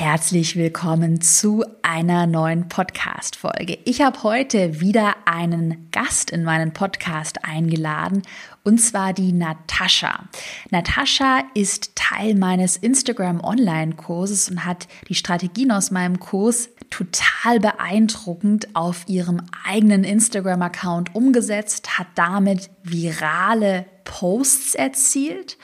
Herzlich 0.00 0.56
willkommen 0.56 1.20
zu 1.20 1.62
einer 1.82 2.26
neuen 2.26 2.68
Podcast-Folge. 2.68 3.76
Ich 3.84 4.00
habe 4.00 4.22
heute 4.22 4.80
wieder 4.80 5.14
einen 5.26 5.90
Gast 5.92 6.30
in 6.30 6.42
meinen 6.42 6.72
Podcast 6.72 7.44
eingeladen 7.44 8.22
und 8.64 8.78
zwar 8.78 9.12
die 9.12 9.32
Natascha. 9.34 10.24
Natascha 10.70 11.42
ist 11.52 11.96
Teil 11.96 12.34
meines 12.34 12.78
Instagram 12.78 13.44
Online-Kurses 13.44 14.48
und 14.48 14.64
hat 14.64 14.88
die 15.10 15.14
Strategien 15.14 15.70
aus 15.70 15.90
meinem 15.90 16.18
Kurs 16.18 16.70
total 16.88 17.60
beeindruckend 17.60 18.74
auf 18.74 19.04
ihrem 19.06 19.42
eigenen 19.66 20.04
Instagram-Account 20.04 21.14
umgesetzt, 21.14 21.98
hat 21.98 22.06
damit 22.14 22.70
virale 22.84 23.84
Posts 24.04 24.76
erzielt 24.76 25.58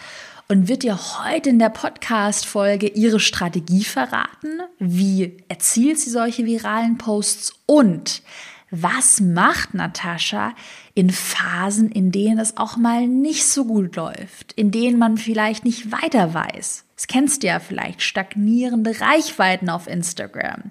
und 0.49 0.69
wird 0.69 0.83
dir 0.83 0.97
heute 0.97 1.51
in 1.51 1.59
der 1.59 1.71
Podcast-Folge 1.71 2.89
ihre 2.89 3.21
Strategie 3.21 3.85
verraten. 3.85 4.61
Wie 4.79 5.39
erzielt 5.49 5.99
sie 5.99 6.11
solche 6.11 6.45
viralen 6.45 6.99
Posts 6.99 7.55
und 7.67 8.23
was 8.71 9.21
macht 9.21 9.75
Natascha 9.75 10.55
in 10.95 11.11
Phasen, 11.11 11.91
in 11.91 12.11
denen 12.11 12.39
es 12.39 12.57
auch 12.57 12.77
mal 12.77 13.07
nicht 13.07 13.47
so 13.47 13.65
gut 13.65 13.95
läuft, 13.97 14.53
in 14.55 14.71
denen 14.71 14.99
man 14.99 15.19
vielleicht 15.19 15.65
nicht 15.65 15.93
weiter 15.93 16.35
weiß? 16.35 16.85
Das 16.97 17.07
kennst 17.07 17.43
du 17.43 17.49
ja 17.49 17.61
vielleicht, 17.61 18.03
stagnierende 18.03 19.01
Reichweiten 19.01 19.69
auf 19.69 19.87
Instagram. 19.87 20.65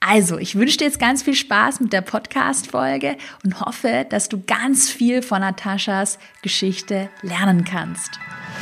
Also, 0.00 0.38
ich 0.38 0.54
wünsche 0.54 0.76
dir 0.76 0.84
jetzt 0.84 0.98
ganz 0.98 1.22
viel 1.22 1.34
Spaß 1.34 1.80
mit 1.80 1.92
der 1.92 2.02
Podcast-Folge 2.02 3.16
und 3.42 3.60
hoffe, 3.60 4.06
dass 4.08 4.28
du 4.28 4.42
ganz 4.44 4.90
viel 4.90 5.22
von 5.22 5.40
Nataschas 5.40 6.18
Geschichte 6.42 7.08
lernen 7.22 7.64
kannst. 7.64 8.20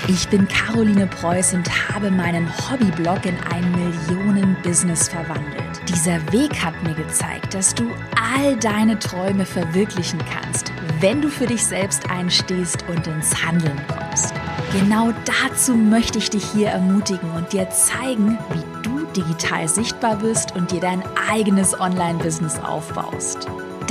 Ich 0.09 0.29
bin 0.29 0.49
Caroline 0.49 1.07
Preuß 1.07 1.55
und 1.55 1.69
habe 1.89 2.11
meinen 2.11 2.49
Hobbyblog 2.49 3.25
in 3.25 3.37
ein 3.53 3.71
Millionen-Business 3.73 5.09
verwandelt. 5.09 5.81
Dieser 5.89 6.21
Weg 6.33 6.65
hat 6.65 6.81
mir 6.83 6.95
gezeigt, 6.95 7.55
dass 7.55 7.75
du 7.75 7.91
all 8.35 8.57
deine 8.57 8.99
Träume 8.99 9.45
verwirklichen 9.45 10.21
kannst, 10.33 10.73
wenn 11.01 11.23
du 11.23 11.29
für 11.29 11.47
dich 11.47 11.65
selbst 11.65 12.09
einstehst 12.11 12.85
und 12.89 13.07
ins 13.07 13.45
Handeln 13.45 13.81
kommst. 13.87 14.33
Genau 14.73 15.13
dazu 15.25 15.75
möchte 15.75 16.19
ich 16.19 16.31
dich 16.31 16.45
hier 16.53 16.69
ermutigen 16.69 17.31
und 17.33 17.53
dir 17.53 17.69
zeigen, 17.71 18.39
wie 18.53 18.72
digital 19.17 19.69
sichtbar 19.69 20.17
bist 20.17 20.55
und 20.57 20.71
dir 20.71 20.81
dein 20.81 21.03
eigenes 21.31 21.79
Online-Business 21.79 22.59
aufbaust. 22.61 23.49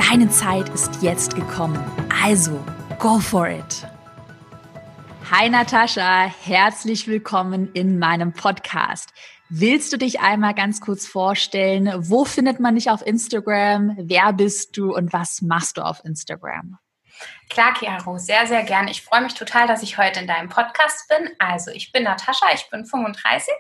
Deine 0.10 0.30
Zeit 0.30 0.70
ist 0.70 1.02
jetzt 1.02 1.36
gekommen. 1.36 1.80
Also, 2.24 2.60
go 3.00 3.20
for 3.20 3.48
it! 3.48 3.88
Hi 5.32 5.50
Natascha, 5.50 6.26
herzlich 6.44 7.08
willkommen 7.08 7.72
in 7.74 8.00
meinem 8.00 8.34
Podcast. 8.34 9.14
Willst 9.50 9.94
du 9.94 9.98
dich 9.98 10.20
einmal 10.20 10.54
ganz 10.54 10.82
kurz 10.82 11.08
vorstellen? 11.08 11.92
Wo 11.98 12.26
findet 12.26 12.60
man 12.60 12.76
dich 12.76 12.90
auf 12.90 13.06
Instagram? 13.06 13.96
Wer 13.98 14.34
bist 14.34 14.76
du 14.76 14.94
und 14.94 15.14
was 15.14 15.42
machst 15.42 15.78
du 15.78 15.82
auf 15.82 16.04
Instagram? 16.04 16.78
Klar, 17.50 17.74
Chiaro, 17.78 18.18
sehr, 18.18 18.48
sehr 18.48 18.64
gerne. 18.64 18.92
Ich 18.92 19.02
freue 19.02 19.22
mich 19.22 19.34
total, 19.34 19.68
dass 19.68 19.84
ich 19.84 19.98
heute 19.98 20.22
in 20.22 20.28
deinem 20.28 20.50
Podcast 20.50 21.08
bin. 21.10 21.30
Also, 21.38 21.72
ich 21.72 21.92
bin 21.92 22.04
Natascha, 22.04 22.48
ich 22.54 22.70
bin 22.70 22.86
35 22.86 23.54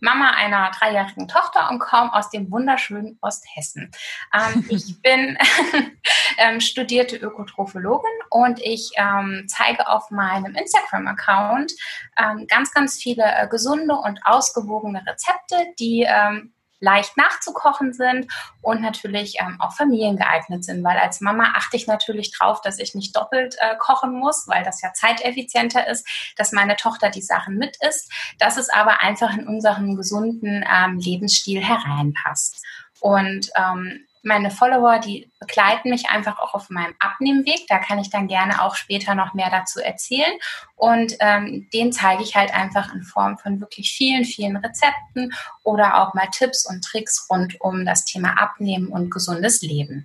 Mama 0.00 0.30
einer 0.30 0.70
dreijährigen 0.70 1.28
Tochter 1.28 1.70
und 1.70 1.78
komme 1.78 2.12
aus 2.12 2.30
dem 2.30 2.50
wunderschönen 2.50 3.18
Osthessen. 3.20 3.90
Ähm, 4.34 4.64
ich 4.70 5.00
bin 5.02 5.38
ähm, 6.38 6.60
studierte 6.60 7.16
Ökotrophologin 7.16 8.10
und 8.30 8.60
ich 8.60 8.90
ähm, 8.96 9.44
zeige 9.46 9.88
auf 9.88 10.10
meinem 10.10 10.54
Instagram-Account 10.54 11.72
ähm, 12.18 12.46
ganz, 12.48 12.72
ganz 12.72 12.96
viele 12.96 13.24
äh, 13.24 13.48
gesunde 13.48 13.94
und 13.94 14.20
ausgewogene 14.24 15.04
Rezepte, 15.06 15.72
die 15.78 16.06
ähm, 16.08 16.52
leicht 16.80 17.16
nachzukochen 17.16 17.92
sind 17.92 18.30
und 18.62 18.80
natürlich 18.80 19.36
ähm, 19.40 19.60
auch 19.60 19.74
familiengeeignet 19.74 20.64
sind, 20.64 20.82
weil 20.82 20.98
als 20.98 21.20
Mama 21.20 21.52
achte 21.54 21.76
ich 21.76 21.86
natürlich 21.86 22.32
drauf, 22.32 22.60
dass 22.62 22.78
ich 22.78 22.94
nicht 22.94 23.14
doppelt 23.14 23.56
äh, 23.60 23.76
kochen 23.76 24.12
muss, 24.18 24.48
weil 24.48 24.64
das 24.64 24.80
ja 24.82 24.92
zeiteffizienter 24.92 25.86
ist, 25.86 26.06
dass 26.36 26.52
meine 26.52 26.76
Tochter 26.76 27.10
die 27.10 27.22
Sachen 27.22 27.56
mit 27.56 27.76
isst, 27.86 28.10
dass 28.38 28.56
es 28.56 28.70
aber 28.70 29.00
einfach 29.00 29.36
in 29.36 29.46
unseren 29.46 29.96
gesunden 29.96 30.64
ähm, 30.70 30.98
Lebensstil 30.98 31.62
hereinpasst. 31.62 32.64
Und 33.00 33.50
ähm, 33.56 34.06
meine 34.22 34.50
Follower, 34.50 34.98
die 34.98 35.30
begleiten 35.38 35.90
mich 35.90 36.10
einfach 36.10 36.38
auch 36.38 36.54
auf 36.54 36.70
meinem 36.70 36.94
Abnehmweg. 36.98 37.66
Da 37.68 37.78
kann 37.78 37.98
ich 37.98 38.10
dann 38.10 38.28
gerne 38.28 38.62
auch 38.62 38.74
später 38.74 39.14
noch 39.14 39.34
mehr 39.34 39.50
dazu 39.50 39.80
erzählen. 39.80 40.32
Und 40.76 41.14
ähm, 41.20 41.68
den 41.72 41.92
zeige 41.92 42.22
ich 42.22 42.36
halt 42.36 42.52
einfach 42.52 42.92
in 42.94 43.02
Form 43.02 43.38
von 43.38 43.60
wirklich 43.60 43.92
vielen, 43.92 44.24
vielen 44.24 44.56
Rezepten 44.56 45.32
oder 45.62 46.02
auch 46.02 46.14
mal 46.14 46.28
Tipps 46.32 46.68
und 46.68 46.84
Tricks 46.84 47.26
rund 47.30 47.60
um 47.60 47.84
das 47.84 48.04
Thema 48.04 48.40
Abnehmen 48.40 48.88
und 48.88 49.10
gesundes 49.10 49.62
Leben. 49.62 50.04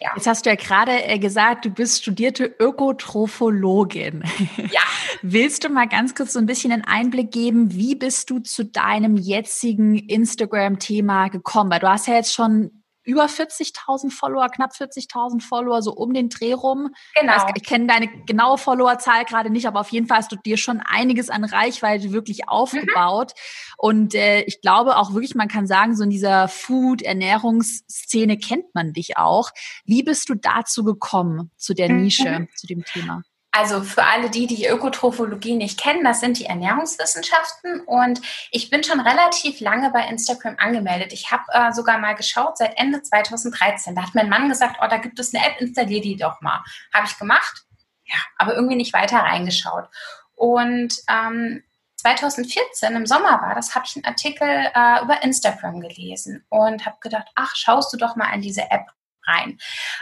Ja. 0.00 0.12
Jetzt 0.16 0.26
hast 0.26 0.46
du 0.46 0.50
ja 0.50 0.56
gerade 0.56 1.04
äh, 1.04 1.18
gesagt, 1.18 1.66
du 1.66 1.70
bist 1.70 2.02
studierte 2.02 2.44
Ökotrophologin. 2.44 4.24
Ja. 4.56 4.80
Willst 5.22 5.64
du 5.64 5.68
mal 5.68 5.88
ganz 5.88 6.14
kurz 6.14 6.32
so 6.32 6.38
ein 6.38 6.46
bisschen 6.46 6.72
einen 6.72 6.84
Einblick 6.84 7.30
geben, 7.30 7.74
wie 7.74 7.94
bist 7.94 8.30
du 8.30 8.38
zu 8.38 8.64
deinem 8.64 9.16
jetzigen 9.16 9.96
Instagram-Thema 9.96 11.28
gekommen? 11.28 11.70
Weil 11.70 11.80
du 11.80 11.88
hast 11.90 12.06
ja 12.06 12.14
jetzt 12.14 12.32
schon 12.32 12.79
über 13.04 13.26
40.000 13.26 14.10
Follower, 14.10 14.48
knapp 14.48 14.72
40.000 14.72 15.40
Follower, 15.42 15.82
so 15.82 15.92
um 15.92 16.12
den 16.12 16.28
Dreh 16.28 16.52
rum. 16.52 16.94
Genau. 17.18 17.34
Ich, 17.36 17.56
ich 17.56 17.68
kenne 17.68 17.86
deine 17.86 18.08
genaue 18.26 18.58
Followerzahl 18.58 19.24
gerade 19.24 19.50
nicht, 19.50 19.66
aber 19.66 19.80
auf 19.80 19.90
jeden 19.90 20.06
Fall 20.06 20.18
hast 20.18 20.32
du 20.32 20.36
dir 20.36 20.56
schon 20.56 20.80
einiges 20.80 21.30
an 21.30 21.44
Reichweite 21.44 22.12
wirklich 22.12 22.48
aufgebaut. 22.48 23.32
Mhm. 23.34 23.74
Und 23.78 24.14
äh, 24.14 24.42
ich 24.42 24.60
glaube 24.60 24.96
auch 24.96 25.14
wirklich, 25.14 25.34
man 25.34 25.48
kann 25.48 25.66
sagen, 25.66 25.96
so 25.96 26.04
in 26.04 26.10
dieser 26.10 26.48
Food-Ernährungsszene 26.48 28.38
kennt 28.38 28.74
man 28.74 28.92
dich 28.92 29.16
auch. 29.16 29.50
Wie 29.84 30.02
bist 30.02 30.28
du 30.28 30.34
dazu 30.34 30.84
gekommen, 30.84 31.50
zu 31.56 31.74
der 31.74 31.90
mhm. 31.90 32.02
Nische, 32.02 32.40
mhm. 32.40 32.48
zu 32.54 32.66
dem 32.66 32.84
Thema? 32.84 33.22
Also 33.52 33.82
für 33.82 34.04
alle 34.04 34.30
die, 34.30 34.46
die 34.46 34.66
Ökotrophologie 34.66 35.56
nicht 35.56 35.80
kennen, 35.80 36.04
das 36.04 36.20
sind 36.20 36.38
die 36.38 36.46
Ernährungswissenschaften 36.46 37.80
und 37.80 38.20
ich 38.52 38.70
bin 38.70 38.84
schon 38.84 39.00
relativ 39.00 39.58
lange 39.60 39.90
bei 39.90 40.06
Instagram 40.06 40.54
angemeldet. 40.58 41.12
Ich 41.12 41.32
habe 41.32 41.42
äh, 41.52 41.72
sogar 41.72 41.98
mal 41.98 42.14
geschaut 42.14 42.58
seit 42.58 42.78
Ende 42.78 43.02
2013. 43.02 43.96
Da 43.96 44.02
hat 44.02 44.14
mein 44.14 44.28
Mann 44.28 44.48
gesagt, 44.48 44.76
oh, 44.80 44.86
da 44.88 44.98
gibt 44.98 45.18
es 45.18 45.34
eine 45.34 45.44
App, 45.44 45.60
installier 45.60 46.00
die 46.00 46.16
doch 46.16 46.40
mal. 46.40 46.62
Habe 46.94 47.06
ich 47.08 47.18
gemacht, 47.18 47.64
ja, 48.04 48.18
aber 48.38 48.54
irgendwie 48.54 48.76
nicht 48.76 48.92
weiter 48.92 49.18
reingeschaut. 49.18 49.88
Und 50.36 50.94
ähm, 51.08 51.64
2014 51.96 52.94
im 52.94 53.04
Sommer 53.04 53.42
war 53.42 53.54
das, 53.56 53.74
habe 53.74 53.84
ich 53.86 53.96
einen 53.96 54.04
Artikel 54.04 54.48
äh, 54.48 55.02
über 55.02 55.22
Instagram 55.22 55.80
gelesen 55.80 56.44
und 56.48 56.86
habe 56.86 56.96
gedacht, 57.00 57.26
ach, 57.34 57.54
schaust 57.56 57.92
du 57.92 57.96
doch 57.96 58.14
mal 58.14 58.32
an 58.32 58.40
diese 58.40 58.70
App 58.70 58.86
rein. 59.30 59.58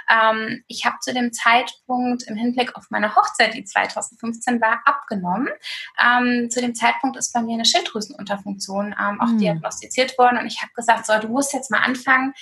Ähm, 0.08 0.64
ich 0.66 0.84
habe 0.84 0.96
zu 1.00 1.12
dem 1.12 1.32
Zeitpunkt 1.32 2.24
im 2.24 2.36
Hinblick 2.36 2.76
auf 2.76 2.86
meine 2.90 3.14
Hochzeit, 3.14 3.54
die 3.54 3.64
2015 3.64 4.60
war, 4.60 4.80
abgenommen. 4.84 5.48
Ähm, 6.02 6.50
zu 6.50 6.60
dem 6.60 6.74
Zeitpunkt 6.74 7.16
ist 7.16 7.32
bei 7.32 7.40
mir 7.40 7.54
eine 7.54 7.64
Schilddrüsenunterfunktion 7.64 8.94
ähm, 8.98 9.20
auch 9.20 9.28
mhm. 9.28 9.38
diagnostiziert 9.38 10.18
worden 10.18 10.38
und 10.38 10.46
ich 10.46 10.60
habe 10.62 10.72
gesagt, 10.74 11.06
so, 11.06 11.18
du 11.18 11.28
musst 11.28 11.52
jetzt 11.52 11.70
mal 11.70 11.80
anfangen, 11.80 12.34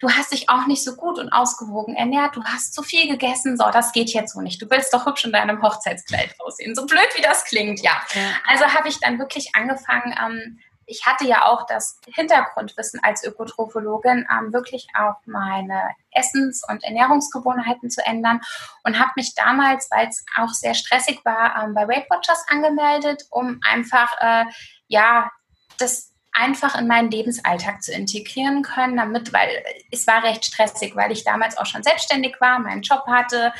du 0.00 0.10
hast 0.10 0.32
dich 0.32 0.48
auch 0.48 0.66
nicht 0.66 0.82
so 0.82 0.96
gut 0.96 1.18
und 1.18 1.30
ausgewogen 1.30 1.94
ernährt, 1.94 2.34
du 2.34 2.42
hast 2.44 2.74
zu 2.74 2.82
viel 2.82 3.06
gegessen, 3.06 3.56
so, 3.56 3.64
das 3.70 3.92
geht 3.92 4.10
jetzt 4.10 4.32
so 4.32 4.40
nicht. 4.40 4.60
Du 4.60 4.68
willst 4.70 4.92
doch 4.92 5.06
hübsch 5.06 5.24
in 5.24 5.32
deinem 5.32 5.62
Hochzeitskleid 5.62 6.34
aussehen. 6.40 6.74
So 6.74 6.86
blöd 6.86 7.08
wie 7.16 7.22
das 7.22 7.44
klingt, 7.44 7.80
ja. 7.80 7.92
ja. 8.14 8.22
Also 8.48 8.64
habe 8.64 8.88
ich 8.88 8.98
dann 8.98 9.18
wirklich 9.18 9.54
angefangen, 9.54 10.14
ähm, 10.20 10.58
ich 10.90 11.06
hatte 11.06 11.24
ja 11.24 11.46
auch 11.46 11.66
das 11.66 12.00
Hintergrundwissen 12.06 13.00
als 13.02 13.24
Ökotrophologin, 13.24 14.26
ähm, 14.30 14.52
wirklich 14.52 14.88
auch 14.98 15.16
meine 15.24 15.90
Essens- 16.10 16.62
und 16.68 16.82
Ernährungsgewohnheiten 16.82 17.90
zu 17.90 18.04
ändern 18.04 18.40
und 18.82 18.98
habe 18.98 19.12
mich 19.16 19.34
damals, 19.34 19.88
weil 19.90 20.08
es 20.08 20.24
auch 20.36 20.50
sehr 20.50 20.74
stressig 20.74 21.24
war, 21.24 21.62
ähm, 21.62 21.74
bei 21.74 21.86
Weight 21.86 22.10
Watchers 22.10 22.44
angemeldet, 22.48 23.22
um 23.30 23.60
einfach 23.62 24.10
äh, 24.20 24.44
ja 24.88 25.30
das 25.78 26.09
einfach 26.32 26.78
in 26.78 26.86
meinen 26.86 27.10
Lebensalltag 27.10 27.82
zu 27.82 27.92
integrieren 27.92 28.62
können, 28.62 28.96
damit, 28.96 29.32
weil 29.32 29.48
es 29.90 30.06
war 30.06 30.22
recht 30.22 30.44
stressig, 30.44 30.94
weil 30.96 31.12
ich 31.12 31.24
damals 31.24 31.58
auch 31.58 31.66
schon 31.66 31.82
selbstständig 31.82 32.36
war, 32.40 32.58
meinen 32.58 32.82
Job 32.82 33.04
hatte. 33.06 33.52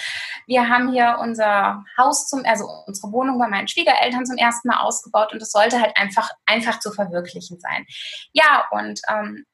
Wir 0.47 0.69
haben 0.69 0.93
hier 0.93 1.19
unser 1.21 1.85
Haus 1.99 2.29
zum, 2.29 2.45
also 2.45 2.67
unsere 2.87 3.12
Wohnung 3.12 3.39
bei 3.39 3.49
meinen 3.49 3.69
Schwiegereltern 3.69 4.25
zum 4.25 4.37
ersten 4.37 4.69
Mal 4.69 4.81
ausgebaut 4.81 5.33
und 5.33 5.43
es 5.43 5.50
sollte 5.50 5.81
halt 5.81 5.97
einfach, 5.97 6.31
einfach 6.47 6.79
zu 6.81 6.93
verwirklichen 6.93 7.59
sein. 7.61 7.87
Ja, 8.33 8.67
und 8.71 9.00
ähm, 9.09 9.47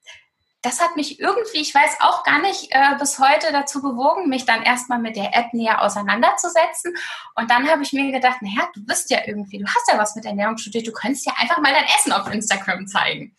das 0.66 0.80
hat 0.80 0.96
mich 0.96 1.20
irgendwie, 1.20 1.60
ich 1.60 1.72
weiß 1.72 1.98
auch 2.00 2.24
gar 2.24 2.40
nicht, 2.40 2.72
äh, 2.72 2.96
bis 2.98 3.20
heute 3.20 3.52
dazu 3.52 3.80
bewogen, 3.80 4.28
mich 4.28 4.46
dann 4.46 4.64
erstmal 4.64 4.98
mit 4.98 5.14
der 5.14 5.32
App 5.32 5.54
näher 5.54 5.80
auseinanderzusetzen. 5.80 6.92
Und 7.36 7.52
dann 7.52 7.70
habe 7.70 7.84
ich 7.84 7.92
mir 7.92 8.10
gedacht, 8.10 8.42
naja, 8.42 8.68
du 8.74 8.84
bist 8.84 9.08
ja 9.10 9.20
irgendwie, 9.26 9.58
du 9.58 9.66
hast 9.66 9.88
ja 9.88 9.96
was 9.96 10.16
mit 10.16 10.24
Ernährung 10.24 10.58
studiert, 10.58 10.84
du 10.84 10.92
könntest 10.92 11.24
ja 11.24 11.34
einfach 11.36 11.58
mal 11.58 11.72
dein 11.72 11.84
Essen 11.84 12.10
auf 12.10 12.28
Instagram 12.32 12.88
zeigen. 12.88 13.36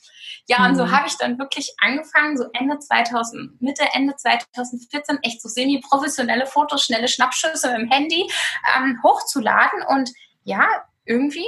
Ja, 0.48 0.66
und 0.66 0.78
so 0.78 0.86
mhm. 0.86 0.92
habe 0.92 1.08
ich 1.08 1.18
dann 1.18 1.38
wirklich 1.38 1.74
angefangen, 1.82 2.38
so 2.38 2.46
Ende 2.54 2.80
2000, 2.80 3.62
Mitte, 3.62 3.84
Ende 3.92 4.16
2014, 4.16 5.20
echt 5.22 5.42
so 5.42 5.50
semi-professionelle 5.50 6.46
Fotos, 6.46 6.86
schnelle 6.86 7.10
Schnappschüsse 7.10 7.76
im 7.76 7.92
Handy 7.92 8.32
ähm, 8.78 9.02
hochzuladen. 9.04 9.84
Und 9.90 10.14
ja, 10.46 10.66
irgendwie 11.04 11.48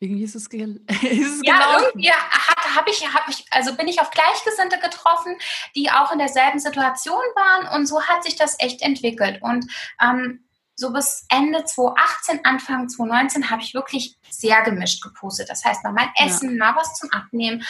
irgendwie 0.00 0.24
ist 0.24 0.34
es, 0.34 0.46
ist 0.46 0.52
es 0.52 1.40
ja, 1.42 1.58
gelaufen. 1.58 1.98
irgendwie 1.98 2.12
habe 2.76 2.90
ich, 2.90 3.14
hab 3.14 3.28
ich, 3.28 3.44
also 3.50 3.74
bin 3.74 3.88
ich 3.88 4.00
auf 4.00 4.10
Gleichgesinnte 4.10 4.78
getroffen, 4.78 5.36
die 5.74 5.90
auch 5.90 6.12
in 6.12 6.18
derselben 6.18 6.58
Situation 6.58 7.22
waren 7.34 7.74
und 7.74 7.86
so 7.86 8.02
hat 8.02 8.24
sich 8.24 8.36
das 8.36 8.56
echt 8.58 8.82
entwickelt. 8.82 9.42
Und 9.42 9.66
ähm, 10.00 10.44
so 10.74 10.92
bis 10.92 11.26
Ende 11.28 11.64
2018, 11.64 12.44
Anfang 12.44 12.88
2019 12.88 13.50
habe 13.50 13.62
ich 13.62 13.74
wirklich 13.74 14.16
sehr 14.30 14.62
gemischt 14.62 15.02
gepostet. 15.02 15.50
Das 15.50 15.64
heißt, 15.64 15.82
mal 15.82 15.92
mein 15.92 16.10
Essen, 16.16 16.56
ja. 16.56 16.56
mal 16.56 16.76
was 16.76 16.94
zum 16.94 17.10
Abnehmen. 17.10 17.64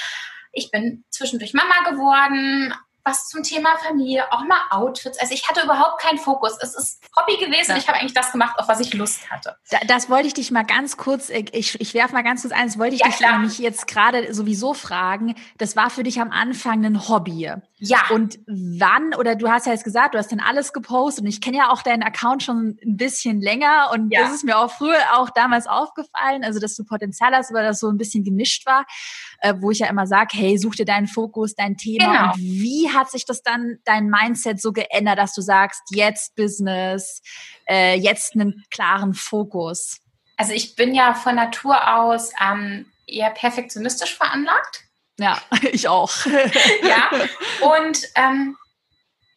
Ich 0.53 0.71
bin 0.71 1.05
zwischendurch 1.11 1.55
Mama 1.55 1.91
geworden, 1.91 2.75
was 3.09 3.29
zum 3.29 3.43
Thema 3.43 3.71
Familie, 3.79 4.31
auch 4.31 4.45
mal 4.45 4.61
Outfits. 4.71 5.19
Also 5.19 5.33
ich 5.33 5.49
hatte 5.49 5.63
überhaupt 5.63 6.01
keinen 6.01 6.19
Fokus. 6.19 6.57
Es 6.61 6.75
ist 6.75 7.03
Hobby 7.17 7.37
gewesen. 7.37 7.71
Ja. 7.71 7.77
Ich 7.77 7.89
habe 7.89 7.99
eigentlich 7.99 8.15
das 8.15 8.33
gemacht, 8.33 8.59
auf 8.59 8.69
was 8.69 8.81
ich 8.81 8.93
Lust 8.95 9.31
hatte. 9.31 9.57
Das 9.87 10.11
wollte 10.11 10.27
ich 10.27 10.35
dich 10.35 10.51
mal 10.51 10.65
ganz 10.65 10.97
kurz, 10.97 11.31
ich, 11.31 11.81
ich 11.81 11.95
werfe 11.95 12.15
mal 12.15 12.23
ganz 12.23 12.43
kurz 12.43 12.53
ein, 12.53 12.67
das 12.67 12.79
wollte 12.79 12.95
ich 12.95 13.01
ja, 13.01 13.07
dich 13.09 13.17
klar. 13.17 13.39
nämlich 13.39 13.59
jetzt 13.59 13.87
gerade 13.87 14.33
sowieso 14.35 14.75
fragen. 14.75 15.35
Das 15.57 15.77
war 15.77 15.91
für 15.91 16.03
dich 16.03 16.21
am 16.21 16.31
Anfang 16.31 16.85
ein 16.85 17.09
Hobby. 17.09 17.51
Ja. 17.81 17.99
Und 18.11 18.41
wann, 18.47 19.15
oder 19.15 19.37
du 19.37 19.49
hast 19.49 19.67
ja 19.67 19.73
jetzt 19.73 19.85
gesagt, 19.85 20.15
du 20.15 20.19
hast 20.19 20.33
dann 20.33 20.41
alles 20.41 20.73
gepostet 20.73 21.23
und 21.23 21.29
ich 21.29 21.41
kenne 21.41 21.59
ja 21.59 21.71
auch 21.71 21.83
deinen 21.83 22.03
Account 22.03 22.43
schon 22.43 22.77
ein 22.85 22.97
bisschen 22.97 23.41
länger 23.41 23.91
und 23.93 24.13
ja. 24.13 24.23
das 24.23 24.35
ist 24.35 24.45
mir 24.45 24.59
auch 24.59 24.71
früher 24.71 24.99
auch 25.15 25.31
damals 25.31 25.67
aufgefallen, 25.67 26.45
also 26.45 26.59
dass 26.59 26.75
du 26.75 26.85
Potenzial 26.85 27.33
hast, 27.35 27.53
weil 27.55 27.65
das 27.65 27.79
so 27.79 27.89
ein 27.89 27.97
bisschen 27.97 28.25
gemischt 28.25 28.67
war, 28.67 28.85
äh, 29.41 29.55
wo 29.59 29.71
ich 29.71 29.79
ja 29.79 29.87
immer 29.87 30.07
sage, 30.07 30.37
hey, 30.37 30.59
such 30.59 30.75
dir 30.75 30.85
deinen 30.85 31.07
Fokus, 31.07 31.55
dein 31.55 31.77
Thema 31.77 32.05
genau. 32.05 32.33
und 32.33 32.39
wie 32.39 32.91
hat 32.99 33.11
sich 33.11 33.25
das 33.25 33.43
dann, 33.43 33.79
dein 33.85 34.09
Mindset 34.09 34.61
so 34.61 34.73
geändert, 34.73 35.19
dass 35.19 35.35
du 35.35 35.41
sagst, 35.41 35.81
jetzt 35.91 36.35
Business, 36.37 37.23
äh, 37.69 37.95
jetzt 37.97 38.35
einen 38.35 38.65
klaren 38.71 39.15
Fokus? 39.15 40.01
Also 40.37 40.53
ich 40.53 40.77
bin 40.77 40.95
ja 40.95 41.15
von 41.15 41.37
Natur 41.37 41.97
aus 41.97 42.33
ähm, 42.41 42.87
eher 43.07 43.31
perfektionistisch 43.31 44.17
veranlagt. 44.17 44.85
Ja, 45.19 45.41
ich 45.73 45.89
auch. 45.89 46.13
ja, 46.83 47.11
und 47.61 48.01
ähm, 48.15 48.57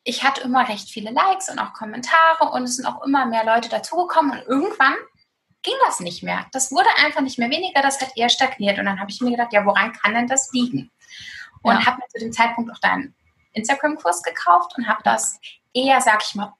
ich 0.03 0.23
hatte 0.23 0.41
immer 0.41 0.67
recht 0.67 0.89
viele 0.89 1.11
Likes 1.11 1.49
und 1.49 1.59
auch 1.59 1.73
Kommentare 1.73 2.51
und 2.51 2.63
es 2.63 2.77
sind 2.77 2.85
auch 2.85 3.03
immer 3.03 3.25
mehr 3.25 3.45
Leute 3.45 3.69
dazugekommen 3.69 4.31
und 4.31 4.47
irgendwann 4.47 4.95
ging 5.63 5.75
das 5.85 5.99
nicht 5.99 6.23
mehr. 6.23 6.47
Das 6.51 6.71
wurde 6.71 6.89
einfach 7.03 7.21
nicht 7.21 7.37
mehr 7.37 7.49
weniger, 7.49 7.81
das 7.81 8.01
hat 8.01 8.15
eher 8.15 8.29
stagniert 8.29 8.79
und 8.79 8.85
dann 8.85 8.99
habe 8.99 9.11
ich 9.11 9.21
mir 9.21 9.31
gedacht, 9.31 9.53
ja, 9.53 9.65
woran 9.65 9.93
kann 9.93 10.13
denn 10.13 10.27
das 10.27 10.51
liegen? 10.53 10.91
Und 11.61 11.75
ja. 11.75 11.85
habe 11.85 11.97
mir 11.97 12.07
zu 12.07 12.19
dem 12.19 12.33
Zeitpunkt 12.33 12.71
auch 12.71 12.79
deinen 12.79 13.13
Instagram-Kurs 13.53 14.23
gekauft 14.23 14.73
und 14.77 14.87
habe 14.87 15.01
das 15.03 15.39
eher, 15.73 16.01
sag 16.01 16.23
ich 16.23 16.35
mal, 16.35 16.53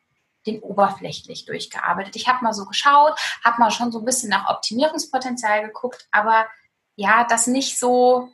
den 0.45 0.59
oberflächlich 0.61 1.45
durchgearbeitet. 1.45 2.15
Ich 2.15 2.27
habe 2.27 2.43
mal 2.43 2.53
so 2.53 2.65
geschaut, 2.65 3.19
habe 3.43 3.59
mal 3.59 3.71
schon 3.71 3.91
so 3.91 3.99
ein 3.99 4.05
bisschen 4.05 4.29
nach 4.29 4.49
Optimierungspotenzial 4.49 5.63
geguckt, 5.63 6.07
aber 6.11 6.47
ja, 6.95 7.23
das 7.23 7.47
nicht 7.47 7.79
so, 7.79 8.29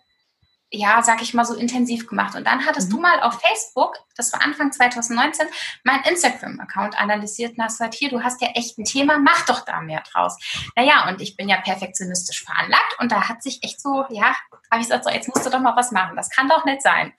ja, 0.70 1.02
sag 1.02 1.22
ich 1.22 1.34
mal, 1.34 1.46
so 1.46 1.54
intensiv 1.54 2.08
gemacht. 2.08 2.36
Und 2.36 2.46
dann 2.46 2.66
hattest 2.66 2.90
mhm. 2.90 2.96
du 2.96 3.02
mal 3.02 3.22
auf 3.22 3.40
Facebook, 3.42 3.98
das 4.16 4.34
war 4.34 4.42
Anfang 4.42 4.72
2019, 4.72 5.48
mein 5.84 6.02
Instagram-Account 6.04 7.00
analysiert 7.00 7.58
und 7.58 7.64
hast 7.64 7.78
gesagt, 7.78 7.94
hier, 7.94 8.10
du 8.10 8.24
hast 8.24 8.42
ja 8.42 8.50
echt 8.50 8.78
ein 8.78 8.86
Thema, 8.86 9.20
mach 9.20 9.46
doch 9.46 9.64
da 9.66 9.82
mehr 9.82 10.04
draus. 10.12 10.38
Naja, 10.76 11.08
und 11.08 11.22
ich 11.22 11.36
bin 11.36 11.50
ja 11.50 11.58
perfektionistisch 11.62 12.44
veranlagt 12.44 12.98
und 13.00 13.12
da 13.12 13.30
hat 13.30 13.44
sich 13.44 13.64
echt 13.64 13.82
so, 13.82 14.06
ja, 14.10 14.36
habe 14.72 14.82
ich 14.82 14.88
gesagt, 14.88 15.06
so, 15.06 15.10
jetzt 15.10 15.28
musst 15.30 15.46
du 15.46 15.50
doch 15.50 15.60
mal 15.60 15.76
was 15.76 15.92
machen. 15.92 16.16
Das 16.16 16.30
kann 16.30 16.50
doch 16.50 16.66
nicht 16.66 16.82
sein. 16.82 17.14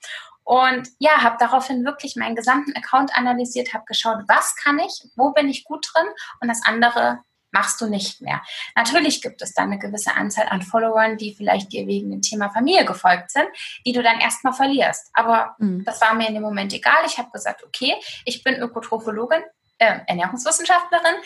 Und 0.49 0.89
ja, 0.97 1.21
habe 1.21 1.35
daraufhin 1.37 1.85
wirklich 1.85 2.15
meinen 2.15 2.35
gesamten 2.35 2.75
Account 2.75 3.15
analysiert, 3.15 3.71
habe 3.75 3.85
geschaut, 3.85 4.23
was 4.27 4.55
kann 4.55 4.79
ich, 4.79 5.05
wo 5.15 5.29
bin 5.31 5.47
ich 5.47 5.63
gut 5.63 5.87
drin 5.93 6.07
und 6.39 6.47
das 6.47 6.65
andere 6.65 7.19
machst 7.51 7.79
du 7.79 7.87
nicht 7.87 8.19
mehr. 8.21 8.41
Natürlich 8.75 9.21
gibt 9.21 9.43
es 9.43 9.53
dann 9.53 9.65
eine 9.65 9.77
gewisse 9.77 10.15
Anzahl 10.15 10.47
an 10.47 10.63
Followern, 10.63 11.17
die 11.17 11.35
vielleicht 11.35 11.71
dir 11.71 11.85
wegen 11.85 12.09
dem 12.09 12.23
Thema 12.23 12.49
Familie 12.49 12.83
gefolgt 12.83 13.29
sind, 13.29 13.45
die 13.85 13.91
du 13.91 14.01
dann 14.01 14.19
erstmal 14.19 14.53
verlierst. 14.53 15.11
Aber 15.13 15.55
mhm. 15.59 15.83
das 15.85 16.01
war 16.01 16.15
mir 16.15 16.27
in 16.27 16.33
dem 16.33 16.41
Moment 16.41 16.73
egal. 16.73 17.03
Ich 17.05 17.19
habe 17.19 17.29
gesagt, 17.29 17.63
okay, 17.63 17.93
ich 18.25 18.43
bin 18.43 18.55
Ökotrophologin, 18.55 19.43
äh, 19.77 19.99
Ernährungswissenschaftlerin. 20.07 21.17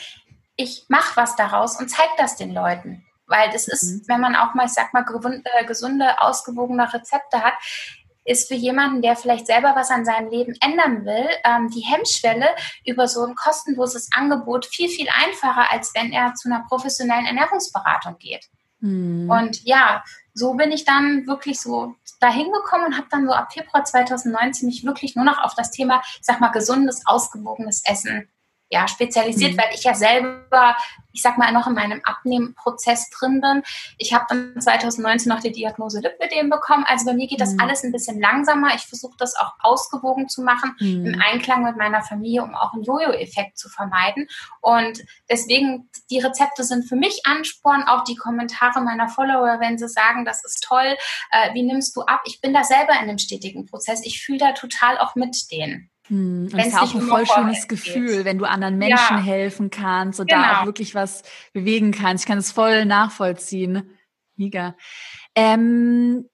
Ich 0.58 0.84
mache 0.90 1.16
was 1.16 1.38
daraus 1.38 1.80
und 1.80 1.88
zeige 1.88 2.12
das 2.18 2.36
den 2.36 2.54
Leuten. 2.54 3.06
Weil 3.25 3.50
das 3.52 3.70
ist, 3.70 3.84
mhm. 3.84 4.04
wenn 4.08 4.20
man 4.20 4.36
auch 4.36 4.54
mal, 4.54 4.66
ich 4.66 4.74
sag 4.74 4.94
mal, 4.94 5.06
gesunde, 5.06 6.22
ausgewogene 6.22 6.94
Rezepte 6.94 7.42
hat, 7.42 7.54
ist 8.25 8.48
für 8.48 8.56
jemanden, 8.56 9.02
der 9.02 9.16
vielleicht 9.16 9.48
selber 9.48 9.74
was 9.75 9.90
an 9.90 10.06
seinem 10.06 10.30
Leben 10.30 10.56
ändern 10.62 11.06
will, 11.06 11.28
ähm, 11.46 11.70
die 11.70 11.81
Hemmschwelle 11.81 12.48
über 12.86 13.08
so 13.08 13.25
ein 13.25 13.36
kostenloses 13.36 14.10
Angebot 14.16 14.66
viel, 14.66 14.90
viel 14.90 15.08
einfacher, 15.24 15.72
als 15.72 15.94
wenn 15.96 16.12
er 16.12 16.34
zu 16.34 16.50
einer 16.50 16.66
professionellen 16.68 17.25
Ernährungsberatung 17.25 18.18
geht. 18.18 18.48
Mhm. 18.80 19.30
Und 19.30 19.64
ja, 19.64 20.04
so 20.34 20.54
bin 20.54 20.72
ich 20.72 20.86
dann 20.86 21.28
wirklich 21.28 21.60
so 21.60 21.96
dahin 22.20 22.52
gekommen 22.52 22.86
und 22.86 22.98
habe 22.98 23.08
dann 23.10 23.25
so 23.25 23.34
ab 23.34 23.54
Februar 23.54 23.84
2019 23.84 24.68
mich 24.68 24.86
wirklich 24.86 25.16
nur 25.16 25.25
noch 25.25 25.44
auf 25.44 25.54
das 25.56 25.72
Thema, 25.72 26.02
ich 26.06 26.25
sag 26.25 26.40
mal, 26.40 26.50
gesundes, 26.50 27.04
ausgewogenes 27.06 27.84
Essen 27.86 28.30
ja, 28.74 28.88
spezialisiert, 28.88 29.54
mhm. 29.54 29.58
weil 29.60 29.70
ich 29.75 29.84
ja 29.84 29.94
selber, 29.94 30.75
ich 31.12 31.22
sag 31.22 31.38
mal, 31.38 31.52
noch 31.52 31.68
in 31.68 31.74
meinem 31.74 32.02
Abnehmprozess 32.04 33.12
drin 33.12 33.40
bin. 33.40 33.62
Ich 34.00 34.16
habe 34.16 34.25
dann 34.28 34.60
2019 34.60 35.31
noch 35.31 35.42
die 35.42 35.52
Diagnose 35.52 36.00
Lipödem 36.00 36.50
bekommen. 36.50 36.84
Also 36.88 37.06
bei 37.06 37.14
mir 37.14 37.28
geht 37.28 37.40
das 37.40 37.54
mhm. 37.54 37.60
alles 37.60 37.84
ein 37.84 37.92
bisschen 37.92 38.20
langsamer. 38.20 38.74
Ich 38.74 38.81
versuche 38.81 39.16
das 39.20 39.36
auch 39.36 39.52
ausgewogen 39.60 40.28
zu 40.28 40.42
machen, 40.42 40.75
mhm. 40.80 41.06
im 41.06 41.22
Einklang 41.22 41.64
mit 41.64 41.78
meiner 41.78 42.02
Familie, 42.02 42.42
um 42.42 42.56
auch 42.56 42.74
einen 42.74 42.84
Jojo-Effekt 42.84 43.60
zu 43.60 43.70
vermeiden. 43.70 44.28
Und 44.62 45.04
deswegen, 45.30 45.88
die 46.10 46.20
Rezepte 46.20 46.64
sind 46.64 46.90
für 46.90 46.96
mich 46.96 47.22
Ansporn, 47.25 47.84
auch 47.84 48.04
die 48.06 48.16
Kommentare 48.16 48.81
meiner 48.81 49.08
Follower, 49.08 49.60
wenn 49.60 49.78
sie 49.78 49.88
sagen, 49.88 50.25
das 50.25 50.44
ist 50.44 50.64
toll, 50.64 50.98
äh, 51.31 51.54
wie 51.54 51.62
nimmst 51.62 51.96
du 51.96 52.02
ab? 52.02 52.22
Ich 52.25 52.42
bin 52.42 52.54
da 52.54 52.64
selber 52.64 52.94
in 52.94 53.10
einem 53.10 53.20
stetigen 53.20 53.68
Prozess. 53.68 54.04
Ich 54.04 54.24
fühle 54.24 54.40
da 54.40 54.52
total 54.54 54.98
auch 54.98 55.14
mit 55.14 55.52
denen. 55.52 55.92
Hm, 56.07 56.50
und 56.51 56.57
das 56.57 56.67
ist 56.67 56.77
auch 56.77 56.95
ein 56.95 57.01
voll 57.01 57.25
schönes 57.25 57.67
Gefühl, 57.67 58.17
geht. 58.17 58.25
wenn 58.25 58.38
du 58.38 58.45
anderen 58.45 58.77
Menschen 58.77 59.17
ja. 59.17 59.23
helfen 59.23 59.69
kannst 59.69 60.19
und 60.19 60.29
genau. 60.29 60.41
da 60.41 60.47
auch 60.47 60.53
genau. 60.55 60.65
wirklich 60.67 60.95
was 60.95 61.23
bewegen 61.53 61.91
kannst. 61.91 62.23
Ich 62.23 62.27
kann 62.27 62.38
es 62.38 62.51
voll 62.51 62.85
nachvollziehen. 62.85 63.89
Mega. 64.35 64.75
Ähm, 65.35 66.25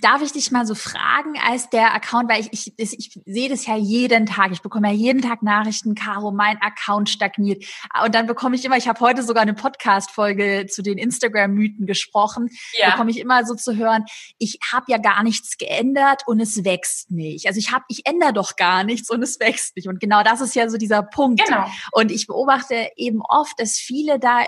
Darf 0.00 0.22
ich 0.22 0.32
dich 0.32 0.50
mal 0.50 0.66
so 0.66 0.74
fragen, 0.74 1.34
als 1.46 1.70
der 1.70 1.94
Account, 1.94 2.30
weil 2.30 2.40
ich, 2.40 2.72
ich, 2.76 2.98
ich, 2.98 3.20
sehe 3.24 3.48
das 3.48 3.66
ja 3.66 3.76
jeden 3.76 4.26
Tag, 4.26 4.52
ich 4.52 4.60
bekomme 4.60 4.88
ja 4.88 4.94
jeden 4.94 5.22
Tag 5.22 5.42
Nachrichten, 5.42 5.94
Caro, 5.94 6.32
mein 6.32 6.60
Account 6.60 7.08
stagniert. 7.08 7.64
Und 8.04 8.14
dann 8.14 8.26
bekomme 8.26 8.56
ich 8.56 8.64
immer, 8.64 8.76
ich 8.76 8.88
habe 8.88 9.00
heute 9.00 9.22
sogar 9.22 9.42
eine 9.42 9.54
Podcast-Folge 9.54 10.66
zu 10.68 10.82
den 10.82 10.98
Instagram-Mythen 10.98 11.86
gesprochen, 11.86 12.50
ja. 12.78 12.90
bekomme 12.90 13.10
ich 13.10 13.18
immer 13.18 13.46
so 13.46 13.54
zu 13.54 13.76
hören, 13.76 14.04
ich 14.38 14.58
habe 14.70 14.86
ja 14.88 14.98
gar 14.98 15.22
nichts 15.22 15.56
geändert 15.56 16.22
und 16.26 16.40
es 16.40 16.64
wächst 16.64 17.10
nicht. 17.10 17.46
Also 17.46 17.58
ich 17.58 17.72
habe, 17.72 17.84
ich 17.88 18.06
ändere 18.06 18.32
doch 18.32 18.56
gar 18.56 18.84
nichts 18.84 19.10
und 19.10 19.22
es 19.22 19.40
wächst 19.40 19.76
nicht. 19.76 19.88
Und 19.88 20.00
genau 20.00 20.22
das 20.22 20.40
ist 20.40 20.54
ja 20.54 20.68
so 20.68 20.76
dieser 20.76 21.02
Punkt. 21.02 21.44
Genau. 21.44 21.66
Und 21.92 22.12
ich 22.12 22.26
beobachte 22.26 22.90
eben 22.96 23.22
oft, 23.22 23.58
dass 23.58 23.76
viele 23.76 24.18
da 24.18 24.44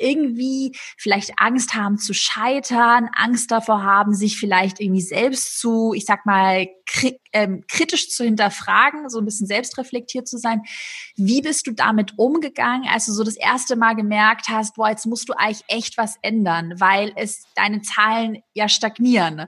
irgendwie 0.00 0.76
vielleicht 0.96 1.32
Angst 1.36 1.74
haben 1.74 1.98
zu 1.98 2.14
scheitern, 2.14 3.08
Angst 3.14 3.50
davor 3.50 3.82
haben, 3.82 4.14
sich 4.14 4.38
vielleicht 4.38 4.80
irgendwie 4.80 5.02
selbst 5.02 5.58
zu, 5.58 5.92
ich 5.94 6.04
sag 6.04 6.26
mal, 6.26 6.66
kri 6.86 7.20
ähm, 7.32 7.64
kritisch 7.68 8.10
zu 8.10 8.24
hinterfragen, 8.24 9.08
so 9.08 9.18
ein 9.18 9.24
bisschen 9.24 9.46
selbstreflektiert 9.46 10.26
zu 10.26 10.38
sein. 10.38 10.62
Wie 11.16 11.42
bist 11.42 11.66
du 11.66 11.72
damit 11.72 12.14
umgegangen, 12.18 12.88
als 12.88 13.06
du 13.06 13.12
so 13.12 13.22
das 13.22 13.36
erste 13.36 13.76
Mal 13.76 13.94
gemerkt 13.94 14.48
hast, 14.48 14.74
boah, 14.74 14.90
jetzt 14.90 15.06
musst 15.06 15.28
du 15.28 15.34
eigentlich 15.34 15.64
echt 15.68 15.96
was 15.96 16.16
ändern, 16.22 16.74
weil 16.78 17.12
es 17.16 17.44
deine 17.54 17.82
Zahlen 17.82 18.42
ja 18.54 18.68
stagnieren? 18.68 19.46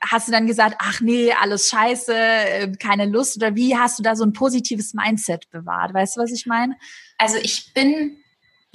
Hast 0.00 0.28
du 0.28 0.32
dann 0.32 0.46
gesagt, 0.46 0.76
ach 0.78 1.00
nee, 1.00 1.32
alles 1.32 1.68
scheiße, 1.70 2.14
äh, 2.14 2.72
keine 2.78 3.06
Lust? 3.06 3.36
Oder 3.36 3.54
wie 3.56 3.76
hast 3.76 3.98
du 3.98 4.02
da 4.02 4.14
so 4.14 4.24
ein 4.24 4.32
positives 4.32 4.94
Mindset 4.94 5.50
bewahrt? 5.50 5.92
Weißt 5.94 6.16
du, 6.16 6.20
was 6.20 6.32
ich 6.32 6.46
meine? 6.46 6.76
Also 7.18 7.36
ich 7.36 7.72
bin 7.74 8.16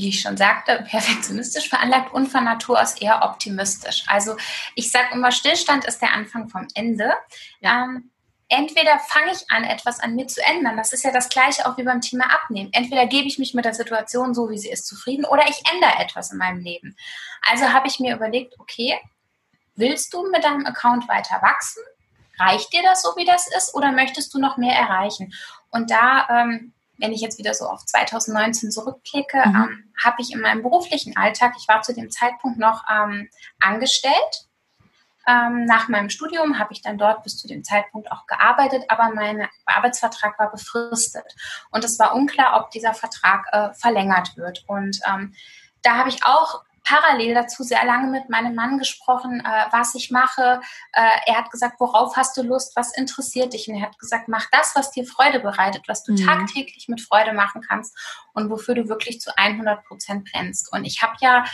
wie 0.04 0.10
ich 0.10 0.20
schon 0.20 0.36
sagte, 0.36 0.86
perfektionistisch 0.90 1.70
veranlagt 1.70 2.14
und 2.14 2.28
von 2.28 2.44
Natur 2.44 2.82
aus 2.82 3.00
eher 3.00 3.24
optimistisch. 3.24 4.04
Also 4.08 4.36
ich 4.76 4.92
sage 4.92 5.14
immer, 5.14 5.32
Stillstand 5.32 5.86
ist 5.86 6.02
der 6.02 6.14
Anfang 6.14 6.50
vom 6.50 6.68
Ende. 6.76 7.14
Ja. 7.62 7.86
Ähm, 7.86 8.12
entweder 8.50 9.00
fange 9.00 9.32
ich 9.32 9.50
an, 9.50 9.64
etwas 9.64 10.02
an 10.02 10.16
mir 10.16 10.28
zu 10.28 10.44
ändern. 10.46 10.76
Das 10.76 10.92
ist 10.92 11.04
ja 11.04 11.12
das 11.12 11.30
gleiche 11.30 11.66
auch 11.66 11.78
wie 11.78 11.84
beim 11.84 12.02
Thema 12.02 12.26
Abnehmen. 12.34 12.70
Entweder 12.74 13.08
gebe 13.08 13.28
ich 13.28 13.40
mich 13.40 13.54
mit 13.54 13.64
der 13.64 13.74
Situation 13.74 14.34
so, 14.34 14.50
wie 14.50 14.58
sie 14.58 14.70
ist, 14.70 14.86
zufrieden 14.88 15.24
oder 15.24 15.48
ich 15.48 15.64
ändere 15.74 16.00
etwas 16.00 16.32
in 16.32 16.38
meinem 16.38 16.60
Leben. 16.60 16.98
Also 17.50 17.72
habe 17.72 17.88
ich 17.88 18.00
mir 18.00 18.14
überlegt, 18.14 18.60
okay, 18.60 19.00
willst 19.76 20.14
du 20.14 20.30
mit 20.30 20.44
deinem 20.44 20.66
Account 20.66 21.08
weiter 21.08 21.42
wachsen? 21.42 21.82
Reicht 22.38 22.74
dir 22.74 22.84
das 22.84 23.04
so, 23.04 23.16
wie 23.16 23.26
das 23.26 23.48
ist? 23.56 23.74
Oder 23.74 23.94
möchtest 23.94 24.34
du 24.34 24.40
noch 24.40 24.58
mehr 24.58 24.76
erreichen? 24.76 25.34
Und 25.70 25.92
da 25.92 26.28
ähm, 26.30 26.74
wenn 27.04 27.12
ich 27.12 27.20
jetzt 27.20 27.38
wieder 27.38 27.54
so 27.54 27.66
auf 27.66 27.86
2019 27.86 28.72
zurückklicke, 28.72 29.44
mhm. 29.46 29.56
ähm, 29.56 29.94
habe 30.02 30.22
ich 30.22 30.32
in 30.32 30.40
meinem 30.40 30.64
beruflichen 30.64 31.18
Alltag, 31.18 31.54
ich 31.60 31.68
war 31.68 31.82
zu 31.82 31.94
dem 31.94 32.10
Zeitpunkt 32.10 32.58
noch 32.58 32.86
ähm, 32.90 33.30
angestellt. 33.60 34.48
Ähm, 35.28 35.66
nach 35.66 35.90
meinem 35.90 36.10
Studium 36.10 36.60
habe 36.60 36.72
ich 36.72 36.82
dann 36.82 36.98
dort 36.98 37.24
bis 37.24 37.38
zu 37.38 37.48
dem 37.48 37.64
Zeitpunkt 37.64 38.10
auch 38.10 38.26
gearbeitet, 38.26 38.86
aber 38.88 39.14
mein 39.14 39.48
Arbeitsvertrag 39.66 40.40
war 40.40 40.50
befristet. 40.50 41.36
Und 41.72 41.84
es 41.84 42.00
war 42.00 42.16
unklar, 42.16 42.62
ob 42.62 42.72
dieser 42.72 42.94
Vertrag 42.94 43.48
äh, 43.52 43.74
verlängert 43.74 44.38
wird. 44.38 44.64
Und 44.68 45.00
ähm, 45.06 45.34
da 45.82 45.98
habe 45.98 46.10
ich 46.10 46.24
auch 46.24 46.64
parallel 46.84 47.34
dazu 47.34 47.64
sehr 47.64 47.84
lange 47.86 48.10
mit 48.10 48.30
meinem 48.30 48.56
Mann 48.56 48.78
gesprochen, 48.78 49.40
äh, 49.40 49.66
was 49.72 49.96
ich 49.96 50.12
mache. 50.12 50.62
Äh, 50.92 51.10
er 51.26 51.38
hat 51.38 51.52
gesagt, 51.52 51.80
worauf 51.80 52.16
hast 52.16 52.36
du 52.38 52.44
Lust, 52.44 52.76
was 52.76 52.96
interessiert 52.96 53.54
dich? 53.54 53.68
Und 53.68 53.76
er 53.76 53.84
hat 53.84 54.00
gesagt, 54.00 54.28
mach 54.28 54.50
das, 54.52 54.76
was 54.76 54.92
dir 54.92 55.06
Freude 55.06 55.40
bereitet, 55.40 55.84
was 55.88 56.04
du 56.04 56.14
mhm. 56.14 56.26
tagtäglich 56.26 56.88
mit 56.88 57.02
Freude 57.02 57.34
machen 57.34 57.62
kannst 57.68 57.98
und 58.34 58.50
wofür 58.50 58.76
du 58.76 58.90
wirklich 58.90 59.22
zu 59.22 59.36
100 59.38 59.86
Prozent 59.86 60.30
brennst. 60.32 60.72
Und 60.72 60.86
ich 60.86 61.02
habe 61.02 61.14
ja 61.22 61.46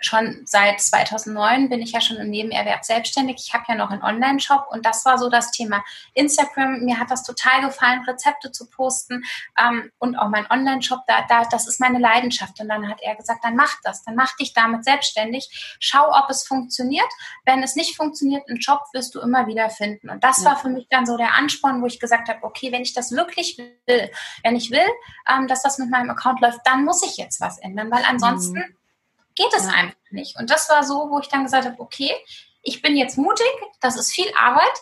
schon 0.00 0.42
seit 0.44 0.80
2009 0.80 1.68
bin 1.68 1.82
ich 1.82 1.92
ja 1.92 2.00
schon 2.00 2.18
im 2.18 2.30
Nebenerwerb 2.30 2.84
selbstständig. 2.84 3.36
Ich 3.38 3.54
habe 3.54 3.64
ja 3.68 3.74
noch 3.74 3.90
einen 3.90 4.02
Online-Shop 4.02 4.66
und 4.70 4.86
das 4.86 5.04
war 5.04 5.18
so 5.18 5.28
das 5.28 5.50
Thema 5.50 5.84
Instagram. 6.14 6.80
Mir 6.84 6.98
hat 6.98 7.10
das 7.10 7.24
total 7.24 7.62
gefallen, 7.62 8.04
Rezepte 8.06 8.52
zu 8.52 8.68
posten 8.68 9.24
ähm, 9.60 9.90
und 9.98 10.16
auch 10.16 10.28
mein 10.28 10.48
Online-Shop, 10.50 11.00
da, 11.06 11.26
da, 11.28 11.44
das 11.44 11.66
ist 11.66 11.80
meine 11.80 11.98
Leidenschaft. 11.98 12.60
Und 12.60 12.68
dann 12.68 12.88
hat 12.88 13.00
er 13.02 13.16
gesagt, 13.16 13.44
dann 13.44 13.56
mach 13.56 13.74
das, 13.82 14.04
dann 14.04 14.14
mach 14.14 14.36
dich 14.36 14.52
damit 14.52 14.84
selbstständig. 14.84 15.76
Schau, 15.80 16.08
ob 16.10 16.30
es 16.30 16.46
funktioniert. 16.46 17.08
Wenn 17.44 17.62
es 17.62 17.74
nicht 17.74 17.96
funktioniert, 17.96 18.48
einen 18.48 18.58
Job 18.58 18.80
wirst 18.92 19.14
du 19.14 19.20
immer 19.20 19.46
wieder 19.46 19.68
finden. 19.68 20.10
Und 20.10 20.22
das 20.22 20.42
ja. 20.42 20.50
war 20.50 20.56
für 20.56 20.68
mich 20.68 20.86
dann 20.90 21.06
so 21.06 21.16
der 21.16 21.34
Ansporn, 21.34 21.82
wo 21.82 21.86
ich 21.86 21.98
gesagt 21.98 22.28
habe, 22.28 22.42
okay, 22.42 22.70
wenn 22.70 22.82
ich 22.82 22.94
das 22.94 23.12
wirklich 23.12 23.58
will, 23.58 24.10
wenn 24.44 24.54
ich 24.54 24.70
will, 24.70 24.86
ähm, 25.28 25.48
dass 25.48 25.62
das 25.62 25.78
mit 25.78 25.90
meinem 25.90 26.10
Account 26.10 26.40
läuft, 26.40 26.60
dann 26.64 26.84
muss 26.84 27.02
ich 27.02 27.16
jetzt 27.16 27.40
was 27.40 27.58
ändern, 27.58 27.90
weil 27.90 28.04
ansonsten 28.04 28.58
mhm 28.58 28.77
geht 29.38 29.54
es 29.54 29.64
ja. 29.64 29.70
einfach 29.70 29.96
nicht. 30.10 30.36
Und 30.36 30.50
das 30.50 30.68
war 30.68 30.84
so, 30.84 31.08
wo 31.10 31.20
ich 31.20 31.28
dann 31.28 31.44
gesagt 31.44 31.64
habe, 31.64 31.80
okay, 31.80 32.12
ich 32.62 32.82
bin 32.82 32.96
jetzt 32.96 33.16
mutig, 33.16 33.46
das 33.80 33.96
ist 33.96 34.12
viel 34.12 34.30
Arbeit, 34.38 34.72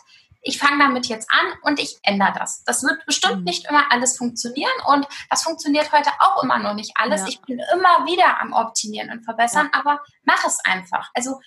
ich 0.41 0.59
fange 0.59 0.79
damit 0.79 1.07
jetzt 1.07 1.29
an 1.31 1.47
und 1.63 1.81
ich 1.81 1.99
ändere 2.03 2.33
das. 2.39 2.63
Das 2.65 2.83
wird 2.83 3.05
bestimmt 3.05 3.39
mhm. 3.39 3.45
nicht 3.45 3.69
immer 3.69 3.91
alles 3.91 4.17
funktionieren 4.17 4.73
und 4.87 5.07
das 5.29 5.43
funktioniert 5.43 5.93
heute 5.93 6.11
auch 6.21 6.43
immer 6.43 6.59
noch 6.59 6.75
nicht 6.75 6.93
alles. 6.95 7.23
Ja. 7.23 7.29
Ich 7.29 7.41
bin 7.43 7.61
immer 7.75 8.07
wieder 8.07 8.41
am 8.41 8.53
Optimieren 8.53 9.11
und 9.11 9.25
Verbessern, 9.25 9.71
ja. 9.73 9.81
aber 9.81 10.01
mach 10.23 10.45
es 10.45 10.59
einfach. 10.65 11.11
Also 11.15 11.41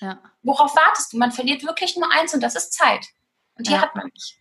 worauf 0.43 0.75
wartest 0.75 1.13
du? 1.13 1.17
Man 1.17 1.31
verliert 1.31 1.63
wirklich 1.65 1.95
nur 1.97 2.11
eins 2.11 2.33
und 2.33 2.41
das 2.41 2.55
ist 2.55 2.73
Zeit. 2.73 3.05
Und 3.55 3.67
die 3.67 3.77
hat 3.77 3.95
man 3.95 4.05
nicht. 4.13 4.38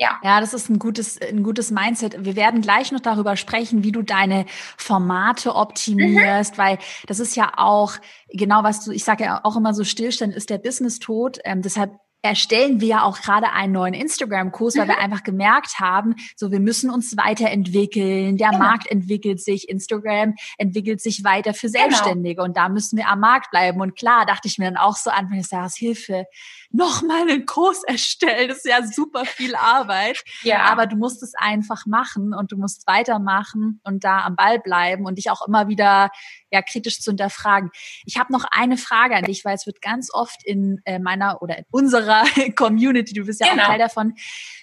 Ja. 0.00 0.18
ja, 0.22 0.40
das 0.40 0.54
ist 0.54 0.70
ein 0.70 0.78
gutes, 0.78 1.20
ein 1.20 1.42
gutes 1.42 1.70
Mindset. 1.70 2.24
Wir 2.24 2.34
werden 2.34 2.62
gleich 2.62 2.90
noch 2.90 3.00
darüber 3.00 3.36
sprechen, 3.36 3.84
wie 3.84 3.92
du 3.92 4.00
deine 4.00 4.46
Formate 4.78 5.54
optimierst, 5.54 6.54
mhm. 6.54 6.58
weil 6.58 6.78
das 7.06 7.20
ist 7.20 7.36
ja 7.36 7.52
auch 7.58 7.92
genau 8.30 8.64
was 8.64 8.82
du, 8.82 8.92
ich 8.92 9.04
sage 9.04 9.24
ja 9.24 9.40
auch 9.44 9.56
immer 9.56 9.74
so, 9.74 9.84
Stillstand 9.84 10.34
ist 10.34 10.48
der 10.48 10.56
Business-Tod. 10.56 11.40
Ähm, 11.44 11.60
deshalb 11.60 11.92
erstellen 12.22 12.80
wir 12.80 12.88
ja 12.88 13.02
auch 13.02 13.20
gerade 13.20 13.52
einen 13.52 13.72
neuen 13.72 13.92
Instagram-Kurs, 13.92 14.76
weil 14.76 14.84
mhm. 14.84 14.90
wir 14.90 14.98
einfach 15.00 15.22
gemerkt 15.22 15.80
haben, 15.80 16.14
so 16.34 16.50
wir 16.50 16.60
müssen 16.60 16.90
uns 16.90 17.16
weiterentwickeln, 17.18 18.38
der 18.38 18.50
genau. 18.50 18.58
Markt 18.58 18.90
entwickelt 18.90 19.42
sich, 19.42 19.68
Instagram 19.68 20.34
entwickelt 20.56 21.02
sich 21.02 21.24
weiter 21.24 21.52
für 21.52 21.68
genau. 21.68 21.80
Selbstständige 21.80 22.36
genau. 22.36 22.46
und 22.46 22.56
da 22.56 22.70
müssen 22.70 22.96
wir 22.96 23.08
am 23.08 23.20
Markt 23.20 23.50
bleiben. 23.50 23.82
Und 23.82 23.96
klar, 23.96 24.24
dachte 24.24 24.48
ich 24.48 24.56
mir 24.56 24.66
dann 24.66 24.78
auch 24.78 24.96
so 24.96 25.10
an, 25.10 25.28
wenn 25.30 25.40
ich 25.40 25.48
sage, 25.48 25.72
Hilfe, 25.76 26.24
nochmal 26.72 27.22
einen 27.22 27.46
Kurs 27.46 27.82
erstellen. 27.84 28.48
Das 28.48 28.58
ist 28.58 28.66
ja 28.66 28.86
super 28.86 29.24
viel 29.24 29.54
Arbeit. 29.54 30.22
Ja. 30.42 30.62
Aber 30.70 30.86
du 30.86 30.96
musst 30.96 31.22
es 31.22 31.34
einfach 31.36 31.86
machen 31.86 32.32
und 32.34 32.52
du 32.52 32.56
musst 32.56 32.86
weitermachen 32.86 33.80
und 33.84 34.04
da 34.04 34.20
am 34.20 34.36
Ball 34.36 34.60
bleiben 34.60 35.06
und 35.06 35.18
dich 35.18 35.30
auch 35.30 35.46
immer 35.46 35.68
wieder 35.68 36.10
ja 36.50 36.62
kritisch 36.62 37.00
zu 37.00 37.10
hinterfragen. 37.10 37.70
Ich 38.04 38.18
habe 38.18 38.32
noch 38.32 38.44
eine 38.50 38.76
Frage 38.76 39.16
an 39.16 39.24
dich, 39.24 39.44
weil 39.44 39.54
es 39.54 39.66
wird 39.66 39.80
ganz 39.82 40.12
oft 40.12 40.44
in 40.44 40.80
äh, 40.84 40.98
meiner 40.98 41.42
oder 41.42 41.58
in 41.58 41.64
unserer 41.70 42.24
Community, 42.56 43.14
du 43.14 43.24
bist 43.24 43.40
ja 43.40 43.50
genau. 43.50 43.64
auch 43.64 43.66
Teil 43.68 43.78
davon, 43.78 44.14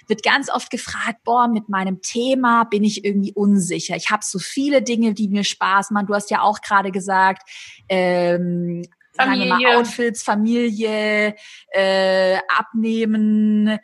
wird 0.08 0.24
ganz 0.24 0.50
oft 0.50 0.70
gefragt, 0.70 1.24
boah, 1.24 1.48
mit 1.48 1.70
meinem 1.70 2.02
Thema 2.02 2.64
bin 2.66 2.84
ich 2.84 3.04
irgendwie 3.04 3.34
unsicher. 3.34 3.96
Ich 3.96 4.10
habe 4.10 4.24
so 4.24 4.40
viele 4.40 4.82
Dinge, 4.82 5.14
die 5.14 5.28
mir 5.28 5.44
Spaß 5.44 5.92
machen. 5.92 6.08
Du 6.08 6.14
hast 6.14 6.32
ja 6.32 6.42
auch 6.42 6.62
gerade 6.62 6.92
gesagt, 6.92 7.50
ähm, 7.90 8.84
Familie. 9.18 9.48
Sagen 9.48 9.60
wir 9.60 9.68
mal 9.70 9.80
Outfits, 9.80 10.24
Familie, 10.24 11.36
äh, 11.72 12.38
Abnehmen, 12.48 13.80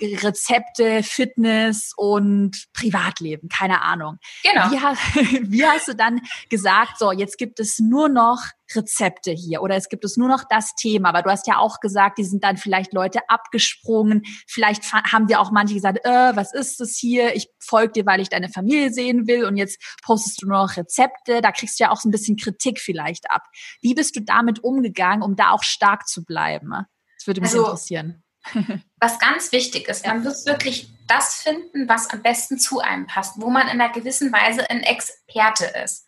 Rezepte, 0.00 1.02
Fitness 1.02 1.92
und 1.96 2.66
Privatleben, 2.72 3.48
keine 3.48 3.82
Ahnung. 3.82 4.18
Genau. 4.42 4.70
Wie, 4.70 5.50
wie 5.50 5.66
hast 5.66 5.88
du 5.88 5.94
dann 5.94 6.20
gesagt, 6.48 6.98
so, 6.98 7.12
jetzt 7.12 7.38
gibt 7.38 7.60
es 7.60 7.78
nur 7.78 8.08
noch 8.08 8.42
Rezepte 8.76 9.30
hier 9.30 9.62
oder 9.62 9.76
es 9.76 9.88
gibt 9.88 10.04
es 10.04 10.16
nur 10.16 10.28
noch 10.28 10.44
das 10.48 10.74
Thema, 10.74 11.10
aber 11.10 11.22
du 11.22 11.30
hast 11.30 11.46
ja 11.46 11.58
auch 11.58 11.80
gesagt, 11.80 12.18
die 12.18 12.24
sind 12.24 12.44
dann 12.44 12.56
vielleicht 12.56 12.92
Leute 12.92 13.20
abgesprungen, 13.28 14.22
vielleicht 14.46 14.92
haben 14.92 15.26
dir 15.26 15.40
auch 15.40 15.50
manche 15.50 15.74
gesagt, 15.74 16.00
äh, 16.04 16.36
was 16.36 16.52
ist 16.52 16.80
das 16.80 16.96
hier? 16.96 17.34
Ich 17.34 17.48
folge 17.58 17.92
dir, 17.92 18.06
weil 18.06 18.20
ich 18.20 18.28
deine 18.28 18.48
Familie 18.48 18.92
sehen 18.92 19.26
will 19.26 19.44
und 19.44 19.56
jetzt 19.56 19.82
postest 20.02 20.42
du 20.42 20.46
nur 20.46 20.58
noch 20.58 20.76
Rezepte, 20.76 21.40
da 21.40 21.52
kriegst 21.52 21.78
du 21.78 21.84
ja 21.84 21.90
auch 21.90 22.00
so 22.00 22.08
ein 22.08 22.12
bisschen 22.12 22.36
Kritik 22.36 22.80
vielleicht 22.80 23.30
ab. 23.30 23.42
Wie 23.80 23.94
bist 23.94 24.16
du 24.16 24.20
damit 24.20 24.62
umgegangen, 24.64 25.22
um 25.22 25.36
da 25.36 25.50
auch 25.50 25.62
stark 25.62 26.08
zu 26.08 26.24
bleiben? 26.24 26.72
Das 27.18 27.26
würde 27.26 27.40
mich 27.40 27.50
also, 27.50 27.64
interessieren. 27.64 28.22
was 28.98 29.18
ganz 29.18 29.52
wichtig 29.52 29.88
ist, 29.88 30.06
man 30.06 30.22
muss 30.22 30.46
wirklich 30.46 30.88
das 31.06 31.36
finden, 31.36 31.88
was 31.88 32.10
am 32.10 32.22
besten 32.22 32.58
zu 32.58 32.80
einem 32.80 33.06
passt, 33.06 33.40
wo 33.40 33.50
man 33.50 33.68
in 33.68 33.80
einer 33.80 33.92
gewissen 33.92 34.32
Weise 34.32 34.68
ein 34.70 34.82
Experte 34.82 35.66
ist. 35.84 36.06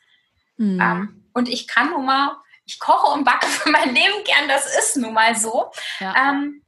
Mhm. 0.56 0.80
Ähm, 0.80 1.24
und 1.32 1.48
ich 1.48 1.66
kann 1.66 1.90
nun 1.90 2.06
mal, 2.06 2.36
ich 2.64 2.78
koche 2.78 3.12
und 3.12 3.24
backe 3.24 3.46
für 3.46 3.70
mein 3.70 3.94
Leben 3.94 4.24
gern, 4.24 4.48
das 4.48 4.66
ist 4.76 4.96
nun 4.96 5.14
mal 5.14 5.36
so. 5.36 5.70
Ja. 6.00 6.14
Ähm, 6.16 6.64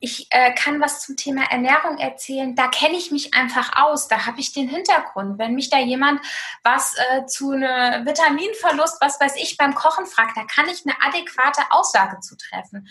ich 0.00 0.28
äh, 0.30 0.54
kann 0.54 0.80
was 0.80 1.02
zum 1.02 1.16
Thema 1.16 1.50
Ernährung 1.50 1.98
erzählen, 1.98 2.54
da 2.54 2.68
kenne 2.68 2.96
ich 2.96 3.10
mich 3.10 3.34
einfach 3.34 3.82
aus, 3.82 4.06
da 4.06 4.26
habe 4.26 4.38
ich 4.40 4.52
den 4.52 4.68
Hintergrund. 4.68 5.38
Wenn 5.38 5.54
mich 5.54 5.70
da 5.70 5.78
jemand 5.78 6.20
was 6.62 6.94
äh, 6.96 7.26
zu 7.26 7.50
einem 7.50 8.06
Vitaminverlust, 8.06 9.00
was 9.00 9.20
weiß 9.20 9.34
ich, 9.36 9.56
beim 9.56 9.74
Kochen 9.74 10.06
fragt, 10.06 10.36
da 10.36 10.44
kann 10.44 10.68
ich 10.68 10.84
eine 10.86 10.94
adäquate 11.02 11.62
Aussage 11.70 12.20
zu 12.20 12.36
treffen. 12.36 12.88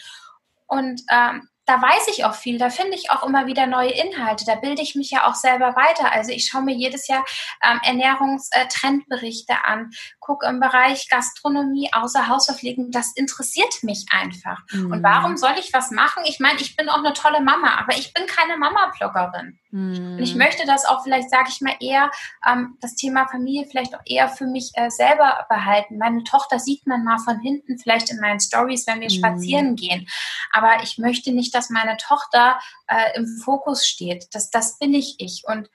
Und 0.68 1.02
ähm, 1.10 1.48
da 1.68 1.82
weiß 1.82 2.08
ich 2.08 2.24
auch 2.24 2.34
viel, 2.34 2.58
da 2.58 2.70
finde 2.70 2.96
ich 2.96 3.12
auch 3.12 3.24
immer 3.24 3.46
wieder 3.46 3.68
neue 3.68 3.92
Inhalte, 3.92 4.46
da 4.46 4.56
bilde 4.56 4.82
ich 4.82 4.96
mich 4.96 5.12
ja 5.12 5.28
auch 5.28 5.36
selber 5.36 5.76
weiter. 5.76 6.12
Also 6.12 6.32
ich 6.32 6.48
schaue 6.48 6.62
mir 6.62 6.74
jedes 6.74 7.08
Jahr 7.08 7.26
ähm, 7.62 7.80
Ernährungstrendberichte 7.84 9.54
äh, 9.54 9.70
an, 9.70 9.92
gucke 10.28 10.46
im 10.46 10.60
Bereich 10.60 11.08
Gastronomie, 11.10 11.90
außer 11.94 12.28
Hausverpflegung, 12.28 12.92
das 12.92 13.14
interessiert 13.16 13.82
mich 13.82 14.06
einfach. 14.12 14.60
Mhm. 14.72 14.92
Und 14.92 15.04
warum 15.04 15.38
soll 15.38 15.54
ich 15.58 15.72
was 15.72 15.90
machen? 15.90 16.24
Ich 16.28 16.42
meine, 16.42 16.60
ich 16.60 16.76
bin 16.76 16.90
auch 16.90 16.98
eine 16.98 17.14
tolle 17.14 17.40
Mama, 17.40 17.78
aber 17.80 17.98
ich 17.98 18.14
bin 18.14 18.26
keine 18.28 18.58
Mama-Bloggerin. 18.58 19.58
Mhm. 19.72 20.18
Und 20.18 20.20
ich 20.20 20.36
möchte 20.36 20.68
das 20.68 20.84
auch 20.84 21.04
vielleicht, 21.04 21.30
sage 21.30 21.48
ich 21.48 21.62
mal, 21.62 21.76
eher 21.80 22.12
ähm, 22.46 22.78
das 22.82 22.96
Thema 22.96 23.26
Familie 23.30 23.68
vielleicht 23.72 23.96
auch 23.96 24.02
eher 24.06 24.28
für 24.28 24.46
mich 24.46 24.72
äh, 24.74 24.90
selber 24.90 25.46
behalten. 25.48 25.98
Meine 25.98 26.26
Tochter 26.26 26.60
sieht 26.60 26.86
man 26.86 27.06
mal 27.06 27.20
von 27.20 27.40
hinten, 27.40 27.80
vielleicht 27.80 28.12
in 28.12 28.20
meinen 28.20 28.42
Stories, 28.42 28.86
wenn 28.86 29.00
wir 29.00 29.10
mhm. 29.10 29.18
spazieren 29.18 29.76
gehen. 29.78 30.10
Aber 30.52 30.84
ich 30.84 30.98
möchte 30.98 31.32
nicht, 31.32 31.56
dass 31.56 31.70
meine 31.70 31.96
Tochter 31.96 32.60
äh, 32.88 33.16
im 33.16 33.28
Fokus 33.46 33.88
steht. 33.88 34.28
Das, 34.34 34.50
das 34.50 34.78
bin 34.78 34.94
ich 34.94 35.16
ich. 35.20 35.44
Und 35.48 35.70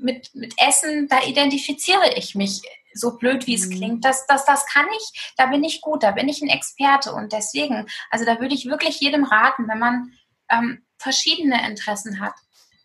mit, 0.00 0.34
mit 0.34 0.54
Essen, 0.58 1.08
da 1.08 1.24
identifiziere 1.26 2.14
ich 2.16 2.34
mich 2.34 2.62
so 2.94 3.16
blöd 3.16 3.46
wie 3.46 3.54
es 3.54 3.66
mhm. 3.66 3.70
klingt, 3.72 4.04
das, 4.04 4.26
das, 4.26 4.44
das 4.44 4.66
kann 4.66 4.86
ich, 4.96 5.34
da 5.36 5.46
bin 5.46 5.64
ich 5.64 5.80
gut, 5.80 6.02
da 6.02 6.10
bin 6.12 6.28
ich 6.28 6.42
ein 6.42 6.48
Experte 6.48 7.12
und 7.12 7.32
deswegen, 7.32 7.86
also 8.10 8.24
da 8.24 8.40
würde 8.40 8.54
ich 8.54 8.66
wirklich 8.66 9.00
jedem 9.00 9.24
raten, 9.24 9.68
wenn 9.68 9.78
man 9.78 10.12
ähm, 10.50 10.84
verschiedene 10.98 11.66
Interessen 11.66 12.20
hat, 12.20 12.34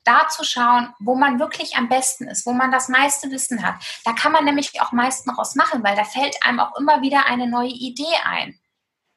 da 0.04 0.28
zu 0.28 0.44
schauen, 0.44 0.94
wo 1.00 1.16
man 1.16 1.40
wirklich 1.40 1.78
am 1.78 1.88
besten 1.88 2.28
ist, 2.28 2.46
wo 2.46 2.52
man 2.52 2.72
das 2.72 2.90
meiste 2.90 3.32
Wissen 3.32 3.66
hat. 3.66 3.76
Da 4.04 4.14
kann 4.14 4.32
man 4.32 4.46
nämlich 4.46 4.82
auch 4.82 4.92
meisten 4.92 5.30
raus 5.30 5.56
machen, 5.56 5.84
weil 5.84 5.96
da 5.96 6.04
fällt 6.04 6.36
einem 6.44 6.60
auch 6.60 6.76
immer 6.78 7.02
wieder 7.02 7.26
eine 7.26 7.48
neue 7.48 7.70
Idee 7.70 8.16
ein, 8.26 8.60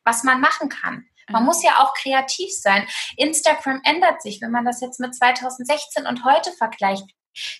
was 0.04 0.22
man 0.22 0.40
machen 0.40 0.68
kann. 0.68 1.06
Man 1.28 1.42
mhm. 1.42 1.46
muss 1.46 1.62
ja 1.62 1.78
auch 1.78 1.94
kreativ 1.94 2.50
sein. 2.52 2.86
Instagram 3.16 3.80
ändert 3.84 4.22
sich, 4.22 4.40
wenn 4.40 4.52
man 4.52 4.64
das 4.64 4.80
jetzt 4.80 5.00
mit 5.00 5.14
2016 5.14 6.06
und 6.06 6.24
heute 6.24 6.52
vergleicht. 6.52 7.04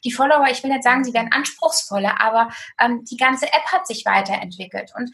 Die 0.04 0.12
Follower, 0.12 0.46
ich 0.50 0.62
will 0.62 0.70
nicht 0.70 0.82
sagen, 0.82 1.04
sie 1.04 1.14
werden 1.14 1.32
anspruchsvoller, 1.32 2.20
aber 2.20 2.50
ähm, 2.78 3.04
die 3.04 3.16
ganze 3.16 3.46
App 3.46 3.72
hat 3.72 3.86
sich 3.86 4.04
weiterentwickelt. 4.04 4.92
Und 4.96 5.10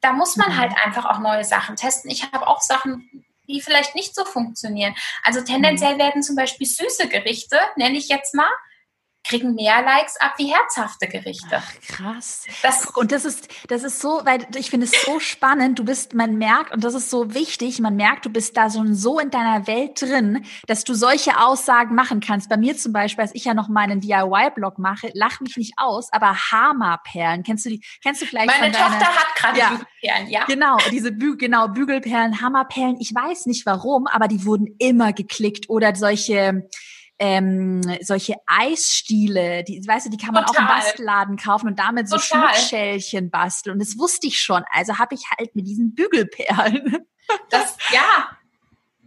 da 0.00 0.12
muss 0.12 0.36
man 0.36 0.50
mhm. 0.50 0.58
halt 0.58 0.72
einfach 0.84 1.04
auch 1.06 1.18
neue 1.18 1.44
Sachen 1.44 1.76
testen. 1.76 2.10
Ich 2.10 2.30
habe 2.30 2.46
auch 2.46 2.60
Sachen 2.60 3.24
die 3.46 3.60
vielleicht 3.60 3.94
nicht 3.94 4.14
so 4.14 4.24
funktionieren. 4.24 4.94
Also 5.22 5.42
tendenziell 5.42 5.98
werden 5.98 6.22
zum 6.22 6.36
Beispiel 6.36 6.66
süße 6.66 7.08
Gerichte, 7.08 7.58
nenne 7.76 7.98
ich 7.98 8.08
jetzt 8.08 8.34
mal, 8.34 8.48
kriegen 9.26 9.54
mehr 9.54 9.82
Likes 9.82 10.16
ab 10.20 10.34
wie 10.36 10.52
herzhafte 10.52 11.08
Gerichte. 11.08 11.56
Ach, 11.56 11.72
krass. 11.88 12.46
Das 12.62 12.86
und 12.94 13.10
das 13.10 13.24
ist, 13.24 13.48
das 13.68 13.82
ist 13.82 14.00
so, 14.00 14.20
weil 14.24 14.46
ich 14.56 14.70
finde 14.70 14.86
es 14.86 14.92
so 15.04 15.18
spannend. 15.18 15.78
Du 15.78 15.84
bist, 15.84 16.14
man 16.14 16.36
merkt, 16.36 16.72
und 16.72 16.84
das 16.84 16.94
ist 16.94 17.10
so 17.10 17.34
wichtig, 17.34 17.80
man 17.80 17.96
merkt, 17.96 18.26
du 18.26 18.30
bist 18.30 18.56
da 18.56 18.70
schon 18.70 18.94
so 18.94 19.18
in 19.18 19.30
deiner 19.30 19.66
Welt 19.66 20.00
drin, 20.00 20.44
dass 20.66 20.84
du 20.84 20.94
solche 20.94 21.40
Aussagen 21.40 21.94
machen 21.94 22.20
kannst. 22.20 22.48
Bei 22.48 22.56
mir 22.56 22.76
zum 22.76 22.92
Beispiel, 22.92 23.22
als 23.22 23.34
ich 23.34 23.44
ja 23.44 23.54
noch 23.54 23.68
meinen 23.68 24.00
DIY-Blog 24.00 24.78
mache, 24.78 25.10
lach 25.14 25.40
mich 25.40 25.56
nicht 25.56 25.74
aus, 25.76 26.12
aber 26.12 26.36
Hama-Perlen. 26.50 27.42
Kennst 27.42 27.64
du 27.64 27.70
die, 27.70 27.84
kennst 28.02 28.22
du 28.22 28.26
vielleicht 28.26 28.48
Meine 28.48 28.72
Tochter 28.72 28.90
deiner, 28.90 29.16
hat 29.16 29.34
gerade 29.36 29.58
ja, 29.58 29.68
Bügelperlen, 29.70 30.30
ja. 30.30 30.44
Genau, 30.44 30.76
diese 30.90 31.12
Bü 31.12 31.36
genau, 31.36 31.68
Bügelperlen, 31.68 32.40
Hammerperlen. 32.40 32.96
Ich 33.00 33.14
weiß 33.14 33.46
nicht 33.46 33.66
warum, 33.66 34.06
aber 34.06 34.28
die 34.28 34.44
wurden 34.44 34.74
immer 34.78 35.12
geklickt 35.12 35.68
oder 35.68 35.94
solche, 35.94 36.68
ähm, 37.18 37.82
solche 38.00 38.34
Eisstiele, 38.46 39.62
die, 39.64 39.86
weißt 39.86 40.06
du, 40.06 40.10
die 40.10 40.16
kann 40.16 40.34
man 40.34 40.44
Total. 40.46 40.64
auch 40.64 40.68
im 40.68 40.76
Bastelladen 40.76 41.36
kaufen 41.36 41.68
und 41.68 41.78
damit 41.78 42.08
so 42.08 42.16
Total. 42.16 42.54
Schmuckschälchen 42.54 43.30
basteln. 43.30 43.74
Und 43.74 43.78
das 43.80 43.98
wusste 43.98 44.26
ich 44.26 44.40
schon. 44.40 44.64
Also 44.70 44.98
habe 44.98 45.14
ich 45.14 45.24
halt 45.38 45.54
mit 45.54 45.66
diesen 45.66 45.94
Bügelperlen. 45.94 47.06
Das, 47.48 47.78
ja, 47.90 48.36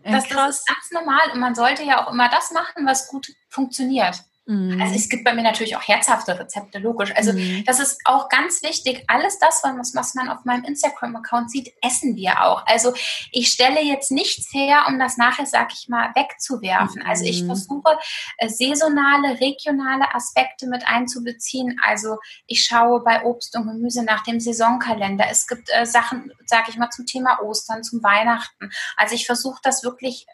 das, 0.03 0.27
das, 0.27 0.57
ist 0.57 0.67
ganz 0.67 0.91
normal 0.91 1.21
und 1.31 1.39
man 1.39 1.53
sollte 1.53 1.83
ja 1.83 2.03
auch 2.03 2.11
immer 2.11 2.29
das 2.29 2.49
machen, 2.51 2.87
was 2.87 3.07
gut 3.07 3.31
funktioniert. 3.47 4.23
Mhm. 4.47 4.81
Also 4.81 4.95
es 4.95 5.09
gibt 5.09 5.25
bei 5.25 5.33
mir 5.33 5.43
natürlich 5.43 5.75
auch 5.75 5.85
herzhafte 5.85 6.39
Rezepte, 6.39 6.79
logisch. 6.79 7.13
Also 7.15 7.33
mhm. 7.33 7.65
das 7.65 7.81
ist 7.81 7.99
auch 8.05 8.29
ganz 8.29 8.63
wichtig. 8.63 9.03
Alles 9.07 9.39
das, 9.39 9.61
was, 9.63 9.93
was 9.93 10.15
man 10.15 10.29
auf 10.29 10.45
meinem 10.45 10.63
Instagram-Account 10.63 11.51
sieht, 11.51 11.73
essen 11.81 12.15
wir 12.15 12.43
auch. 12.43 12.65
Also 12.65 12.93
ich 13.31 13.49
stelle 13.49 13.81
jetzt 13.83 14.09
nichts 14.09 14.53
her, 14.53 14.85
um 14.87 14.99
das 14.99 15.17
nachher, 15.17 15.45
sag 15.45 15.73
ich 15.73 15.89
mal, 15.89 16.11
wegzuwerfen. 16.15 17.01
Mhm. 17.01 17.09
Also 17.09 17.25
ich 17.25 17.43
mhm. 17.43 17.47
versuche 17.47 17.99
äh, 18.37 18.47
saisonale, 18.47 19.39
regionale 19.41 20.15
Aspekte 20.15 20.67
mit 20.67 20.87
einzubeziehen. 20.87 21.77
Also 21.83 22.17
ich 22.45 22.63
schaue 22.63 23.03
bei 23.03 23.25
Obst 23.25 23.53
und 23.57 23.67
Gemüse 23.67 24.03
nach 24.03 24.23
dem 24.23 24.39
Saisonkalender. 24.39 25.25
Es 25.29 25.47
gibt 25.47 25.69
äh, 25.73 25.85
Sachen, 25.85 26.31
sag 26.45 26.69
ich 26.69 26.77
mal, 26.77 26.89
zum 26.89 27.05
Thema 27.05 27.41
Ostern, 27.41 27.83
zum 27.83 28.01
Weihnachten. 28.01 28.71
Also 28.95 29.13
ich 29.13 29.25
versuche 29.25 29.59
das 29.61 29.83
wirklich 29.83 30.25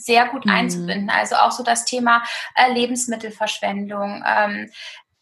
sehr 0.00 0.26
gut 0.28 0.46
mhm. 0.46 0.52
einzubinden. 0.52 1.10
Also 1.10 1.36
auch 1.36 1.52
so 1.52 1.62
das 1.62 1.84
Thema 1.84 2.22
äh, 2.54 2.72
Lebensmittelverschwendung, 2.72 4.24
ähm, 4.26 4.70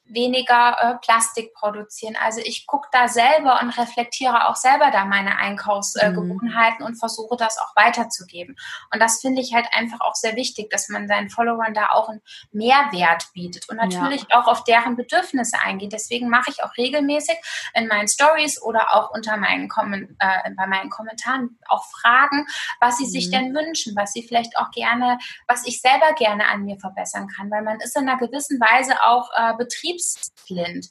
weniger 0.09 0.77
äh, 0.81 0.95
Plastik 1.05 1.53
produzieren. 1.55 2.17
Also 2.21 2.41
ich 2.43 2.67
gucke 2.67 2.89
da 2.93 3.09
selber 3.09 3.61
und 3.61 3.71
reflektiere 3.79 4.49
auch 4.49 4.57
selber 4.57 4.91
da 4.91 5.05
meine 5.05 5.39
Einkaufsgewohnheiten 5.39 6.81
mhm. 6.81 6.87
und 6.87 6.97
versuche 6.97 7.37
das 7.37 7.59
auch 7.59 7.77
weiterzugeben. 7.77 8.57
Und 8.93 9.01
das 9.01 9.21
finde 9.21 9.43
ich 9.43 9.55
halt 9.55 9.67
einfach 9.73 10.01
auch 10.01 10.15
sehr 10.15 10.37
wichtig, 10.37 10.71
dass 10.71 10.89
man 10.89 11.09
seinen 11.09 11.31
Followern 11.31 11.75
da 11.75 11.91
auch 11.91 12.09
einen 12.09 12.23
Mehrwert 12.53 13.29
bietet 13.35 13.69
und 13.69 13.77
natürlich 13.77 14.25
ja. 14.31 14.41
auch 14.41 14.47
auf 14.47 14.65
deren 14.65 14.97
Bedürfnisse 14.97 15.59
eingeht. 15.61 15.93
Deswegen 15.93 16.29
mache 16.29 16.51
ich 16.51 16.65
auch 16.65 16.77
regelmäßig 16.77 17.37
in 17.75 17.87
meinen 17.87 18.09
Stories 18.09 18.61
oder 18.63 18.95
auch 18.95 19.11
unter 19.11 19.37
meinen 19.37 19.69
Kommen, 19.69 20.17
äh, 20.19 20.51
bei 20.57 20.67
meinen 20.67 20.91
Kommentaren 20.91 21.59
auch 21.69 21.85
Fragen, 21.85 22.47
was 22.81 22.97
sie 22.97 23.07
mhm. 23.07 23.11
sich 23.11 23.31
denn 23.31 23.55
wünschen, 23.55 23.95
was 23.95 24.13
sie 24.13 24.23
vielleicht 24.23 24.57
auch 24.57 24.71
gerne, 24.71 25.19
was 25.47 25.67
ich 25.67 25.81
selber 25.81 26.15
gerne 26.15 26.47
an 26.47 26.65
mir 26.65 26.79
verbessern 26.79 27.29
kann, 27.29 27.51
weil 27.51 27.63
man 27.63 27.81
ist 27.81 27.97
in 27.97 28.09
einer 28.09 28.19
gewissen 28.19 28.59
Weise 28.61 28.95
auch 29.05 29.31
äh, 29.37 29.55
Betrieb 29.57 29.98
betriebsblind. 29.99 30.91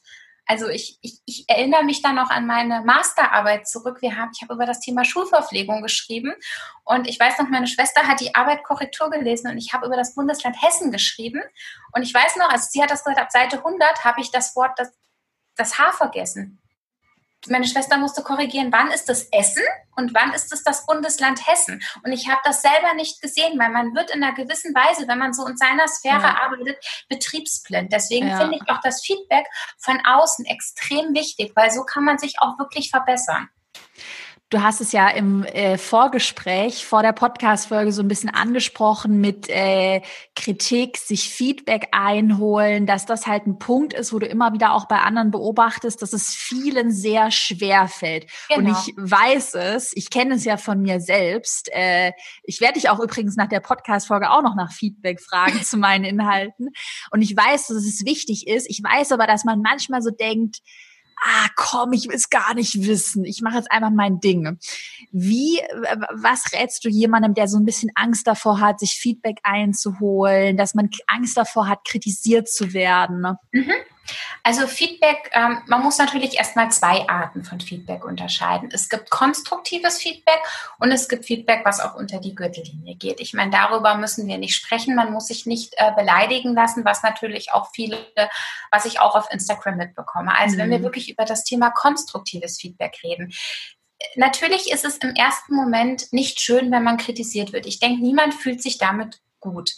Also 0.50 0.68
ich, 0.68 0.98
ich, 1.02 1.20
ich 1.26 1.44
erinnere 1.46 1.84
mich 1.84 2.00
dann 2.00 2.14
noch 2.14 2.30
an 2.30 2.46
meine 2.46 2.80
Masterarbeit 2.80 3.68
zurück. 3.68 3.98
Wir 4.00 4.16
haben, 4.16 4.30
ich 4.34 4.40
habe 4.40 4.54
über 4.54 4.64
das 4.64 4.80
Thema 4.80 5.04
Schulverpflegung 5.04 5.82
geschrieben 5.82 6.32
und 6.84 7.06
ich 7.06 7.20
weiß 7.20 7.38
noch, 7.38 7.50
meine 7.50 7.66
Schwester 7.66 8.08
hat 8.08 8.20
die 8.20 8.34
Arbeit 8.34 8.64
Korrektur 8.64 9.10
gelesen 9.10 9.50
und 9.50 9.58
ich 9.58 9.74
habe 9.74 9.86
über 9.86 9.96
das 9.96 10.14
Bundesland 10.14 10.56
Hessen 10.62 10.90
geschrieben. 10.90 11.42
Und 11.92 12.02
ich 12.02 12.14
weiß 12.14 12.36
noch, 12.36 12.48
also 12.48 12.66
sie 12.70 12.82
hat 12.82 12.90
das 12.90 13.04
gesagt, 13.04 13.20
ab 13.20 13.30
Seite 13.30 13.58
100 13.58 14.04
habe 14.04 14.22
ich 14.22 14.30
das 14.30 14.56
Wort, 14.56 14.72
das, 14.78 14.90
das 15.54 15.78
H 15.78 15.92
vergessen 15.92 16.62
meine 17.50 17.66
Schwester 17.66 17.96
musste 17.96 18.22
korrigieren, 18.22 18.72
wann 18.72 18.90
ist 18.90 19.08
das 19.08 19.24
Essen 19.32 19.62
und 19.96 20.14
wann 20.14 20.32
ist 20.32 20.52
es 20.52 20.62
das 20.62 20.86
Bundesland 20.86 21.46
Hessen. 21.46 21.82
Und 22.04 22.12
ich 22.12 22.28
habe 22.28 22.40
das 22.44 22.62
selber 22.62 22.94
nicht 22.94 23.20
gesehen, 23.20 23.58
weil 23.58 23.70
man 23.70 23.94
wird 23.94 24.10
in 24.10 24.22
einer 24.22 24.34
gewissen 24.34 24.74
Weise, 24.74 25.08
wenn 25.08 25.18
man 25.18 25.32
so 25.32 25.46
in 25.46 25.56
seiner 25.56 25.88
Sphäre 25.88 26.20
ja. 26.22 26.38
arbeitet, 26.42 26.78
betriebsblind. 27.08 27.92
Deswegen 27.92 28.28
ja. 28.28 28.38
finde 28.38 28.56
ich 28.56 28.70
auch 28.70 28.80
das 28.80 29.04
Feedback 29.04 29.46
von 29.78 30.00
außen 30.04 30.44
extrem 30.46 31.14
wichtig, 31.14 31.52
weil 31.54 31.70
so 31.70 31.84
kann 31.84 32.04
man 32.04 32.18
sich 32.18 32.40
auch 32.40 32.58
wirklich 32.58 32.90
verbessern. 32.90 33.48
Du 34.50 34.62
hast 34.62 34.80
es 34.80 34.92
ja 34.92 35.10
im 35.10 35.44
äh, 35.44 35.76
Vorgespräch 35.76 36.86
vor 36.86 37.02
der 37.02 37.12
Podcast-Folge 37.12 37.92
so 37.92 38.00
ein 38.00 38.08
bisschen 38.08 38.30
angesprochen 38.30 39.20
mit 39.20 39.46
äh, 39.50 40.00
Kritik, 40.34 40.96
sich 40.96 41.28
Feedback 41.28 41.88
einholen, 41.92 42.86
dass 42.86 43.04
das 43.04 43.26
halt 43.26 43.46
ein 43.46 43.58
Punkt 43.58 43.92
ist, 43.92 44.10
wo 44.10 44.18
du 44.18 44.26
immer 44.26 44.54
wieder 44.54 44.72
auch 44.72 44.86
bei 44.88 45.00
anderen 45.00 45.30
beobachtest, 45.30 46.00
dass 46.00 46.14
es 46.14 46.34
vielen 46.34 46.92
sehr 46.92 47.30
schwer 47.30 47.88
fällt. 47.88 48.24
Genau. 48.48 48.60
Und 48.60 48.68
ich 48.70 48.94
weiß 48.96 49.52
es, 49.52 49.94
ich 49.94 50.08
kenne 50.08 50.36
es 50.36 50.46
ja 50.46 50.56
von 50.56 50.80
mir 50.80 51.00
selbst. 51.00 51.68
Äh, 51.74 52.12
ich 52.42 52.62
werde 52.62 52.80
dich 52.80 52.88
auch 52.88 53.00
übrigens 53.00 53.36
nach 53.36 53.48
der 53.50 53.60
Podcast-Folge 53.60 54.30
auch 54.30 54.42
noch 54.42 54.54
nach 54.54 54.72
Feedback 54.72 55.20
fragen 55.20 55.62
zu 55.62 55.76
meinen 55.76 56.04
Inhalten. 56.04 56.70
Und 57.10 57.20
ich 57.20 57.36
weiß, 57.36 57.66
dass 57.66 57.84
es 57.84 58.06
wichtig 58.06 58.46
ist. 58.46 58.66
Ich 58.70 58.82
weiß 58.82 59.12
aber, 59.12 59.26
dass 59.26 59.44
man 59.44 59.60
manchmal 59.60 60.00
so 60.00 60.10
denkt, 60.10 60.62
ah, 61.24 61.48
komm, 61.56 61.92
ich 61.92 62.08
will 62.08 62.14
es 62.14 62.30
gar 62.30 62.54
nicht 62.54 62.86
wissen. 62.86 63.24
Ich 63.24 63.42
mache 63.42 63.56
jetzt 63.56 63.70
einfach 63.70 63.90
mein 63.90 64.20
Ding. 64.20 64.58
Wie, 65.12 65.60
was 66.12 66.52
rätst 66.52 66.84
du 66.84 66.88
jemandem, 66.88 67.34
der 67.34 67.48
so 67.48 67.58
ein 67.58 67.64
bisschen 67.64 67.90
Angst 67.94 68.26
davor 68.26 68.60
hat, 68.60 68.80
sich 68.80 68.92
Feedback 68.92 69.38
einzuholen, 69.42 70.56
dass 70.56 70.74
man 70.74 70.90
Angst 71.06 71.36
davor 71.36 71.68
hat, 71.68 71.84
kritisiert 71.84 72.48
zu 72.48 72.72
werden? 72.72 73.36
Mhm. 73.52 73.72
Also 74.42 74.66
Feedback, 74.66 75.30
ähm, 75.32 75.62
man 75.66 75.82
muss 75.82 75.98
natürlich 75.98 76.36
erstmal 76.38 76.70
zwei 76.70 77.08
Arten 77.08 77.44
von 77.44 77.60
Feedback 77.60 78.04
unterscheiden. 78.04 78.70
Es 78.72 78.88
gibt 78.88 79.10
konstruktives 79.10 79.98
Feedback 79.98 80.40
und 80.78 80.90
es 80.92 81.08
gibt 81.08 81.24
Feedback, 81.24 81.64
was 81.64 81.80
auch 81.80 81.94
unter 81.94 82.20
die 82.20 82.34
Gürtellinie 82.34 82.96
geht. 82.96 83.20
Ich 83.20 83.34
meine, 83.34 83.50
darüber 83.50 83.96
müssen 83.96 84.26
wir 84.26 84.38
nicht 84.38 84.54
sprechen. 84.54 84.94
Man 84.94 85.12
muss 85.12 85.26
sich 85.26 85.46
nicht 85.46 85.74
äh, 85.76 85.92
beleidigen 85.96 86.54
lassen, 86.54 86.84
was 86.84 87.02
natürlich 87.02 87.52
auch 87.52 87.70
viele, 87.72 87.98
was 88.70 88.84
ich 88.84 89.00
auch 89.00 89.14
auf 89.14 89.30
Instagram 89.30 89.76
mitbekomme. 89.76 90.36
Also 90.36 90.54
mhm. 90.54 90.60
wenn 90.60 90.70
wir 90.70 90.78
mhm. 90.78 90.84
wirklich 90.84 91.10
über 91.10 91.24
das 91.24 91.44
Thema 91.44 91.70
konstruktives 91.70 92.58
Feedback 92.58 92.98
reden, 93.02 93.32
Natürlich 94.14 94.70
ist 94.70 94.84
es 94.84 94.98
im 94.98 95.14
ersten 95.14 95.54
Moment 95.54 96.12
nicht 96.12 96.40
schön, 96.40 96.70
wenn 96.70 96.84
man 96.84 96.98
kritisiert 96.98 97.52
wird. 97.52 97.66
Ich 97.66 97.80
denke, 97.80 98.00
niemand 98.00 98.34
fühlt 98.34 98.62
sich 98.62 98.78
damit 98.78 99.20
gut. 99.40 99.72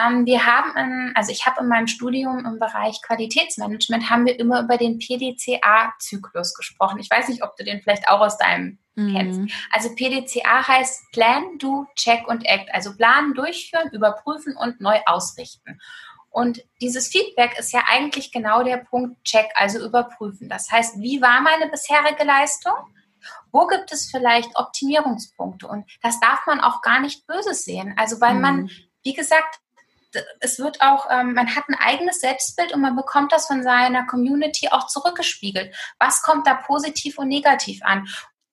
Ähm, 0.00 0.26
wir 0.26 0.44
haben, 0.44 0.76
in, 0.76 1.12
also 1.14 1.32
ich 1.32 1.46
habe 1.46 1.60
in 1.62 1.68
meinem 1.68 1.86
Studium 1.86 2.44
im 2.44 2.58
Bereich 2.58 3.00
Qualitätsmanagement, 3.02 4.10
haben 4.10 4.26
wir 4.26 4.38
immer 4.38 4.62
über 4.62 4.76
den 4.76 4.98
PDCA-Zyklus 4.98 6.54
gesprochen. 6.54 6.98
Ich 6.98 7.10
weiß 7.10 7.28
nicht, 7.28 7.42
ob 7.42 7.56
du 7.56 7.64
den 7.64 7.80
vielleicht 7.80 8.08
auch 8.08 8.20
aus 8.20 8.38
deinem 8.38 8.78
mhm. 8.94 9.14
kennst. 9.14 9.54
Also 9.72 9.94
PDCA 9.94 10.66
heißt 10.66 11.10
Plan, 11.12 11.58
Do, 11.58 11.86
Check 11.94 12.28
und 12.28 12.44
Act. 12.46 12.72
Also 12.74 12.94
planen, 12.96 13.34
durchführen, 13.34 13.90
überprüfen 13.92 14.56
und 14.56 14.80
neu 14.80 14.98
ausrichten. 15.06 15.80
Und 16.30 16.62
dieses 16.80 17.08
Feedback 17.08 17.58
ist 17.58 17.72
ja 17.72 17.82
eigentlich 17.88 18.32
genau 18.32 18.62
der 18.62 18.76
Punkt 18.76 19.24
Check, 19.24 19.46
also 19.54 19.84
überprüfen. 19.84 20.48
Das 20.48 20.70
heißt, 20.70 21.00
wie 21.00 21.22
war 21.22 21.40
meine 21.40 21.68
bisherige 21.68 22.24
Leistung? 22.24 22.74
Wo 23.50 23.66
gibt 23.66 23.92
es 23.92 24.10
vielleicht 24.10 24.54
Optimierungspunkte? 24.54 25.66
Und 25.66 25.90
das 26.02 26.20
darf 26.20 26.46
man 26.46 26.60
auch 26.60 26.82
gar 26.82 27.00
nicht 27.00 27.26
böse 27.26 27.54
sehen. 27.54 27.94
Also 27.96 28.20
weil 28.20 28.34
mhm. 28.34 28.40
man 28.40 28.70
wie 29.08 29.14
gesagt, 29.14 29.60
es 30.40 30.58
wird 30.58 30.82
auch, 30.82 31.06
ähm, 31.10 31.32
man 31.32 31.54
hat 31.56 31.64
ein 31.68 31.74
eigenes 31.74 32.20
Selbstbild 32.20 32.74
und 32.74 32.82
man 32.82 32.94
bekommt 32.94 33.32
das 33.32 33.46
von 33.46 33.62
seiner 33.62 34.06
Community 34.06 34.68
auch 34.68 34.86
zurückgespiegelt. 34.86 35.74
Was 35.98 36.20
kommt 36.20 36.46
da 36.46 36.54
positiv 36.54 37.18
und 37.18 37.28
negativ 37.28 37.80
an? 37.82 38.06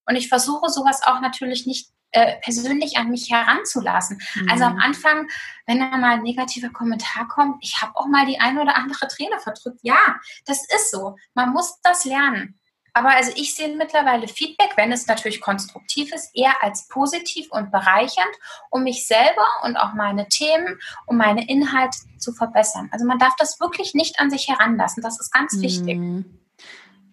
Und 0.06 0.16
ich 0.16 0.30
versuche 0.30 0.70
sowas 0.70 1.02
auch 1.04 1.20
natürlich 1.20 1.66
nicht 1.66 1.90
äh, 2.12 2.38
persönlich 2.42 2.98
an 2.98 3.10
mich 3.10 3.30
heranzulassen. 3.32 4.22
Mhm. 4.36 4.50
Also 4.50 4.64
am 4.64 4.80
Anfang, 4.80 5.28
wenn 5.66 5.80
da 5.80 5.98
mal 5.98 6.14
ein 6.14 6.24
negativer 6.24 6.70
Kommentar 6.70 7.28
kommt, 7.28 7.58
ich 7.62 7.82
habe 7.82 7.92
auch 7.96 8.08
mal 8.08 8.26
die 8.26 8.40
eine 8.40 8.62
oder 8.62 8.78
andere 8.78 9.10
Träne 9.10 9.38
verdrückt. 9.40 9.80
Ja, 9.82 9.98
das 10.46 10.66
ist 10.74 10.92
so. 10.92 11.18
Man 11.34 11.52
muss 11.52 11.82
das 11.82 12.06
lernen. 12.06 12.60
Aber 12.96 13.10
also 13.10 13.32
ich 13.36 13.54
sehe 13.54 13.76
mittlerweile 13.76 14.30
Feedback, 14.30 14.72
wenn 14.78 14.94
es 14.94 15.06
natürlich 15.06 15.42
konstruktiv 15.42 16.14
ist, 16.14 16.32
eher 16.34 16.56
als 16.62 16.88
positiv 16.88 17.52
und 17.52 17.70
bereichernd, 17.70 18.34
um 18.70 18.84
mich 18.84 19.06
selber 19.06 19.46
und 19.64 19.76
auch 19.76 19.94
meine 19.94 20.30
Themen 20.30 20.80
und 21.06 21.18
meine 21.18 21.46
Inhalte 21.50 21.98
zu 22.18 22.32
verbessern. 22.32 22.88
Also 22.94 23.06
man 23.06 23.20
darf 23.20 23.36
das 23.38 23.60
wirklich 23.60 23.96
nicht 23.96 24.22
an 24.22 24.32
sich 24.32 24.48
heranlassen. 24.48 25.04
Das 25.04 25.20
ist 25.20 25.34
ganz 25.34 25.60
wichtig. 25.62 25.98
Mhm 25.98 26.40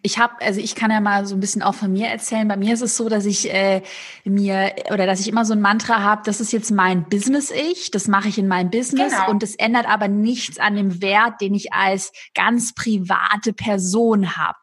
ich 0.04 0.18
habe, 0.18 0.34
also 0.40 0.60
ich 0.60 0.74
kann 0.74 0.90
ja 0.90 1.00
mal 1.00 1.26
so 1.26 1.36
ein 1.36 1.40
bisschen 1.40 1.62
auch 1.62 1.74
von 1.74 1.92
mir 1.92 2.08
erzählen. 2.08 2.48
Bei 2.48 2.56
mir 2.56 2.74
ist 2.74 2.80
es 2.80 2.96
so, 2.96 3.08
dass 3.08 3.24
ich 3.24 3.52
äh, 3.54 3.82
mir 4.24 4.74
oder 4.90 5.06
dass 5.06 5.20
ich 5.20 5.28
immer 5.28 5.44
so 5.44 5.52
ein 5.52 5.60
Mantra 5.60 6.02
habe, 6.02 6.22
das 6.24 6.40
ist 6.40 6.52
jetzt 6.52 6.72
mein 6.72 7.08
Business-Ich, 7.08 7.92
das 7.92 8.08
mache 8.08 8.28
ich 8.28 8.36
in 8.36 8.48
meinem 8.48 8.70
Business 8.70 9.12
genau. 9.12 9.30
und 9.30 9.44
es 9.44 9.54
ändert 9.54 9.88
aber 9.88 10.08
nichts 10.08 10.58
an 10.58 10.74
dem 10.74 11.00
Wert, 11.00 11.40
den 11.40 11.54
ich 11.54 11.72
als 11.72 12.12
ganz 12.34 12.74
private 12.74 13.52
Person 13.52 14.36
habe. 14.36 14.58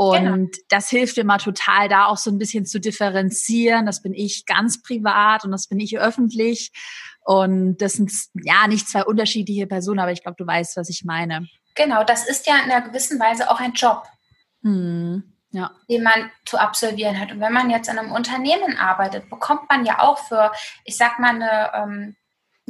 Und 0.00 0.24
genau. 0.24 0.46
das 0.70 0.88
hilft 0.88 1.18
mir 1.18 1.24
mal 1.24 1.36
total, 1.36 1.90
da 1.90 2.06
auch 2.06 2.16
so 2.16 2.30
ein 2.30 2.38
bisschen 2.38 2.64
zu 2.64 2.80
differenzieren. 2.80 3.84
Das 3.84 4.00
bin 4.00 4.14
ich 4.14 4.46
ganz 4.46 4.80
privat 4.80 5.44
und 5.44 5.50
das 5.50 5.66
bin 5.66 5.78
ich 5.78 5.98
öffentlich. 5.98 6.72
Und 7.20 7.76
das 7.82 7.92
sind 7.92 8.10
ja 8.32 8.66
nicht 8.66 8.88
zwei 8.88 9.04
unterschiedliche 9.04 9.66
Personen, 9.66 9.98
aber 9.98 10.10
ich 10.10 10.22
glaube, 10.22 10.36
du 10.38 10.46
weißt, 10.46 10.78
was 10.78 10.88
ich 10.88 11.04
meine. 11.04 11.46
Genau, 11.74 12.02
das 12.02 12.26
ist 12.26 12.46
ja 12.46 12.54
in 12.64 12.70
einer 12.70 12.80
gewissen 12.80 13.20
Weise 13.20 13.50
auch 13.50 13.60
ein 13.60 13.74
Job. 13.74 14.04
Hm, 14.62 15.22
ja. 15.50 15.70
den 15.90 16.02
man 16.02 16.30
zu 16.46 16.56
absolvieren 16.56 17.20
hat. 17.20 17.32
Und 17.32 17.40
wenn 17.40 17.52
man 17.52 17.68
jetzt 17.68 17.90
in 17.90 17.98
einem 17.98 18.12
Unternehmen 18.12 18.78
arbeitet, 18.78 19.28
bekommt 19.28 19.68
man 19.68 19.84
ja 19.84 20.00
auch 20.00 20.16
für, 20.16 20.50
ich 20.86 20.96
sag 20.96 21.18
mal, 21.18 21.34
eine 21.34 21.72
ähm, 21.74 22.16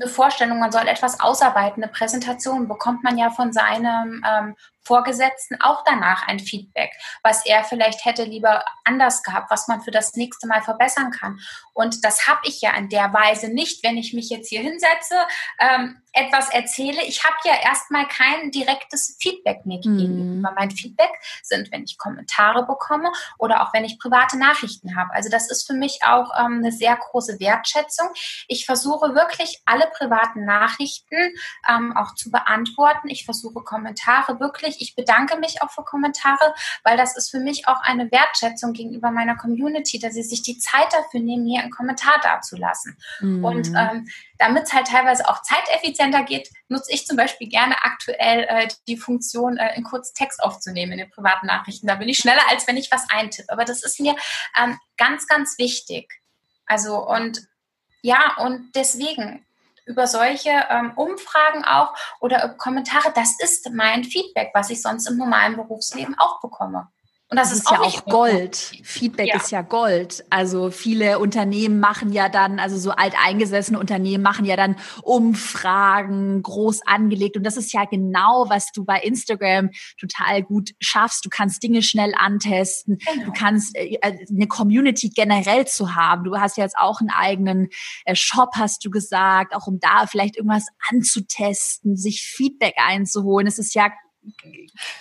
eine 0.00 0.10
Vorstellung, 0.10 0.58
man 0.58 0.72
soll 0.72 0.88
etwas 0.88 1.20
ausarbeiten, 1.20 1.82
eine 1.82 1.92
Präsentation 1.92 2.68
bekommt 2.68 3.02
man 3.02 3.18
ja 3.18 3.30
von 3.30 3.52
seinem 3.52 4.24
ähm, 4.26 4.56
Vorgesetzten 4.82 5.60
auch 5.60 5.84
danach 5.84 6.26
ein 6.26 6.38
Feedback, 6.38 6.92
was 7.22 7.44
er 7.46 7.64
vielleicht 7.64 8.04
hätte 8.04 8.24
lieber 8.24 8.64
anders 8.84 9.22
gehabt, 9.22 9.50
was 9.50 9.68
man 9.68 9.82
für 9.82 9.90
das 9.90 10.14
nächste 10.14 10.46
Mal 10.46 10.62
verbessern 10.62 11.10
kann. 11.10 11.38
Und 11.72 12.04
das 12.04 12.26
habe 12.26 12.40
ich 12.44 12.60
ja 12.60 12.74
in 12.76 12.88
der 12.88 13.12
Weise 13.12 13.48
nicht, 13.48 13.84
wenn 13.84 13.96
ich 13.96 14.12
mich 14.12 14.30
jetzt 14.30 14.48
hier 14.48 14.60
hinsetze, 14.60 15.14
ähm, 15.58 16.02
etwas 16.12 16.50
erzähle. 16.50 17.02
Ich 17.04 17.24
habe 17.24 17.36
ja 17.44 17.54
erstmal 17.62 18.06
kein 18.08 18.50
direktes 18.50 19.16
Feedback 19.20 19.64
mir 19.64 19.80
gegeben. 19.80 20.38
Mhm. 20.38 20.46
Mein 20.56 20.70
Feedback 20.70 21.10
sind, 21.42 21.70
wenn 21.72 21.84
ich 21.84 21.98
Kommentare 21.98 22.66
bekomme 22.66 23.12
oder 23.38 23.62
auch 23.62 23.72
wenn 23.72 23.84
ich 23.84 23.98
private 23.98 24.36
Nachrichten 24.36 24.96
habe. 24.96 25.12
Also 25.12 25.30
das 25.30 25.50
ist 25.50 25.66
für 25.66 25.74
mich 25.74 26.00
auch 26.04 26.30
ähm, 26.38 26.58
eine 26.58 26.72
sehr 26.72 26.96
große 26.96 27.38
Wertschätzung. 27.38 28.08
Ich 28.48 28.66
versuche 28.66 29.14
wirklich 29.14 29.62
alle 29.66 29.86
privaten 29.96 30.44
Nachrichten 30.44 31.34
ähm, 31.68 31.96
auch 31.96 32.14
zu 32.14 32.30
beantworten. 32.30 33.08
Ich 33.08 33.24
versuche 33.24 33.62
Kommentare 33.62 34.40
wirklich. 34.40 34.79
Ich 34.80 34.94
bedanke 34.94 35.38
mich 35.38 35.62
auch 35.62 35.70
für 35.70 35.84
Kommentare, 35.84 36.54
weil 36.84 36.96
das 36.96 37.16
ist 37.16 37.30
für 37.30 37.38
mich 37.38 37.68
auch 37.68 37.80
eine 37.82 38.10
Wertschätzung 38.10 38.72
gegenüber 38.72 39.10
meiner 39.10 39.36
Community, 39.36 39.98
dass 39.98 40.14
sie 40.14 40.22
sich 40.22 40.42
die 40.42 40.58
Zeit 40.58 40.92
dafür 40.92 41.20
nehmen, 41.20 41.44
mir 41.44 41.62
einen 41.62 41.70
Kommentar 41.70 42.20
dazulassen. 42.22 42.96
Mhm. 43.20 43.44
Und 43.44 43.68
ähm, 43.76 44.08
damit 44.38 44.64
es 44.64 44.72
halt 44.72 44.86
teilweise 44.86 45.28
auch 45.28 45.42
zeiteffizienter 45.42 46.24
geht, 46.24 46.48
nutze 46.68 46.92
ich 46.92 47.06
zum 47.06 47.16
Beispiel 47.16 47.48
gerne 47.48 47.76
aktuell 47.82 48.46
äh, 48.48 48.68
die 48.88 48.96
Funktion, 48.96 49.56
äh, 49.58 49.76
in 49.76 49.84
kurz 49.84 50.12
Text 50.12 50.42
aufzunehmen 50.42 50.92
in 50.92 50.98
den 50.98 51.10
privaten 51.10 51.46
Nachrichten. 51.46 51.86
Da 51.86 51.96
bin 51.96 52.08
ich 52.08 52.16
schneller, 52.16 52.42
als 52.48 52.66
wenn 52.66 52.76
ich 52.76 52.90
was 52.90 53.08
eintippe. 53.10 53.52
Aber 53.52 53.64
das 53.64 53.82
ist 53.82 54.00
mir 54.00 54.16
ähm, 54.60 54.78
ganz, 54.96 55.26
ganz 55.26 55.58
wichtig. 55.58 56.20
Also 56.66 57.06
und 57.06 57.42
ja, 58.02 58.36
und 58.38 58.72
deswegen 58.74 59.44
über 59.90 60.06
solche 60.06 60.50
ähm, 60.70 60.92
Umfragen 60.96 61.64
auch 61.64 61.94
oder 62.20 62.48
Kommentare, 62.50 63.12
das 63.14 63.38
ist 63.40 63.70
mein 63.72 64.04
Feedback, 64.04 64.50
was 64.54 64.70
ich 64.70 64.80
sonst 64.80 65.08
im 65.08 65.16
normalen 65.16 65.56
Berufsleben 65.56 66.16
auch 66.18 66.40
bekomme. 66.40 66.88
Und 67.30 67.36
das, 67.36 67.50
das 67.50 67.58
ist, 67.58 67.64
ist 67.66 67.70
ja 67.70 67.80
auch 67.80 68.04
Gold. 68.06 68.56
Feedback 68.82 69.28
ja. 69.28 69.36
ist 69.36 69.52
ja 69.52 69.62
Gold. 69.62 70.24
Also 70.30 70.72
viele 70.72 71.20
Unternehmen 71.20 71.78
machen 71.78 72.12
ja 72.12 72.28
dann, 72.28 72.58
also 72.58 72.76
so 72.76 72.90
alteingesessene 72.90 73.78
Unternehmen 73.78 74.20
machen 74.20 74.44
ja 74.44 74.56
dann 74.56 74.74
Umfragen 75.02 76.42
groß 76.42 76.80
angelegt. 76.86 77.36
Und 77.36 77.44
das 77.44 77.56
ist 77.56 77.72
ja 77.72 77.84
genau, 77.84 78.46
was 78.48 78.72
du 78.72 78.84
bei 78.84 78.98
Instagram 79.00 79.70
total 79.96 80.42
gut 80.42 80.70
schaffst. 80.80 81.24
Du 81.24 81.28
kannst 81.28 81.62
Dinge 81.62 81.82
schnell 81.82 82.14
antesten. 82.16 82.98
Genau. 82.98 83.26
Du 83.26 83.32
kannst 83.32 83.76
äh, 83.76 83.98
äh, 84.02 84.26
eine 84.28 84.48
Community 84.48 85.10
generell 85.10 85.68
zu 85.68 85.94
haben. 85.94 86.24
Du 86.24 86.36
hast 86.36 86.56
ja 86.56 86.64
jetzt 86.64 86.78
auch 86.78 86.98
einen 87.00 87.10
eigenen 87.10 87.68
äh, 88.06 88.16
Shop, 88.16 88.50
hast 88.56 88.84
du 88.84 88.90
gesagt, 88.90 89.54
auch 89.54 89.68
um 89.68 89.78
da 89.78 90.08
vielleicht 90.08 90.36
irgendwas 90.36 90.66
anzutesten, 90.90 91.96
sich 91.96 92.22
Feedback 92.22 92.74
einzuholen. 92.84 93.46
Es 93.46 93.60
ist 93.60 93.76
ja 93.76 93.92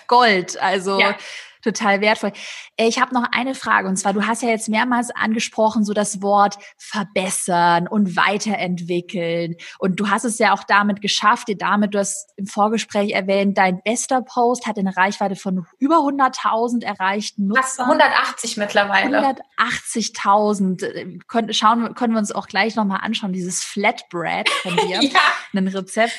Gold. 0.06 0.62
Also 0.62 1.00
ja 1.00 1.16
total 1.62 2.00
wertvoll. 2.00 2.32
Äh, 2.76 2.88
ich 2.88 3.00
habe 3.00 3.14
noch 3.14 3.24
eine 3.32 3.54
Frage 3.54 3.88
und 3.88 3.96
zwar, 3.96 4.12
du 4.12 4.26
hast 4.26 4.42
ja 4.42 4.48
jetzt 4.48 4.68
mehrmals 4.68 5.10
angesprochen, 5.10 5.84
so 5.84 5.92
das 5.92 6.22
Wort 6.22 6.58
verbessern 6.76 7.86
und 7.88 8.16
weiterentwickeln. 8.16 9.56
Und 9.78 10.00
du 10.00 10.10
hast 10.10 10.24
es 10.24 10.38
ja 10.38 10.52
auch 10.52 10.64
damit 10.64 11.00
geschafft, 11.00 11.48
dir 11.48 11.56
damit, 11.56 11.94
du 11.94 11.98
hast 11.98 12.32
im 12.36 12.46
Vorgespräch 12.46 13.12
erwähnt, 13.12 13.58
dein 13.58 13.82
bester 13.82 14.22
Post 14.22 14.66
hat 14.66 14.78
eine 14.78 14.96
Reichweite 14.96 15.36
von 15.36 15.66
über 15.78 15.96
100.000 15.96 16.84
erreichten 16.84 17.46
Nutzern. 17.46 17.62
Fast 17.62 17.80
180 17.80 18.56
mittlerweile. 18.56 19.36
180.000. 19.58 20.84
Äh, 20.84 21.18
können, 21.26 21.52
schauen, 21.52 21.94
können 21.94 22.14
wir 22.14 22.18
uns 22.18 22.32
auch 22.32 22.46
gleich 22.46 22.76
nochmal 22.76 23.00
anschauen, 23.02 23.32
dieses 23.32 23.64
Flatbread 23.64 24.48
von 24.48 24.76
dir, 24.88 25.02
ja. 25.02 25.20
ein 25.54 25.68
Rezept. 25.68 26.14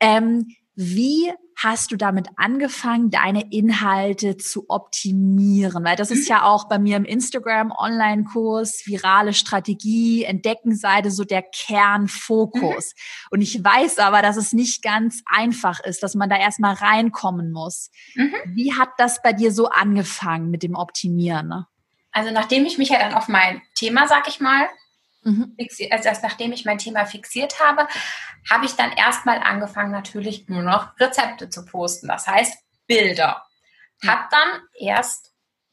Ähm, 0.00 0.54
wie 0.80 1.30
hast 1.56 1.92
du 1.92 1.96
damit 1.96 2.28
angefangen, 2.36 3.10
deine 3.10 3.52
Inhalte 3.52 4.38
zu 4.38 4.64
optimieren? 4.68 5.84
Weil 5.84 5.96
das 5.96 6.10
ist 6.10 6.26
ja 6.26 6.44
auch 6.44 6.68
bei 6.70 6.78
mir 6.78 6.96
im 6.96 7.04
Instagram 7.04 7.70
Online-Kurs, 7.70 8.86
virale 8.86 9.34
Strategie, 9.34 10.24
Entdeckenseite 10.24 11.10
so 11.10 11.24
der 11.24 11.42
Kernfokus. 11.42 12.94
Mhm. 12.94 13.28
Und 13.30 13.40
ich 13.42 13.62
weiß 13.62 13.98
aber, 13.98 14.22
dass 14.22 14.38
es 14.38 14.54
nicht 14.54 14.82
ganz 14.82 15.22
einfach 15.26 15.80
ist, 15.80 16.02
dass 16.02 16.14
man 16.14 16.30
da 16.30 16.38
erstmal 16.38 16.72
reinkommen 16.72 17.52
muss. 17.52 17.90
Mhm. 18.14 18.34
Wie 18.46 18.72
hat 18.72 18.88
das 18.96 19.20
bei 19.22 19.34
dir 19.34 19.52
so 19.52 19.68
angefangen 19.68 20.50
mit 20.50 20.62
dem 20.62 20.74
Optimieren? 20.74 21.66
Also 22.10 22.30
nachdem 22.30 22.64
ich 22.64 22.78
mich 22.78 22.88
ja 22.88 22.98
dann 22.98 23.12
auf 23.12 23.28
mein 23.28 23.60
Thema, 23.74 24.08
sag 24.08 24.28
ich 24.28 24.40
mal, 24.40 24.66
Mhm. 25.22 25.56
Also 25.90 26.08
erst 26.08 26.22
nachdem 26.22 26.52
ich 26.52 26.64
mein 26.64 26.78
Thema 26.78 27.04
fixiert 27.04 27.60
habe, 27.60 27.86
habe 28.50 28.64
ich 28.64 28.72
dann 28.72 28.92
erstmal 28.92 29.38
angefangen, 29.38 29.92
natürlich 29.92 30.48
nur 30.48 30.62
noch 30.62 30.98
Rezepte 30.98 31.50
zu 31.50 31.64
posten. 31.64 32.08
Das 32.08 32.26
heißt 32.26 32.56
Bilder. 32.86 33.44
Habe 34.06 34.28
dann 34.30 34.62
erst 34.78 35.30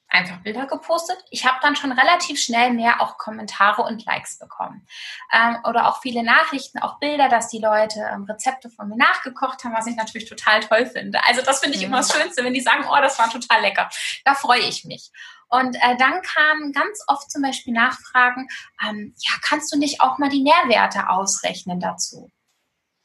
einfach 0.09 0.37
Bilder 0.41 0.65
gepostet. 0.67 1.17
Ich 1.31 1.45
habe 1.45 1.57
dann 1.61 1.75
schon 1.75 1.91
relativ 1.91 2.39
schnell 2.39 2.71
mehr 2.71 3.01
auch 3.01 3.17
Kommentare 3.17 3.81
und 3.83 4.05
Likes 4.05 4.39
bekommen. 4.39 4.85
Ähm, 5.33 5.57
oder 5.65 5.87
auch 5.87 6.01
viele 6.01 6.23
Nachrichten, 6.23 6.79
auch 6.79 6.99
Bilder, 6.99 7.29
dass 7.29 7.49
die 7.49 7.59
Leute 7.59 7.99
ähm, 8.13 8.23
Rezepte 8.23 8.69
von 8.69 8.87
mir 8.87 8.97
nachgekocht 8.97 9.63
haben, 9.63 9.73
was 9.73 9.87
ich 9.87 9.95
natürlich 9.95 10.29
total 10.29 10.61
toll 10.61 10.85
finde. 10.85 11.19
Also 11.27 11.41
das 11.41 11.59
finde 11.59 11.77
ich 11.77 11.83
immer 11.83 11.97
das 11.97 12.13
Schönste, 12.13 12.43
wenn 12.43 12.53
die 12.53 12.61
sagen, 12.61 12.85
oh, 12.89 13.01
das 13.01 13.19
war 13.19 13.29
total 13.29 13.61
lecker. 13.61 13.89
Da 14.23 14.33
freue 14.33 14.61
ich 14.61 14.85
mich. 14.85 15.11
Und 15.49 15.75
äh, 15.75 15.95
dann 15.97 16.21
kamen 16.21 16.73
ganz 16.73 17.03
oft 17.07 17.31
zum 17.31 17.41
Beispiel 17.41 17.73
Nachfragen, 17.73 18.47
ähm, 18.85 19.13
ja, 19.17 19.31
kannst 19.41 19.73
du 19.73 19.77
nicht 19.77 20.01
auch 20.01 20.17
mal 20.17 20.29
die 20.29 20.43
Nährwerte 20.43 21.09
ausrechnen 21.09 21.79
dazu? 21.79 22.29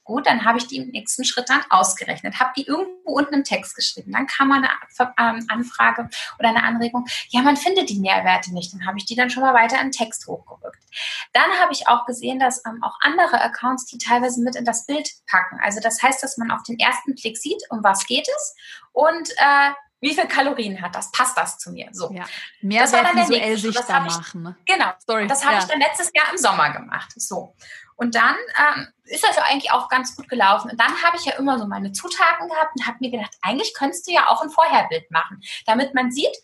Gut, 0.05 0.27
dann 0.27 0.45
habe 0.45 0.59
ich 0.59 0.67
die 0.67 0.79
im 0.79 0.89
nächsten 0.89 1.25
Schritt 1.25 1.49
dann 1.49 1.65
ausgerechnet, 1.71 2.41
habe 2.41 2.51
die 2.57 2.67
irgendwo 2.67 3.13
unten 3.13 3.35
im 3.35 3.45
Text 3.45 3.77
geschrieben. 3.77 4.11
Dann 4.11 4.27
kam 4.27 4.51
eine 4.51 4.69
ähm, 4.99 5.47
Anfrage 5.49 6.09
oder 6.41 6.49
eine 6.49 6.65
Anregung, 6.65 7.07
ja, 7.29 7.41
man 7.43 7.57
findet 7.57 7.89
die 7.89 8.01
Nährwerte 8.01 8.53
nicht. 8.53 8.73
Dann 8.73 8.85
habe 8.85 8.99
ich 8.99 9.05
die 9.05 9.15
dann 9.15 9.31
schon 9.31 9.45
mal 9.45 9.55
weiter 9.55 9.81
in 9.81 9.93
Text 9.93 10.27
hochgerückt. 10.27 10.83
Dann 11.33 11.49
habe 11.61 11.73
ich 11.73 11.87
auch 11.87 12.05
gesehen, 12.05 12.41
dass 12.41 12.65
ähm, 12.67 12.83
auch 12.83 12.97
andere 13.01 13.41
Accounts 13.41 13.87
die 13.87 13.99
teilweise 13.99 14.43
mit 14.43 14.57
in 14.57 14.65
das 14.65 14.87
Bild 14.87 15.09
packen. 15.31 15.61
Also 15.63 15.79
das 15.79 16.03
heißt, 16.03 16.21
dass 16.21 16.37
man 16.37 16.51
auf 16.51 16.65
den 16.65 16.81
ersten 16.81 17.15
Blick 17.15 17.39
sieht, 17.39 17.63
um 17.71 17.85
was 17.85 18.05
geht 18.07 18.27
es 18.27 18.57
und 18.91 19.31
äh, 19.31 19.71
wie 20.03 20.15
viel 20.15 20.27
Kalorien 20.27 20.83
hat 20.83 20.97
das? 20.97 21.13
Passt 21.13 21.39
das 21.39 21.59
zu 21.59 21.71
mir? 21.71 21.89
So. 21.93 22.13
Ja. 22.13 22.25
Mehr 22.61 22.83
das 22.83 22.93
war 22.93 23.05
dann 23.05 23.17
visuell 23.17 23.57
sichtbar 23.57 24.01
machen. 24.01 24.43
Ne? 24.43 24.57
Genau. 24.67 24.91
Sorry. 25.07 25.29
Das 25.29 25.45
habe 25.45 25.55
ja. 25.55 25.61
ich 25.61 25.67
dann 25.67 25.79
letztes 25.79 26.11
Jahr 26.13 26.29
im 26.33 26.39
Sommer 26.39 26.71
gemacht. 26.71 27.13
So. 27.17 27.55
Und 27.95 28.17
dann 28.17 28.35
ähm, 28.59 28.89
ist 29.05 29.23
das 29.23 29.37
ja 29.37 29.45
eigentlich 29.45 29.71
auch 29.71 29.89
ganz 29.89 30.17
gut 30.17 30.29
gelaufen. 30.29 30.73
Und 30.73 30.81
dann 30.81 30.93
habe 31.05 31.17
ich 31.17 31.25
ja 31.25 31.35
immer 31.35 31.57
so 31.57 31.69
meine 31.69 31.93
Zutaten 31.93 32.49
gehabt 32.49 32.73
und 32.77 32.87
habe 32.87 32.97
mir 33.01 33.13
gedacht, 33.13 33.37
eigentlich 33.43 33.75
könntest 33.75 34.09
du 34.09 34.13
ja 34.13 34.27
auch 34.27 34.43
ein 34.43 34.51
Vorherbild 34.51 35.09
machen, 35.13 35.41
damit 35.67 35.95
man 35.95 36.11
sieht, 36.11 36.37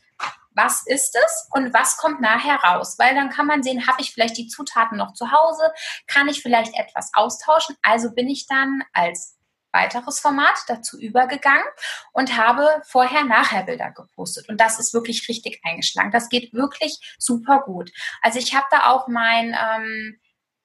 was 0.53 0.87
ist 0.87 1.17
es 1.17 1.49
und 1.53 1.75
was 1.75 1.97
kommt 1.97 2.21
nachher 2.21 2.57
raus. 2.57 2.97
Weil 2.97 3.17
dann 3.17 3.31
kann 3.31 3.47
man 3.47 3.65
sehen, 3.65 3.89
habe 3.89 4.01
ich 4.01 4.13
vielleicht 4.13 4.37
die 4.37 4.47
Zutaten 4.47 4.99
noch 4.99 5.15
zu 5.15 5.33
Hause, 5.33 5.73
kann 6.07 6.29
ich 6.29 6.43
vielleicht 6.43 6.79
etwas 6.79 7.11
austauschen. 7.13 7.77
Also 7.83 8.13
bin 8.15 8.29
ich 8.29 8.47
dann 8.47 8.85
als 8.93 9.38
weiteres 9.73 10.21
Format 10.21 10.57
dazu 10.67 10.99
übergegangen 10.99 11.65
und 12.13 12.37
habe 12.37 12.67
Vorher-Nachher-Bilder 12.87 13.91
gepostet. 13.91 14.49
Und 14.49 14.61
das 14.61 14.79
ist 14.79 14.95
wirklich 14.95 15.29
richtig 15.29 15.61
eingeschlagen. 15.65 16.11
Das 16.11 16.29
geht 16.29 16.53
wirklich 16.53 16.99
super 17.19 17.63
gut. 17.65 17.91
Also 18.23 18.39
ich 18.39 18.55
habe 18.55 18.67
da 18.71 18.91
auch 18.91 19.09
mein 19.09 19.55
ähm, 19.55 20.19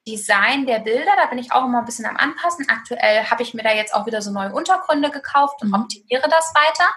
Design 0.07 0.65
der 0.65 0.79
Bilder, 0.79 1.11
da 1.15 1.27
bin 1.27 1.37
ich 1.37 1.51
auch 1.51 1.65
immer 1.65 1.79
ein 1.79 1.85
bisschen 1.85 2.05
am 2.05 2.17
Anpassen. 2.17 2.67
Aktuell 2.69 3.23
habe 3.25 3.43
ich 3.43 3.53
mir 3.53 3.63
da 3.63 3.71
jetzt 3.71 3.93
auch 3.93 4.05
wieder 4.05 4.21
so 4.21 4.31
neue 4.31 4.53
Untergründe 4.53 5.09
gekauft 5.11 5.61
und 5.61 5.69
mhm. 5.69 5.75
optimiere 5.75 6.27
das 6.29 6.53
weiter. 6.53 6.89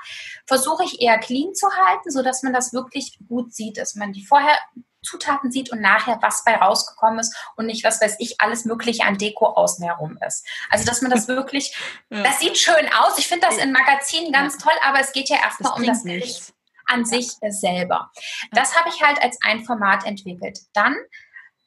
Versuche 0.47 0.85
ich 0.85 1.01
eher 1.01 1.19
clean 1.19 1.55
zu 1.55 1.69
halten, 1.71 2.11
sodass 2.11 2.43
man 2.43 2.53
das 2.53 2.73
wirklich 2.73 3.19
gut 3.29 3.55
sieht, 3.55 3.79
dass 3.79 3.95
man 3.95 4.13
die 4.13 4.25
vorher 4.25 4.59
Zutaten 5.07 5.53
sieht 5.53 5.71
und 5.71 5.81
nachher 5.81 6.19
was 6.21 6.43
bei 6.45 6.57
rausgekommen 6.57 7.21
ist 7.21 7.35
und 7.57 7.67
nicht, 7.67 7.85
was 7.85 8.01
weiß 8.01 8.17
ich, 8.19 8.41
alles 8.41 8.65
Mögliche 8.65 9.05
an 9.05 9.19
Deko 9.19 9.47
außen 9.47 9.85
herum 9.85 10.19
ist. 10.27 10.45
Also, 10.69 10.85
dass 10.85 11.01
man 11.01 11.11
das 11.11 11.29
wirklich, 11.29 11.77
ja. 12.11 12.23
das 12.23 12.41
sieht 12.41 12.59
schön 12.59 12.93
aus. 12.93 13.19
Ich 13.19 13.29
finde 13.29 13.47
das 13.47 13.59
in 13.59 13.73
Magazinen 13.73 14.33
ganz 14.33 14.55
ja. 14.55 14.61
toll, 14.61 14.79
aber 14.85 15.01
es 15.01 15.13
geht 15.13 15.29
ja 15.29 15.37
erstmal 15.37 15.75
um 15.75 15.85
das 15.85 16.03
Gericht 16.03 16.53
an 16.87 17.05
sich 17.05 17.33
selber. 17.49 18.11
Das 18.53 18.77
habe 18.77 18.89
ich 18.89 19.03
halt 19.03 19.23
als 19.23 19.39
ein 19.43 19.65
Format 19.65 20.07
entwickelt. 20.07 20.61
Dann 20.73 20.97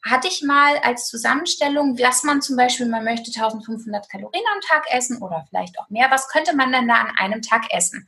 hatte 0.02 0.28
ich 0.28 0.42
mal 0.42 0.78
als 0.78 1.08
Zusammenstellung, 1.08 1.96
dass 1.96 2.24
man 2.24 2.42
zum 2.42 2.56
Beispiel, 2.56 2.88
man 2.88 3.04
möchte 3.04 3.32
1500 3.32 4.10
Kalorien 4.10 4.44
am 4.54 4.62
Tag 4.62 4.86
essen 4.92 5.22
oder 5.22 5.46
vielleicht 5.50 5.78
auch 5.80 5.90
mehr. 5.90 6.10
Was 6.10 6.30
könnte 6.30 6.56
man 6.56 6.72
denn 6.72 6.88
da 6.88 6.96
an 6.96 7.12
einem 7.18 7.42
Tag 7.42 7.74
essen? 7.74 8.08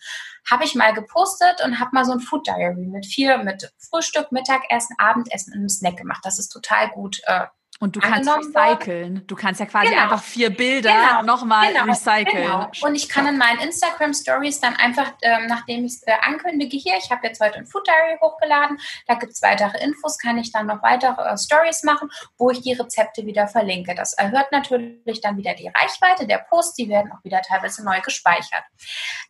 Habe 0.50 0.64
ich 0.64 0.76
mal 0.76 0.94
gepostet 0.94 1.62
und 1.64 1.80
habe 1.80 1.92
mal 1.94 2.06
so 2.06 2.14
ein 2.14 2.22
Food 2.22 2.48
Diary 2.48 2.86
mit 2.86 3.06
vier, 3.06 3.40
mit 3.40 3.74
Frühstück, 3.78 4.32
Mittagessen, 4.32 4.96
Abendessen 4.98 5.54
und 5.54 5.60
einem 5.60 5.70
Snack 5.70 5.98
gemacht. 5.98 6.22
Das 6.24 6.40
ist 6.40 6.50
total 6.50 6.90
gut 6.90 7.22
äh, 7.26 7.46
Und 7.82 7.96
du 7.96 8.00
kannst 8.00 8.30
recyceln. 8.30 9.26
Du 9.26 9.36
kannst 9.36 9.60
ja 9.60 9.66
quasi 9.66 9.90
genau. 9.90 10.04
einfach 10.04 10.22
vier 10.22 10.56
Bilder 10.56 10.94
genau. 10.94 11.24
nochmal 11.24 11.74
genau. 11.74 11.86
recyceln. 11.86 12.44
Genau. 12.44 12.70
Und 12.84 12.94
ich 12.94 13.10
kann 13.10 13.26
in 13.26 13.40
meinen 13.40 13.60
Instagram 13.60 14.14
Stories 14.14 14.60
dann 14.60 14.76
einfach, 14.76 15.12
ähm, 15.24 15.48
nachdem 15.48 15.86
ich 15.86 15.94
es 15.94 16.04
äh, 16.04 16.12
ankündige, 16.22 16.78
hier, 16.78 16.94
ich 16.98 17.10
habe 17.10 17.26
jetzt 17.26 17.42
heute 17.42 17.56
ein 17.56 17.66
Food 17.66 17.88
Diary 17.88 18.20
hochgeladen, 18.22 18.78
da 19.08 19.16
gibt 19.16 19.34
es 19.34 19.42
weitere 19.42 19.84
Infos, 19.84 20.20
kann 20.20 20.38
ich 20.38 20.52
dann 20.52 20.68
noch 20.68 20.84
weitere 20.84 21.28
äh, 21.28 21.36
Stories 21.36 21.82
machen, 21.82 22.12
wo 22.38 22.52
ich 22.52 22.62
die 22.62 22.74
Rezepte 22.74 23.26
wieder 23.26 23.48
verlinke. 23.48 23.96
Das 23.96 24.14
erhöht 24.14 24.52
natürlich 24.52 25.20
dann 25.22 25.38
wieder 25.38 25.56
die 25.56 25.68
Reichweite 25.68 26.28
der 26.28 26.38
Posts, 26.38 26.76
die 26.76 26.88
werden 26.88 27.12
auch 27.12 27.24
wieder 27.24 27.42
teilweise 27.42 27.84
neu 27.84 28.00
gespeichert. 28.02 28.64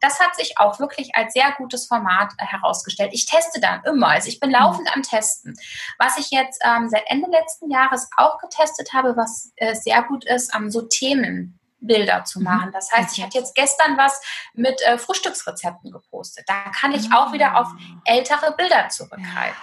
Das 0.01 0.19
hat 0.19 0.35
sich 0.35 0.57
auch 0.57 0.77
wirklich 0.77 1.15
als 1.15 1.31
sehr 1.31 1.53
gutes 1.57 1.87
Format 1.87 2.33
äh, 2.37 2.45
herausgestellt. 2.45 3.11
Ich 3.13 3.25
teste 3.25 3.61
dann 3.61 3.81
immer, 3.85 4.09
also 4.09 4.27
ich 4.27 4.41
bin 4.41 4.51
laufend 4.51 4.89
mhm. 4.89 4.93
am 4.95 5.03
Testen. 5.03 5.55
Was 5.97 6.17
ich 6.17 6.31
jetzt 6.31 6.61
ähm, 6.65 6.89
seit 6.89 7.03
Ende 7.09 7.29
letzten 7.31 7.71
Jahres 7.71 8.09
auch 8.17 8.40
getestet 8.41 8.93
habe, 8.93 9.15
was 9.15 9.51
äh, 9.55 9.75
sehr 9.75 10.03
gut 10.03 10.25
ist, 10.25 10.55
um, 10.55 10.69
so 10.69 10.81
Themenbilder 10.81 12.23
zu 12.23 12.39
mhm. 12.39 12.45
machen. 12.45 12.71
Das 12.73 12.91
heißt, 12.91 13.17
ich 13.17 13.23
hatte 13.23 13.37
jetzt 13.37 13.55
gestern 13.55 13.97
was 13.97 14.21
mit 14.53 14.81
äh, 14.81 14.97
Frühstücksrezepten 14.97 15.91
gepostet. 15.91 16.45
Da 16.47 16.71
kann 16.79 16.91
ich 16.93 17.13
auch 17.13 17.33
wieder 17.33 17.59
auf 17.59 17.67
ah. 17.67 18.01
ältere 18.05 18.53
Bilder 18.55 18.89
zurückgreifen. 18.89 19.57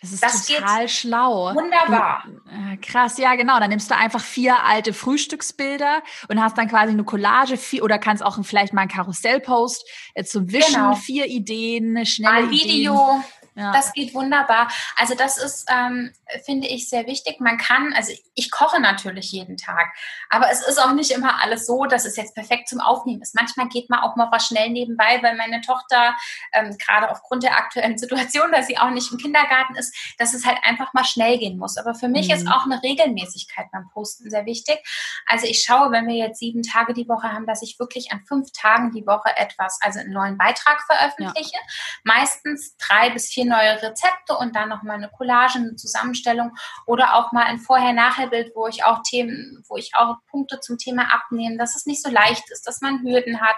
Das 0.00 0.12
ist 0.12 0.22
das 0.22 0.46
total 0.46 0.88
schlau. 0.88 1.52
Wunderbar. 1.56 2.24
Äh, 2.46 2.76
krass, 2.76 3.18
ja, 3.18 3.34
genau. 3.34 3.58
Dann 3.58 3.70
nimmst 3.70 3.90
du 3.90 3.96
einfach 3.96 4.20
vier 4.20 4.62
alte 4.62 4.92
Frühstücksbilder 4.92 6.02
und 6.28 6.40
hast 6.40 6.56
dann 6.56 6.68
quasi 6.68 6.92
eine 6.92 7.02
Collage 7.02 7.56
vier, 7.56 7.82
oder 7.82 7.98
kannst 7.98 8.22
auch 8.22 8.38
vielleicht 8.44 8.72
mal 8.72 8.82
einen 8.82 8.90
Karussellpost 8.90 9.84
äh, 10.14 10.22
zum 10.22 10.52
Wischen, 10.52 10.74
genau. 10.74 10.94
vier 10.94 11.26
Ideen, 11.26 12.06
schnelle 12.06 12.42
Mal 12.44 12.50
Video. 12.50 12.94
Ideen. 12.94 13.24
Ja. 13.58 13.72
Das 13.72 13.92
geht 13.92 14.14
wunderbar. 14.14 14.68
Also 14.94 15.16
das 15.16 15.36
ist, 15.36 15.68
ähm, 15.68 16.12
finde 16.44 16.68
ich, 16.68 16.88
sehr 16.88 17.06
wichtig. 17.06 17.40
Man 17.40 17.58
kann, 17.58 17.92
also 17.92 18.12
ich 18.34 18.52
koche 18.52 18.80
natürlich 18.80 19.32
jeden 19.32 19.56
Tag, 19.56 19.92
aber 20.30 20.48
es 20.52 20.64
ist 20.64 20.80
auch 20.80 20.92
nicht 20.92 21.10
immer 21.10 21.42
alles 21.42 21.66
so, 21.66 21.84
dass 21.86 22.04
es 22.04 22.14
jetzt 22.14 22.36
perfekt 22.36 22.68
zum 22.68 22.80
Aufnehmen 22.80 23.20
ist. 23.20 23.34
Manchmal 23.34 23.68
geht 23.68 23.90
man 23.90 23.98
auch 23.98 24.14
mal 24.14 24.28
was 24.30 24.46
schnell 24.46 24.70
nebenbei, 24.70 25.18
weil 25.22 25.36
meine 25.36 25.60
Tochter, 25.60 26.16
ähm, 26.52 26.76
gerade 26.78 27.10
aufgrund 27.10 27.42
der 27.42 27.56
aktuellen 27.56 27.98
Situation, 27.98 28.52
dass 28.52 28.68
sie 28.68 28.78
auch 28.78 28.90
nicht 28.90 29.10
im 29.10 29.18
Kindergarten 29.18 29.74
ist, 29.74 29.92
dass 30.18 30.34
es 30.34 30.46
halt 30.46 30.58
einfach 30.62 30.94
mal 30.94 31.04
schnell 31.04 31.36
gehen 31.38 31.58
muss. 31.58 31.78
Aber 31.78 31.96
für 31.96 32.08
mich 32.08 32.28
mhm. 32.28 32.34
ist 32.34 32.46
auch 32.46 32.64
eine 32.64 32.80
Regelmäßigkeit 32.80 33.66
beim 33.72 33.88
Posten 33.90 34.30
sehr 34.30 34.46
wichtig. 34.46 34.78
Also 35.26 35.46
ich 35.46 35.64
schaue, 35.64 35.90
wenn 35.90 36.06
wir 36.06 36.14
jetzt 36.14 36.38
sieben 36.38 36.62
Tage 36.62 36.94
die 36.94 37.08
Woche 37.08 37.32
haben, 37.32 37.46
dass 37.46 37.62
ich 37.62 37.80
wirklich 37.80 38.12
an 38.12 38.22
fünf 38.24 38.52
Tagen 38.52 38.92
die 38.92 39.04
Woche 39.04 39.36
etwas, 39.36 39.80
also 39.82 39.98
einen 39.98 40.12
neuen 40.12 40.38
Beitrag 40.38 40.80
veröffentliche. 40.82 41.56
Ja. 41.56 42.00
Meistens 42.04 42.76
drei 42.76 43.10
bis 43.10 43.28
vier 43.28 43.47
neue 43.48 43.82
Rezepte 43.82 44.36
und 44.36 44.54
dann 44.54 44.68
nochmal 44.68 44.96
eine 44.96 45.08
Collage, 45.08 45.58
eine 45.58 45.76
Zusammenstellung 45.76 46.52
oder 46.86 47.14
auch 47.14 47.32
mal 47.32 47.44
ein 47.44 47.58
Vorher-Nachher-Bild, 47.58 48.52
wo 48.54 48.66
ich 48.66 48.84
auch 48.84 49.02
Themen, 49.02 49.64
wo 49.68 49.76
ich 49.76 49.92
auch 49.94 50.16
Punkte 50.30 50.60
zum 50.60 50.78
Thema 50.78 51.12
abnehme, 51.12 51.56
dass 51.56 51.76
es 51.76 51.86
nicht 51.86 52.02
so 52.02 52.10
leicht 52.10 52.50
ist, 52.50 52.66
dass 52.66 52.80
man 52.80 53.02
Hürden 53.02 53.40
hat. 53.40 53.56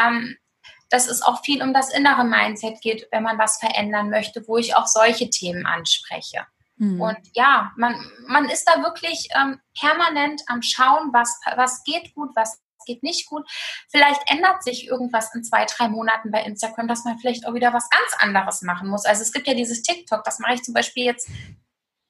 Ähm, 0.00 0.36
dass 0.90 1.08
es 1.08 1.22
auch 1.22 1.42
viel 1.42 1.62
um 1.62 1.72
das 1.72 1.90
innere 1.90 2.22
Mindset 2.22 2.82
geht, 2.82 3.08
wenn 3.10 3.22
man 3.22 3.38
was 3.38 3.56
verändern 3.56 4.10
möchte, 4.10 4.46
wo 4.46 4.58
ich 4.58 4.76
auch 4.76 4.86
solche 4.86 5.30
Themen 5.30 5.64
anspreche. 5.64 6.46
Mhm. 6.76 7.00
Und 7.00 7.18
ja, 7.32 7.72
man, 7.76 7.94
man 8.26 8.44
ist 8.50 8.64
da 8.66 8.82
wirklich 8.82 9.28
ähm, 9.34 9.58
permanent 9.78 10.42
am 10.48 10.60
Schauen, 10.60 11.10
was, 11.14 11.40
was 11.56 11.82
geht 11.84 12.14
gut, 12.14 12.30
was 12.34 12.60
geht 12.84 13.02
nicht 13.02 13.28
gut. 13.28 13.48
Vielleicht 13.90 14.20
ändert 14.30 14.62
sich 14.62 14.86
irgendwas 14.88 15.34
in 15.34 15.44
zwei, 15.44 15.64
drei 15.64 15.88
Monaten 15.88 16.30
bei 16.30 16.42
Instagram, 16.42 16.88
dass 16.88 17.04
man 17.04 17.18
vielleicht 17.18 17.46
auch 17.46 17.54
wieder 17.54 17.72
was 17.72 17.88
ganz 17.90 18.12
anderes 18.18 18.62
machen 18.62 18.88
muss. 18.88 19.04
Also 19.04 19.22
es 19.22 19.32
gibt 19.32 19.46
ja 19.46 19.54
dieses 19.54 19.82
TikTok, 19.82 20.24
das 20.24 20.38
mache 20.38 20.54
ich 20.54 20.62
zum 20.62 20.74
Beispiel 20.74 21.04
jetzt 21.04 21.28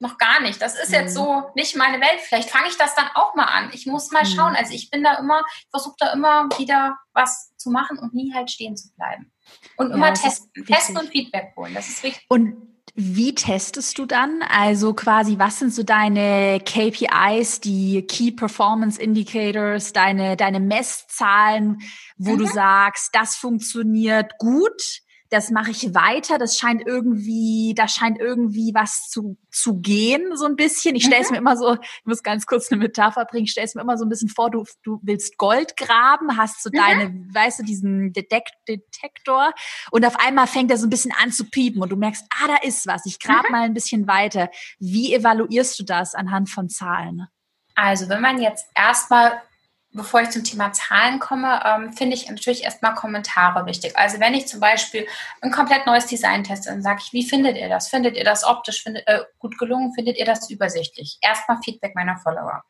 noch 0.02 0.18
gar 0.18 0.40
nicht. 0.40 0.61
Das 0.61 0.74
ist 0.78 0.92
jetzt 0.92 1.12
mhm. 1.12 1.24
so 1.24 1.50
nicht 1.54 1.76
meine 1.76 2.00
Welt. 2.00 2.20
Vielleicht 2.20 2.50
fange 2.50 2.68
ich 2.68 2.76
das 2.76 2.94
dann 2.94 3.08
auch 3.14 3.35
mal 3.35 3.44
an. 3.44 3.70
Ich 3.72 3.87
muss 3.87 4.11
mal 4.11 4.24
mhm. 4.24 4.35
schauen. 4.35 4.56
Also 4.56 4.74
ich 4.74 4.90
bin 4.90 5.02
da 5.02 5.14
immer, 5.14 5.42
ich 5.61 5.68
versuche 5.70 5.94
da 5.98 6.12
immer 6.12 6.48
wieder 6.58 6.98
was 7.12 7.56
zu 7.56 7.70
machen 7.70 7.98
und 7.98 8.12
nie 8.12 8.35
halt 8.35 8.50
stehen 8.50 8.76
zu 8.76 8.92
bleiben. 8.94 9.32
Und 9.76 9.90
ja, 9.90 9.94
immer 9.94 10.12
testen. 10.12 10.66
Testen 10.66 10.98
und 10.98 11.08
Feedback 11.08 11.54
holen. 11.56 11.72
Das 11.72 11.88
ist 11.88 12.02
wichtig. 12.02 12.26
Und 12.28 12.71
wie 12.94 13.34
testest 13.34 13.98
du 13.98 14.06
dann? 14.06 14.42
Also 14.42 14.92
quasi, 14.92 15.38
was 15.38 15.58
sind 15.58 15.72
so 15.72 15.82
deine 15.82 16.60
KPIs, 16.60 17.60
die 17.60 18.06
Key 18.06 18.32
Performance 18.32 19.00
Indicators, 19.00 19.92
deine, 19.92 20.36
deine 20.36 20.60
Messzahlen, 20.60 21.80
wo 22.18 22.32
mhm. 22.32 22.38
du 22.38 22.46
sagst, 22.46 23.14
das 23.14 23.36
funktioniert 23.36 24.38
gut? 24.38 25.02
Das 25.32 25.50
mache 25.50 25.70
ich 25.70 25.94
weiter, 25.94 26.36
das 26.36 26.58
scheint 26.58 26.82
irgendwie, 26.86 27.72
da 27.74 27.88
scheint 27.88 28.20
irgendwie 28.20 28.72
was 28.74 29.08
zu, 29.08 29.38
zu 29.50 29.80
gehen, 29.80 30.36
so 30.36 30.44
ein 30.44 30.56
bisschen. 30.56 30.94
Ich 30.94 31.04
stelle 31.04 31.22
es 31.22 31.30
mhm. 31.30 31.36
mir 31.36 31.38
immer 31.38 31.56
so, 31.56 31.74
ich 31.74 32.04
muss 32.04 32.22
ganz 32.22 32.44
kurz 32.44 32.70
eine 32.70 32.82
Metapher 32.82 33.24
bringen, 33.24 33.44
ich 33.44 33.52
stelle 33.52 33.64
es 33.64 33.74
mir 33.74 33.80
immer 33.80 33.96
so 33.96 34.04
ein 34.04 34.10
bisschen 34.10 34.28
vor, 34.28 34.50
du, 34.50 34.64
du 34.82 35.00
willst 35.02 35.38
Gold 35.38 35.78
graben, 35.78 36.36
hast 36.36 36.62
so 36.62 36.68
mhm. 36.70 36.76
deine, 36.76 37.26
weißt 37.32 37.60
du, 37.60 37.62
diesen 37.62 38.12
Detekt 38.12 38.52
Detektor 38.68 39.54
und 39.90 40.04
auf 40.04 40.16
einmal 40.20 40.46
fängt 40.46 40.70
er 40.70 40.76
so 40.76 40.86
ein 40.86 40.90
bisschen 40.90 41.12
an 41.22 41.32
zu 41.32 41.48
piepen 41.48 41.80
und 41.80 41.90
du 41.90 41.96
merkst, 41.96 42.26
ah, 42.30 42.48
da 42.48 42.56
ist 42.56 42.86
was, 42.86 43.06
ich 43.06 43.18
grab 43.18 43.46
mhm. 43.46 43.52
mal 43.52 43.62
ein 43.62 43.74
bisschen 43.74 44.06
weiter. 44.06 44.50
Wie 44.78 45.14
evaluierst 45.14 45.78
du 45.78 45.84
das 45.84 46.14
anhand 46.14 46.50
von 46.50 46.68
Zahlen? 46.68 47.26
Also, 47.74 48.10
wenn 48.10 48.20
man 48.20 48.38
jetzt 48.38 48.66
erstmal 48.74 49.40
bevor 49.92 50.22
ich 50.22 50.31
zum 50.31 50.44
Thema 50.44 50.72
Zahlen 50.72 51.18
komme, 51.18 51.61
ähm, 51.64 51.92
finde 51.92 52.14
ich 52.14 52.28
natürlich 52.28 52.64
erstmal 52.64 52.94
Kommentare 52.94 53.66
wichtig. 53.66 53.96
Also 53.96 54.20
wenn 54.20 54.35
ich 54.35 54.46
zum 54.46 54.61
Beispiel 54.61 55.07
ein 55.40 55.50
komplett 55.50 55.87
neues 55.87 56.07
Design 56.07 56.44
teste, 56.44 56.70
dann 56.70 56.83
sage 56.83 57.00
ich, 57.05 57.12
wie 57.12 57.28
findet 57.28 57.57
ihr 57.57 57.68
das? 57.68 57.88
Findet 57.88 58.16
ihr 58.16 58.24
das 58.24 58.44
optisch 58.44 58.83
findet, 58.83 59.07
äh, 59.07 59.20
gut 59.38 59.59
gelungen? 59.59 59.92
Findet 59.94 60.18
ihr 60.18 60.24
das 60.24 60.48
übersichtlich? 60.50 61.18
Erstmal 61.20 61.59
Feedback 61.62 61.94
meiner 61.94 62.16
Follower. 62.18 62.62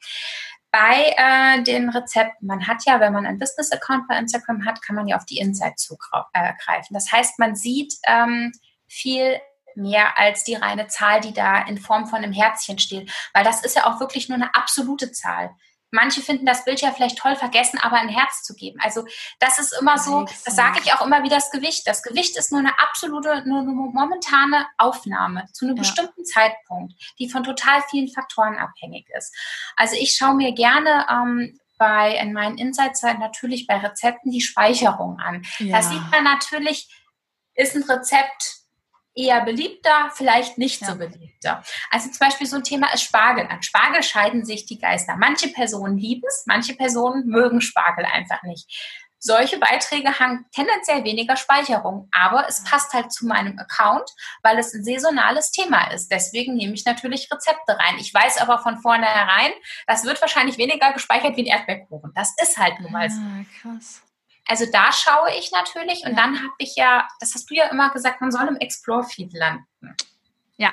Bei 0.73 1.15
äh, 1.17 1.63
den 1.63 1.91
Rezepten, 1.91 2.47
man 2.47 2.67
hat 2.67 2.85
ja, 2.87 2.99
wenn 2.99 3.13
man 3.13 3.27
einen 3.27 3.39
Business-Account 3.39 4.09
bei 4.09 4.17
Instagram 4.17 4.65
hat, 4.65 4.81
kann 4.83 4.97
man 4.97 5.07
ja 5.07 5.17
auf 5.17 5.27
die 5.27 5.39
Insights 5.39 5.85
zugreifen. 5.85 6.31
Äh, 6.33 6.95
das 6.95 7.13
heißt, 7.13 7.39
man 7.39 7.55
sieht 7.55 7.95
ähm, 8.07 8.53
viel 8.89 9.39
mehr 9.75 10.19
als 10.19 10.45
die 10.45 10.55
reine 10.55 10.87
Zahl, 10.89 11.21
die 11.21 11.33
da 11.33 11.63
in 11.63 11.79
Form 11.79 12.07
von 12.07 12.19
einem 12.19 12.33
Herzchen 12.33 12.79
steht. 12.79 13.13
Weil 13.33 13.45
das 13.45 13.63
ist 13.63 13.77
ja 13.77 13.87
auch 13.87 14.01
wirklich 14.01 14.29
nur 14.29 14.37
eine 14.37 14.55
absolute 14.55 15.13
Zahl. 15.13 15.51
Manche 15.93 16.23
finden 16.23 16.47
das 16.47 16.65
Bild 16.65 16.81
ja 16.81 16.91
vielleicht 16.91 17.19
toll, 17.19 17.37
vergessen 17.37 17.79
aber 17.79 17.97
ein 17.97 18.09
Herz 18.09 18.43
zu 18.43 18.55
geben. 18.55 18.81
Also 18.81 19.05
das 19.39 19.59
ist 19.59 19.75
immer 19.79 19.99
so, 19.99 20.25
das 20.25 20.57
sage 20.57 20.81
ich 20.83 20.93
auch 20.95 21.05
immer 21.05 21.23
wie 21.23 21.29
das 21.29 21.51
Gewicht. 21.51 21.87
Das 21.87 22.03
Gewicht 22.03 22.37
ist 22.39 22.51
nur 22.51 22.61
eine 22.61 22.79
absolute, 22.79 23.47
nur 23.47 23.61
eine 23.61 23.71
momentane 23.71 24.67
Aufnahme 24.79 25.45
zu 25.53 25.67
einem 25.67 25.77
ja. 25.77 25.83
bestimmten 25.83 26.25
Zeitpunkt, 26.25 26.95
die 27.19 27.29
von 27.29 27.45
total 27.45 27.83
vielen 27.91 28.09
Faktoren 28.09 28.57
abhängig 28.57 29.07
ist. 29.17 29.37
Also 29.77 29.95
ich 29.97 30.15
schaue 30.17 30.35
mir 30.35 30.53
gerne 30.53 31.07
ähm, 31.11 31.61
bei 31.77 32.17
in 32.17 32.33
meinen 32.33 32.57
Insights 32.57 33.03
natürlich 33.03 33.67
bei 33.67 33.77
Rezepten 33.77 34.31
die 34.31 34.41
Speicherung 34.41 35.19
an. 35.19 35.45
Ja. 35.59 35.77
Da 35.77 35.83
sieht 35.83 36.11
man 36.11 36.25
natürlich, 36.25 36.89
ist 37.55 37.77
ein 37.77 37.83
Rezept 37.83 38.62
eher 39.15 39.45
beliebter, 39.45 40.11
vielleicht 40.15 40.59
nicht 40.59 40.81
ja. 40.81 40.89
so 40.89 40.97
beliebter. 40.97 41.63
Also 41.91 42.11
zum 42.11 42.19
Beispiel 42.19 42.47
so 42.47 42.57
ein 42.57 42.65
Thema 42.65 42.93
ist 42.93 43.03
Spargel. 43.03 43.47
An 43.47 43.63
Spargel 43.63 44.03
scheiden 44.03 44.45
sich 44.45 44.67
die 44.67 44.79
Geister. 44.79 45.17
Manche 45.17 45.49
Personen 45.49 45.99
lieben 45.99 46.23
es, 46.27 46.45
manche 46.47 46.75
Personen 46.75 47.27
mögen 47.27 47.61
Spargel 47.61 48.05
einfach 48.05 48.43
nicht. 48.43 48.69
Solche 49.25 49.57
Beiträge 49.59 50.19
haben 50.19 50.47
tendenziell 50.51 51.05
weniger 51.05 51.37
Speicherung, 51.37 52.09
aber 52.11 52.49
es 52.49 52.65
passt 52.65 52.93
halt 52.93 53.13
zu 53.13 53.25
meinem 53.25 53.57
Account, 53.57 54.11
weil 54.43 54.59
es 54.59 54.75
ein 54.75 54.83
saisonales 54.83 55.53
Thema 55.53 55.93
ist. 55.93 56.11
Deswegen 56.11 56.57
nehme 56.57 56.75
ich 56.75 56.85
natürlich 56.85 57.31
Rezepte 57.31 57.79
rein. 57.79 57.99
Ich 58.01 58.13
weiß 58.13 58.39
aber 58.39 58.59
von 58.59 58.79
vornherein, 58.79 59.53
das 59.87 60.03
wird 60.05 60.21
wahrscheinlich 60.21 60.59
weniger 60.59 60.93
gespeichert 60.93 61.37
wie 61.37 61.43
ein 61.43 61.57
Erdbeerkuchen. 61.57 62.11
Das 62.17 62.35
ist 62.43 62.59
halt 62.59 62.81
nun 62.81 62.91
mal 62.91 63.09
so. 63.11 63.21
Ah, 63.21 63.45
krass. 63.61 64.03
Also 64.47 64.67
da 64.71 64.91
schaue 64.93 65.31
ich 65.39 65.53
natürlich 65.53 66.05
und 66.05 66.11
ja. 66.11 66.17
dann 66.17 66.39
habe 66.39 66.53
ich 66.59 66.75
ja, 66.77 67.07
das 67.21 67.35
hast 67.35 67.49
du 67.51 67.55
ja 67.55 67.67
immer 67.67 67.91
gesagt, 67.91 68.21
man 68.21 68.33
soll 68.33 68.49
im 68.49 68.57
Explore-Feed 68.57 69.33
landen. 69.33 69.67
Ja. 70.57 70.73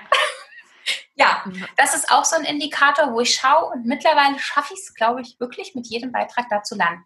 ja, 1.16 1.44
das 1.78 1.96
ist 1.96 2.12
auch 2.12 2.26
so 2.26 2.36
ein 2.36 2.46
Indikator, 2.46 3.14
wo 3.14 3.22
ich 3.22 3.36
schaue 3.36 3.72
und 3.72 3.86
mittlerweile 3.86 4.40
schaffe 4.40 4.74
ich 4.74 4.80
es, 4.80 4.94
glaube 4.94 5.22
ich, 5.22 5.40
wirklich 5.40 5.76
mit 5.76 5.88
jedem 5.88 6.12
Beitrag 6.12 6.48
da 6.50 6.64
zu 6.64 6.76
landen. 6.76 7.04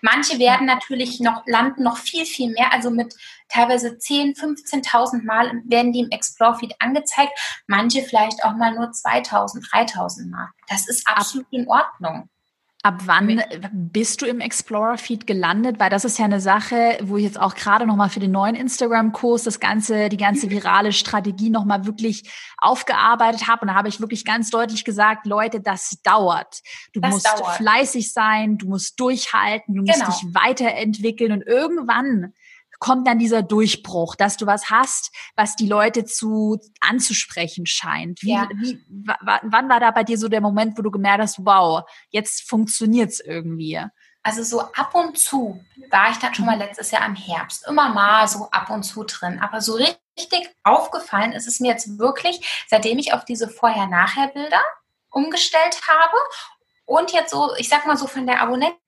Manche 0.00 0.38
werden 0.38 0.66
natürlich 0.66 1.20
noch 1.20 1.46
landen 1.46 1.82
noch 1.82 1.96
viel, 1.96 2.26
viel 2.26 2.50
mehr, 2.50 2.72
also 2.72 2.90
mit 2.90 3.14
teilweise 3.48 3.98
10, 3.98 4.34
15.000 4.34 5.24
Mal 5.24 5.62
werden 5.64 5.92
die 5.92 6.00
im 6.00 6.10
Explore-Feed 6.10 6.74
angezeigt, 6.78 7.32
manche 7.66 8.02
vielleicht 8.02 8.44
auch 8.44 8.52
mal 8.52 8.74
nur 8.74 8.88
2.000, 8.88 9.66
3.000 9.70 10.30
Mal. 10.30 10.50
Das 10.68 10.88
ist 10.88 11.08
absolut 11.08 11.46
in 11.50 11.68
Ordnung. 11.68 12.28
Ab 12.84 13.02
wann 13.04 13.40
bist 13.72 14.22
du 14.22 14.26
im 14.26 14.40
Explorer-Feed 14.40 15.24
gelandet? 15.28 15.78
Weil 15.78 15.88
das 15.88 16.04
ist 16.04 16.18
ja 16.18 16.24
eine 16.24 16.40
Sache, 16.40 16.98
wo 17.02 17.16
ich 17.16 17.22
jetzt 17.22 17.38
auch 17.38 17.54
gerade 17.54 17.86
nochmal 17.86 18.08
für 18.08 18.18
den 18.18 18.32
neuen 18.32 18.56
Instagram-Kurs 18.56 19.44
das 19.44 19.60
ganze, 19.60 20.08
die 20.08 20.16
ganze 20.16 20.50
virale 20.50 20.92
Strategie 20.92 21.48
nochmal 21.48 21.86
wirklich 21.86 22.28
aufgearbeitet 22.58 23.46
habe. 23.46 23.60
Und 23.60 23.68
da 23.68 23.74
habe 23.74 23.88
ich 23.88 24.00
wirklich 24.00 24.24
ganz 24.24 24.50
deutlich 24.50 24.84
gesagt, 24.84 25.26
Leute, 25.26 25.60
das 25.60 25.98
dauert. 26.02 26.60
Du 26.92 26.98
das 26.98 27.12
musst 27.12 27.26
dauert. 27.28 27.56
fleißig 27.56 28.12
sein, 28.12 28.58
du 28.58 28.66
musst 28.66 28.98
durchhalten, 28.98 29.76
du 29.76 29.82
musst 29.82 30.00
genau. 30.00 30.10
dich 30.10 30.34
weiterentwickeln 30.34 31.30
und 31.30 31.42
irgendwann 31.42 32.32
kommt 32.82 33.06
dann 33.06 33.20
dieser 33.20 33.42
Durchbruch, 33.42 34.16
dass 34.16 34.36
du 34.36 34.44
was 34.44 34.68
hast, 34.68 35.14
was 35.36 35.54
die 35.54 35.68
Leute 35.68 36.04
zu 36.04 36.58
anzusprechen 36.80 37.64
scheint? 37.64 38.20
Wie, 38.22 38.32
ja. 38.32 38.48
wie, 38.56 38.84
wann 38.88 39.68
war 39.68 39.78
da 39.78 39.92
bei 39.92 40.02
dir 40.02 40.18
so 40.18 40.28
der 40.28 40.40
Moment, 40.40 40.76
wo 40.76 40.82
du 40.82 40.90
gemerkt 40.90 41.22
hast, 41.22 41.46
wow, 41.46 41.84
jetzt 42.10 42.42
funktioniert's 42.50 43.20
irgendwie? 43.20 43.80
Also 44.24 44.42
so 44.42 44.62
ab 44.62 44.96
und 44.96 45.16
zu 45.16 45.64
war 45.90 46.10
ich 46.10 46.16
dann 46.16 46.34
schon 46.34 46.44
mal 46.44 46.56
mhm. 46.56 46.62
letztes 46.62 46.90
Jahr 46.90 47.06
im 47.06 47.14
Herbst, 47.14 47.68
immer 47.68 47.88
mal 47.90 48.26
so 48.26 48.50
ab 48.50 48.68
und 48.68 48.82
zu 48.82 49.04
drin. 49.04 49.38
Aber 49.40 49.60
so 49.60 49.74
richtig 49.74 50.50
aufgefallen 50.64 51.32
ist 51.32 51.46
es 51.46 51.60
mir 51.60 51.68
jetzt 51.68 52.00
wirklich, 52.00 52.66
seitdem 52.68 52.98
ich 52.98 53.14
auf 53.14 53.24
diese 53.24 53.48
Vorher-Nachher-Bilder 53.48 54.62
umgestellt 55.10 55.80
habe 55.86 56.16
und 56.84 57.12
jetzt 57.12 57.30
so, 57.30 57.54
ich 57.58 57.68
sag 57.68 57.86
mal 57.86 57.96
so 57.96 58.08
von 58.08 58.26
der 58.26 58.42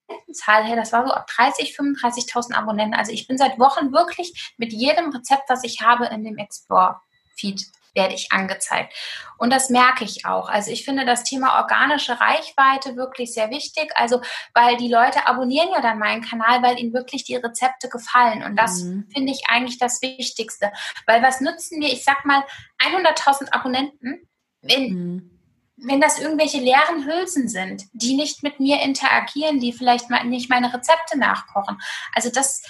Abonnentenzahl 0.08 0.64
her, 0.64 0.76
das 0.76 0.92
war 0.92 1.06
so 1.06 1.12
ab 1.12 1.26
30, 1.26 1.76
35.000 1.78 2.54
Abonnenten. 2.54 2.94
Also 2.94 3.12
ich 3.12 3.26
bin 3.26 3.38
seit 3.38 3.58
Wochen 3.58 3.92
wirklich 3.92 4.54
mit 4.56 4.72
jedem 4.72 5.10
Rezept, 5.10 5.48
was 5.48 5.64
ich 5.64 5.80
habe, 5.80 6.06
in 6.06 6.24
dem 6.24 6.38
Explore-Feed 6.38 7.66
werde 7.94 8.14
ich 8.14 8.32
angezeigt. 8.32 8.92
Und 9.38 9.52
das 9.52 9.70
merke 9.70 10.02
ich 10.02 10.26
auch. 10.26 10.48
Also 10.48 10.72
ich 10.72 10.84
finde 10.84 11.06
das 11.06 11.22
Thema 11.22 11.60
organische 11.60 12.20
Reichweite 12.20 12.96
wirklich 12.96 13.32
sehr 13.32 13.50
wichtig. 13.50 13.92
Also, 13.94 14.20
weil 14.52 14.76
die 14.76 14.88
Leute 14.88 15.28
abonnieren 15.28 15.68
ja 15.72 15.80
dann 15.80 16.00
meinen 16.00 16.22
Kanal, 16.22 16.60
weil 16.60 16.78
ihnen 16.78 16.92
wirklich 16.92 17.22
die 17.22 17.36
Rezepte 17.36 17.88
gefallen. 17.88 18.42
Und 18.42 18.56
das 18.56 18.82
mhm. 18.82 19.08
finde 19.14 19.32
ich 19.32 19.42
eigentlich 19.48 19.78
das 19.78 20.02
Wichtigste. 20.02 20.72
Weil 21.06 21.22
was 21.22 21.40
nützen 21.40 21.78
mir, 21.78 21.92
ich 21.92 22.02
sag 22.02 22.24
mal, 22.24 22.44
100.000 22.80 23.52
Abonnenten, 23.52 24.28
wenn, 24.60 24.88
mhm 24.92 25.33
wenn 25.76 26.00
das 26.00 26.18
irgendwelche 26.18 26.58
leeren 26.58 27.04
Hülsen 27.04 27.48
sind, 27.48 27.84
die 27.92 28.14
nicht 28.14 28.42
mit 28.42 28.60
mir 28.60 28.80
interagieren, 28.82 29.60
die 29.60 29.72
vielleicht 29.72 30.08
nicht 30.24 30.50
meine 30.50 30.72
Rezepte 30.72 31.18
nachkochen. 31.18 31.80
Also 32.14 32.30
das 32.30 32.62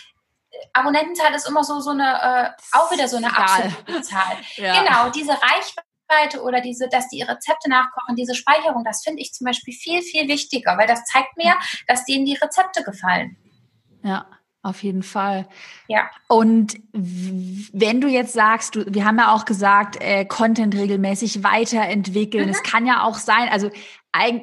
Abonnentenzahl 0.73 1.35
ist 1.35 1.49
immer 1.49 1.65
so, 1.65 1.81
so 1.81 1.91
eine, 1.91 2.55
äh, 2.55 2.77
auch 2.77 2.91
wieder 2.91 3.09
so 3.09 3.17
eine 3.17 3.37
absolute 3.37 4.03
Zahl. 4.03 4.37
ja. 4.57 4.83
Genau, 4.83 5.11
diese 5.11 5.33
Reichweite 5.33 6.43
oder 6.43 6.61
diese, 6.61 6.89
dass 6.89 7.09
die 7.09 7.23
Rezepte 7.23 7.69
nachkochen, 7.69 8.17
diese 8.17 8.35
Speicherung, 8.35 8.85
das 8.85 9.03
finde 9.03 9.21
ich 9.21 9.33
zum 9.33 9.47
Beispiel 9.47 9.75
viel, 9.75 10.03
viel 10.03 10.29
wichtiger, 10.29 10.79
weil 10.79 10.87
das 10.87 11.05
zeigt 11.05 11.37
mir, 11.37 11.55
dass 11.87 12.05
denen 12.05 12.25
die 12.25 12.37
Rezepte 12.37 12.83
gefallen. 12.83 13.37
Ja. 14.03 14.27
Auf 14.65 14.83
jeden 14.83 15.03
Fall. 15.03 15.47
Ja. 15.89 16.09
Und 16.27 16.79
wenn 16.95 18.01
du 18.01 18.09
jetzt 18.09 18.33
sagst, 18.33 18.75
du, 18.75 18.87
wir 18.89 19.05
haben 19.05 19.19
ja 19.19 19.35
auch 19.35 19.45
gesagt, 19.45 19.99
äh, 20.01 20.25
Content 20.25 20.75
regelmäßig 20.75 21.45
weiterentwickeln. 21.45 22.47
Mhm. 22.47 22.51
Es 22.51 22.63
kann 22.63 22.87
ja 22.87 23.05
auch 23.05 23.17
sein, 23.17 23.51
also 23.51 23.71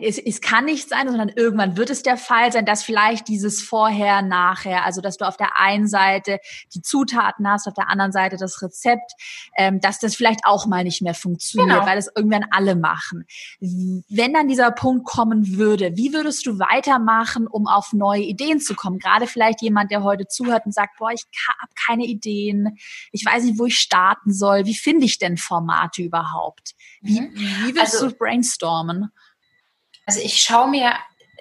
es, 0.02 0.18
es 0.18 0.42
kann 0.42 0.66
nicht 0.66 0.90
sein, 0.90 1.08
sondern 1.08 1.30
irgendwann 1.30 1.78
wird 1.78 1.90
es 1.90 2.04
der 2.04 2.18
Fall 2.18 2.52
sein, 2.52 2.66
dass 2.66 2.84
vielleicht 2.84 3.28
dieses 3.28 3.62
Vorher, 3.62 4.22
Nachher, 4.22 4.86
also 4.86 5.02
dass 5.02 5.18
du 5.18 5.26
auf 5.26 5.38
der 5.38 5.58
einen 5.58 5.88
Seite 5.88 6.40
die 6.74 6.82
Zutaten 6.82 7.48
hast, 7.48 7.68
auf 7.68 7.74
der 7.74 7.90
anderen 7.90 8.12
Seite 8.12 8.36
das 8.38 8.62
Rezept, 8.62 9.14
ähm, 9.58 9.80
dass 9.80 10.00
das 10.00 10.16
vielleicht 10.16 10.42
auch 10.44 10.66
mal 10.66 10.84
nicht 10.84 11.02
mehr 11.02 11.14
funktioniert, 11.14 11.70
genau. 11.70 11.86
weil 11.86 11.98
es 11.98 12.10
irgendwann 12.14 12.46
alle 12.52 12.76
machen. 12.76 13.26
Wenn 13.60 14.34
dann 14.34 14.48
dieser 14.48 14.72
Punkt 14.72 15.06
kommen 15.06 15.58
würde, 15.58 15.96
wie 15.96 16.14
würdest 16.14 16.46
du 16.46 16.60
weitermachen, 16.60 17.48
um 17.48 17.68
auf 17.68 17.94
neue 17.94 18.24
Ideen 18.24 18.60
zu 18.60 18.76
kommen? 18.76 19.00
Gerade 19.00 19.26
vielleicht 19.26 19.62
jemand, 19.62 19.92
der 19.92 20.04
heute 20.04 20.28
zuhört 20.28 20.66
und 20.66 20.74
sagt, 20.74 20.98
boah, 20.98 21.12
ich 21.12 21.24
habe 21.48 21.72
keine 21.86 22.06
Ideen, 22.06 22.78
ich 23.12 23.26
weiß 23.26 23.44
nicht, 23.46 23.58
wo 23.58 23.66
ich 23.66 23.80
starten 23.80 24.34
soll. 24.34 24.66
Wie 24.66 24.76
finde 24.76 25.06
ich 25.06 25.18
denn 25.18 25.38
Formate 25.38 26.04
überhaupt? 26.04 26.74
Wie, 27.02 27.22
mhm. 27.22 27.34
wie 27.36 27.76
willst 27.76 27.96
also, 27.96 28.10
du 28.10 28.16
brainstormen? 28.16 29.12
Also 30.06 30.20
ich 30.20 30.42
schaue 30.42 30.70
mir 30.70 30.94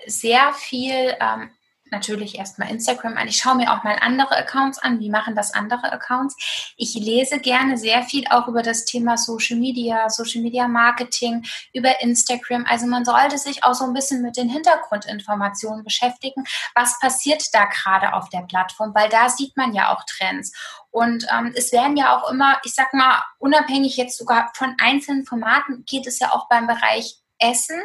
sehr 0.07 0.53
viel 0.55 1.17
ähm, 1.21 1.51
natürlich 1.91 2.39
erstmal 2.39 2.71
Instagram 2.71 3.17
an. 3.17 3.29
Ich 3.29 3.39
schaue 3.39 3.57
mir 3.57 3.73
auch 3.73 3.83
mal 3.83 3.97
andere 4.01 4.37
Accounts 4.37 4.79
an. 4.79 5.01
Wie 5.01 5.11
machen 5.11 5.35
das 5.35 5.53
andere 5.55 5.93
Accounts? 5.93 6.37
Ich 6.77 6.95
lese 6.95 7.39
gerne 7.39 7.77
sehr 7.77 8.03
viel 8.03 8.25
auch 8.31 8.49
über 8.49 8.63
das 8.63 8.85
Thema 8.85 9.17
Social 9.17 9.59
Media, 9.59 10.09
Social 10.09 10.43
Media 10.43 10.69
Marketing, 10.69 11.45
über 11.73 12.01
Instagram. 12.01 12.65
Also 12.67 12.87
man 12.87 13.05
sollte 13.05 13.39
sich 13.39 13.65
auch 13.65 13.75
so 13.75 13.85
ein 13.85 13.93
bisschen 13.93 14.23
mit 14.23 14.37
den 14.37 14.49
Hintergrundinformationen 14.49 15.85
beschäftigen. 15.85 16.45
Was 16.75 16.99
passiert 17.01 17.45
da 17.53 17.67
gerade 17.67 18.15
auf 18.15 18.29
der 18.29 18.43
Plattform? 18.43 18.95
Weil 18.95 19.09
da 19.09 19.29
sieht 19.29 19.57
man 19.57 19.73
ja 19.75 19.95
auch 19.95 20.05
Trends. 20.05 20.53
Und 20.91 21.27
ähm, 21.33 21.53
es 21.55 21.73
werden 21.73 21.97
ja 21.97 22.17
auch 22.17 22.31
immer, 22.31 22.59
ich 22.65 22.75
sag 22.75 22.93
mal, 22.95 23.23
unabhängig 23.39 23.97
jetzt 23.97 24.19
sogar 24.19 24.51
von 24.55 24.75
einzelnen 24.81 25.25
Formaten, 25.25 25.85
geht 25.87 26.07
es 26.07 26.19
ja 26.19 26.33
auch 26.33 26.49
beim 26.49 26.67
Bereich 26.67 27.17
Essen 27.39 27.81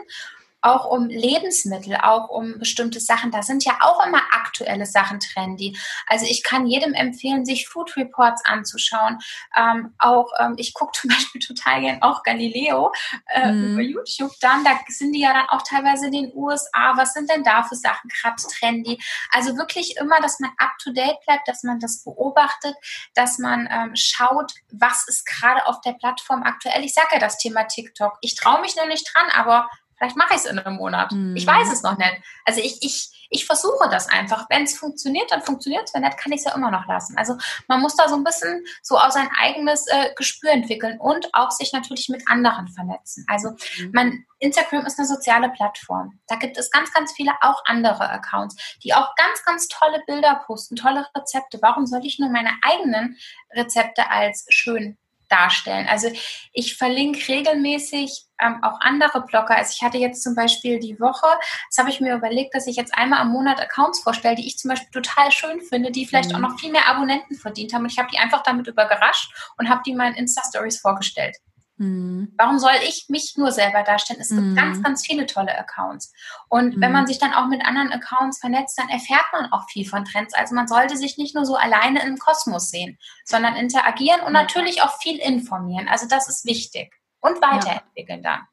auch 0.66 0.86
um 0.86 1.08
Lebensmittel, 1.08 1.96
auch 1.96 2.30
um 2.30 2.58
bestimmte 2.58 3.00
Sachen. 3.00 3.32
Da 3.32 3.44
sind 3.44 3.64
ja 3.64 3.78
auch 3.82 4.06
immer 4.06 4.22
aktuelle 4.32 4.86
Sachen 4.86 5.20
trendy. 5.20 5.78
Also 6.08 6.26
ich 6.26 6.44
kann 6.44 6.66
jedem 6.66 6.94
empfehlen, 6.94 7.46
sich 7.46 7.68
Food 7.68 7.96
Reports 7.96 8.42
anzuschauen. 8.46 9.20
Ähm, 9.56 9.94
auch 10.00 10.32
ähm, 10.40 10.56
ich 10.58 10.74
gucke 10.74 11.00
zum 11.00 11.10
Beispiel 11.16 11.42
total 11.42 11.82
gern 11.82 12.02
auch 12.02 12.24
Galileo 12.24 12.92
äh, 13.28 13.52
mm. 13.52 13.74
über 13.74 13.82
YouTube. 13.82 14.32
Dann 14.42 14.64
da 14.64 14.80
sind 14.88 15.14
die 15.14 15.22
ja 15.22 15.34
dann 15.34 15.50
auch 15.50 15.62
teilweise 15.62 16.08
in 16.08 16.14
den 16.14 16.32
USA. 16.34 16.94
Was 16.96 17.14
sind 17.14 17.30
denn 17.30 17.44
da 17.44 17.64
für 17.64 17.76
Sachen 17.76 18.10
gerade 18.10 18.42
trendy? 18.42 19.00
Also 19.32 19.58
wirklich 19.58 19.98
immer, 19.98 20.20
dass 20.22 20.40
man 20.40 20.52
up 20.58 20.72
to 20.84 20.92
date 20.92 21.20
bleibt, 21.26 21.48
dass 21.48 21.64
man 21.64 21.80
das 21.80 22.04
beobachtet, 22.04 22.76
dass 23.14 23.38
man 23.38 23.68
ähm, 23.72 23.96
schaut, 23.96 24.54
was 24.72 25.08
ist 25.08 25.26
gerade 25.26 25.68
auf 25.68 25.82
der 25.82 25.94
Plattform 25.94 26.44
aktuell. 26.44 26.84
Ich 26.84 26.94
sage 26.94 27.10
ja 27.14 27.20
das 27.20 27.38
Thema 27.38 27.64
TikTok. 27.64 28.18
Ich 28.22 28.36
traue 28.36 28.62
mich 28.62 28.76
noch 28.76 28.88
nicht 28.88 29.10
dran, 29.14 29.30
aber 29.36 29.70
Vielleicht 29.98 30.18
mache 30.18 30.34
ich 30.34 30.42
es 30.42 30.46
in 30.46 30.60
einem 30.60 30.76
Monat. 30.76 31.12
Mhm. 31.12 31.36
Ich 31.36 31.48
weiß 31.48 31.72
es 31.72 31.84
noch 31.84 31.98
nicht. 31.98 32.14
Also 32.44 32.60
ich, 32.62 32.82
ich, 32.82 33.28
ich 33.30 33.46
versuche 33.46 33.90
das 33.90 34.10
einfach. 34.10 34.48
Wenn 34.50 34.64
es 34.64 34.78
funktioniert, 34.78 35.32
dann 35.32 35.42
funktioniert 35.42 35.84
es. 35.86 35.94
Wenn 35.94 36.02
nicht, 36.02 36.18
kann 36.18 36.32
ich 36.32 36.40
es 36.40 36.46
ja 36.46 36.56
immer 36.56 36.72
noch 36.72 36.86
lassen. 36.88 37.18
Also 37.18 37.38
man 37.68 37.82
muss 37.82 37.96
da 37.96 38.08
so 38.10 38.16
ein 38.16 38.24
bisschen 38.24 38.66
so 38.82 38.98
auch 38.98 39.12
sein 39.12 39.30
eigenes 39.40 39.88
äh, 39.88 40.14
Gespür 40.16 40.52
entwickeln 40.52 41.00
und 41.00 41.34
auch 41.34 41.52
sich 41.52 41.72
natürlich 41.72 42.10
mit 42.10 42.28
anderen 42.28 42.68
vernetzen. 42.68 43.26
Also 43.30 43.52
mhm. 43.52 43.92
man, 43.94 44.26
Instagram 44.40 44.86
ist 44.86 45.00
eine 45.00 45.08
soziale 45.08 45.50
Plattform. 45.50 46.20
Da 46.28 46.36
gibt 46.36 46.58
es 46.58 46.70
ganz, 46.72 46.92
ganz 46.94 47.14
viele 47.14 47.32
auch 47.42 47.62
andere 47.66 48.10
Accounts, 48.10 48.78
die 48.84 48.94
auch 48.94 49.16
ganz, 49.16 49.44
ganz 49.46 49.68
tolle 49.68 50.04
Bilder 50.08 50.44
posten, 50.46 50.76
tolle 50.76 51.08
Rezepte. 51.16 51.60
Warum 51.62 51.86
soll 51.86 52.06
ich 52.06 52.20
nur 52.20 52.30
meine 52.30 52.52
eigenen 52.64 53.18
Rezepte 53.54 54.10
als 54.10 54.46
schön 54.50 54.98
darstellen. 55.30 55.88
Also 55.88 56.10
ich 56.54 56.78
verlinke 56.78 57.28
regelmäßig 57.28 58.26
ähm, 58.42 58.64
auch 58.64 58.80
andere 58.82 59.22
Blogger. 59.22 59.56
Also 59.56 59.74
ich 59.76 59.82
hatte 59.82 59.98
jetzt 59.98 60.24
zum 60.24 60.36
Beispiel 60.36 60.80
die 60.80 61.00
Woche, 61.00 61.28
das 61.70 61.78
habe 61.78 61.90
ich 61.90 62.02
mir 62.02 62.16
überlegt, 62.16 62.54
dass 62.54 62.68
ich 62.68 62.76
jetzt 62.76 62.96
einmal 62.96 63.20
am 63.20 63.32
Monat 63.32 63.62
Accounts 63.62 64.02
vorstelle, 64.02 64.36
die 64.36 64.48
ich 64.48 64.58
zum 64.58 64.70
Beispiel 64.70 64.92
total 64.92 65.32
schön 65.32 65.62
finde, 65.62 65.92
die 65.92 66.06
vielleicht 66.06 66.30
mhm. 66.30 66.36
auch 66.36 66.50
noch 66.50 66.60
viel 66.60 66.72
mehr 66.72 66.88
Abonnenten 66.88 67.36
verdient 67.36 67.74
haben. 67.74 67.84
Und 67.84 67.92
ich 67.92 68.00
habe 68.00 68.10
die 68.12 68.18
einfach 68.18 68.44
damit 68.44 68.68
überrascht 68.68 69.34
und 69.58 69.70
habe 69.70 69.82
die 69.86 69.92
in 69.92 70.00
Insta-Stories 70.00 70.80
vorgestellt. 70.80 71.38
Mhm. 71.78 72.34
Warum 72.38 72.58
soll 72.58 72.72
ich 72.88 73.08
mich 73.10 73.34
nur 73.38 73.52
selber 73.52 73.84
darstellen? 73.84 74.22
Es 74.22 74.30
gibt 74.30 74.42
mhm. 74.42 74.56
ganz, 74.56 74.82
ganz 74.82 75.06
viele 75.06 75.26
tolle 75.26 75.58
Accounts. 75.58 76.14
Und 76.48 76.78
mhm. 76.78 76.82
wenn 76.82 76.92
man 76.92 77.08
sich 77.08 77.20
dann 77.20 77.34
auch 77.34 77.48
mit 77.48 77.66
anderen 77.66 77.92
Accounts 77.92 78.40
vernetzt, 78.40 78.78
dann 78.80 78.90
erfährt 78.90 79.26
man 79.34 79.52
auch 79.52 79.70
viel 79.70 79.88
von 79.88 80.06
Trends. 80.06 80.34
Also 80.34 80.56
man 80.56 80.68
sollte 80.68 80.96
sich 80.96 81.18
nicht 81.18 81.36
nur 81.36 81.46
so 81.46 81.56
alleine 81.56 82.06
im 82.06 82.18
Kosmos 82.18 82.70
sehen, 82.70 82.98
sondern 83.26 83.56
interagieren 83.56 84.22
und 84.22 84.34
natürlich 84.34 84.82
auch 84.82 84.98
viel 85.02 85.18
informieren. 85.18 85.88
Also 85.88 86.08
das 86.08 86.30
ist 86.30 86.46
wichtig. 86.46 86.94
Und 87.20 87.42
weiterentwickeln 87.42 88.22
ja. 88.24 88.38
dann. 88.38 88.48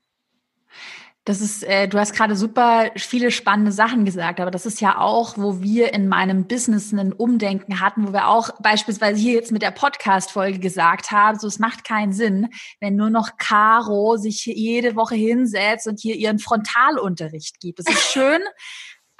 Das 1.24 1.40
ist, 1.40 1.62
äh, 1.62 1.86
du 1.86 2.00
hast 2.00 2.14
gerade 2.14 2.34
super 2.34 2.90
viele 2.96 3.30
spannende 3.30 3.70
Sachen 3.70 4.04
gesagt, 4.04 4.40
aber 4.40 4.50
das 4.50 4.66
ist 4.66 4.80
ja 4.80 4.98
auch, 4.98 5.38
wo 5.38 5.60
wir 5.60 5.94
in 5.94 6.08
meinem 6.08 6.48
Business 6.48 6.92
ein 6.92 7.12
Umdenken 7.12 7.78
hatten, 7.78 8.08
wo 8.08 8.12
wir 8.12 8.26
auch 8.26 8.50
beispielsweise 8.60 9.20
hier 9.20 9.34
jetzt 9.34 9.52
mit 9.52 9.62
der 9.62 9.70
Podcast-Folge 9.70 10.58
gesagt 10.58 11.12
haben, 11.12 11.38
so 11.38 11.46
es 11.46 11.60
macht 11.60 11.84
keinen 11.84 12.12
Sinn, 12.12 12.48
wenn 12.80 12.96
nur 12.96 13.08
noch 13.08 13.36
Caro 13.38 14.16
sich 14.16 14.46
jede 14.46 14.96
Woche 14.96 15.14
hinsetzt 15.14 15.86
und 15.86 16.00
hier 16.00 16.16
ihren 16.16 16.40
Frontalunterricht 16.40 17.60
gibt. 17.60 17.78
Es 17.78 17.86
ist 17.86 18.02
schön, 18.12 18.40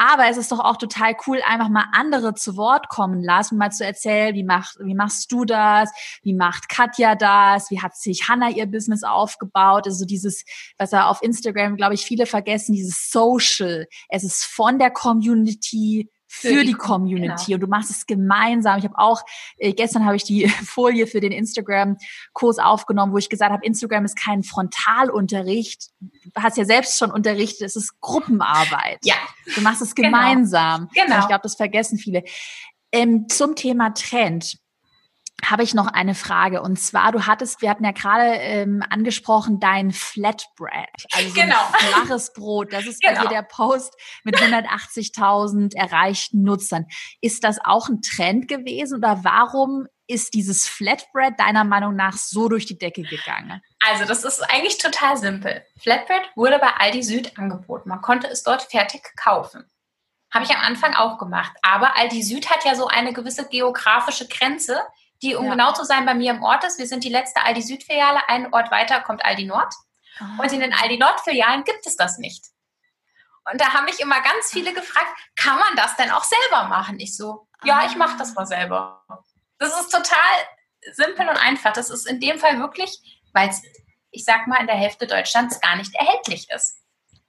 aber 0.04 0.28
es 0.28 0.36
ist 0.36 0.50
doch 0.50 0.58
auch 0.58 0.78
total 0.78 1.14
cool, 1.28 1.40
einfach 1.46 1.68
mal 1.68 1.84
andere 1.92 2.34
zu 2.34 2.56
Wort 2.56 2.88
kommen 2.88 3.22
lassen, 3.22 3.56
mal 3.56 3.70
zu 3.70 3.86
erzählen, 3.86 4.34
wie, 4.34 4.42
macht, 4.42 4.76
wie 4.80 4.96
machst 4.96 5.30
du 5.30 5.44
das? 5.44 5.90
Wie 6.22 6.34
macht 6.34 6.68
Katja 6.68 7.14
das? 7.14 7.70
Wie 7.70 7.80
hat 7.80 7.94
sich 7.94 8.28
Hannah 8.28 8.50
ihr 8.50 8.66
Business 8.66 9.04
aufgebaut? 9.04 9.86
Also 9.86 10.04
dieses, 10.04 10.44
was 10.76 10.92
er 10.92 11.08
auf 11.08 11.22
Instagram, 11.22 11.76
glaube 11.76 11.94
ich, 11.94 12.04
viele 12.04 12.26
vergessen, 12.26 12.72
dieses 12.74 13.12
Social. 13.12 13.86
Es 14.08 14.24
ist 14.24 14.44
von 14.44 14.80
der 14.80 14.90
Community 14.90 16.10
für, 16.34 16.64
die, 16.64 16.72
Community 16.72 17.44
genau. 17.46 17.54
und 17.56 17.60
du 17.60 17.66
machst 17.66 17.90
es 17.90 18.06
gemeinsam. 18.06 18.78
Ich 18.78 18.84
habe 18.84 18.96
auch 18.96 19.22
äh, 19.58 19.74
gestern 19.74 20.06
habe 20.06 20.16
ich 20.16 20.24
die 20.24 20.48
Folie 20.64 21.06
für 21.06 21.20
den 21.20 21.30
Instagram 21.30 21.98
Kurs 22.32 22.58
aufgenommen, 22.58 23.12
wo 23.12 23.18
ich 23.18 23.28
gesagt 23.28 23.52
habe, 23.52 23.64
Instagram 23.64 24.06
ist 24.06 24.16
kein 24.18 24.42
Frontalunterricht. 24.42 25.90
Du 26.00 26.42
hast 26.42 26.56
ja 26.56 26.64
selbst 26.64 26.98
schon 26.98 27.10
unterrichtet, 27.10 27.62
es 27.62 27.76
ist 27.76 28.00
Gruppenarbeit. 28.00 29.00
Ja. 29.04 29.14
Du 29.54 29.60
machst 29.60 29.82
es 29.82 29.94
genau. 29.94 30.08
gemeinsam. 30.08 30.88
Genau. 30.94 31.06
genau. 31.06 31.20
Ich 31.20 31.28
glaube, 31.28 31.42
das 31.42 31.54
vergessen 31.54 31.98
viele. 31.98 32.24
Ähm, 32.92 33.28
zum 33.28 33.54
Thema 33.54 33.90
Trend 33.90 34.58
habe 35.44 35.62
ich 35.62 35.74
noch 35.74 35.88
eine 35.88 36.14
Frage. 36.14 36.62
Und 36.62 36.78
zwar, 36.78 37.12
du 37.12 37.26
hattest, 37.26 37.62
wir 37.62 37.70
hatten 37.70 37.84
ja 37.84 37.90
gerade 37.90 38.36
ähm, 38.36 38.82
angesprochen, 38.88 39.58
dein 39.60 39.92
Flatbread. 39.92 41.06
Also 41.12 41.34
genau. 41.34 41.56
ein 41.72 41.78
flaches 41.92 42.32
Brot. 42.32 42.72
Das 42.72 42.86
ist 42.86 43.00
genau. 43.00 43.16
bei 43.16 43.22
dir 43.22 43.28
der 43.28 43.42
Post 43.42 43.94
mit 44.24 44.36
180.000 44.36 45.76
erreichten 45.76 46.42
Nutzern. 46.42 46.86
Ist 47.20 47.44
das 47.44 47.58
auch 47.62 47.88
ein 47.88 48.02
Trend 48.02 48.48
gewesen 48.48 48.98
oder 48.98 49.24
warum 49.24 49.86
ist 50.06 50.34
dieses 50.34 50.68
Flatbread 50.68 51.38
deiner 51.38 51.64
Meinung 51.64 51.96
nach 51.96 52.14
so 52.14 52.48
durch 52.48 52.66
die 52.66 52.78
Decke 52.78 53.02
gegangen? 53.02 53.62
Also, 53.84 54.04
das 54.04 54.24
ist 54.24 54.40
eigentlich 54.42 54.78
total 54.78 55.16
simpel. 55.16 55.64
Flatbread 55.80 56.22
wurde 56.36 56.58
bei 56.58 56.68
Aldi 56.78 57.02
Süd 57.02 57.38
angeboten. 57.38 57.88
Man 57.88 58.02
konnte 58.02 58.28
es 58.28 58.42
dort 58.42 58.62
fertig 58.62 59.02
kaufen. 59.16 59.64
Habe 60.32 60.44
ich 60.44 60.50
am 60.50 60.62
Anfang 60.62 60.94
auch 60.94 61.18
gemacht. 61.18 61.52
Aber 61.62 61.96
Aldi 61.96 62.22
Süd 62.22 62.50
hat 62.50 62.64
ja 62.64 62.74
so 62.74 62.86
eine 62.86 63.12
gewisse 63.12 63.48
geografische 63.48 64.28
Grenze, 64.28 64.80
die, 65.22 65.34
um 65.34 65.46
ja. 65.46 65.52
genau 65.52 65.72
zu 65.72 65.84
sein, 65.84 66.04
bei 66.04 66.14
mir 66.14 66.32
im 66.32 66.42
Ort 66.42 66.64
ist. 66.64 66.78
Wir 66.78 66.86
sind 66.86 67.04
die 67.04 67.08
letzte 67.08 67.42
Aldi 67.42 67.62
Süd-Filiale. 67.62 68.28
Einen 68.28 68.52
Ort 68.52 68.70
weiter 68.70 69.00
kommt 69.00 69.24
Aldi 69.24 69.44
Nord. 69.44 69.72
Oh. 70.20 70.42
Und 70.42 70.52
in 70.52 70.60
den 70.60 70.74
Aldi 70.74 70.98
Nord-Filialen 70.98 71.64
gibt 71.64 71.86
es 71.86 71.96
das 71.96 72.18
nicht. 72.18 72.46
Und 73.50 73.60
da 73.60 73.72
haben 73.72 73.86
mich 73.86 74.00
immer 74.00 74.20
ganz 74.20 74.50
viele 74.50 74.72
gefragt, 74.72 75.08
kann 75.36 75.58
man 75.58 75.76
das 75.76 75.96
denn 75.96 76.10
auch 76.10 76.24
selber 76.24 76.64
machen? 76.68 77.00
Ich 77.00 77.16
so, 77.16 77.48
ja, 77.64 77.86
ich 77.86 77.96
mache 77.96 78.16
das 78.16 78.34
mal 78.34 78.46
selber. 78.46 79.04
Das 79.58 79.80
ist 79.80 79.90
total 79.90 80.16
simpel 80.92 81.28
und 81.28 81.36
einfach. 81.36 81.72
Das 81.72 81.90
ist 81.90 82.06
in 82.06 82.20
dem 82.20 82.38
Fall 82.38 82.58
wirklich, 82.58 83.22
weil 83.32 83.48
es, 83.48 83.62
ich 84.10 84.24
sag 84.24 84.46
mal, 84.46 84.60
in 84.60 84.66
der 84.66 84.76
Hälfte 84.76 85.06
Deutschlands 85.06 85.60
gar 85.60 85.76
nicht 85.76 85.94
erhältlich 85.94 86.50
ist. 86.50 86.81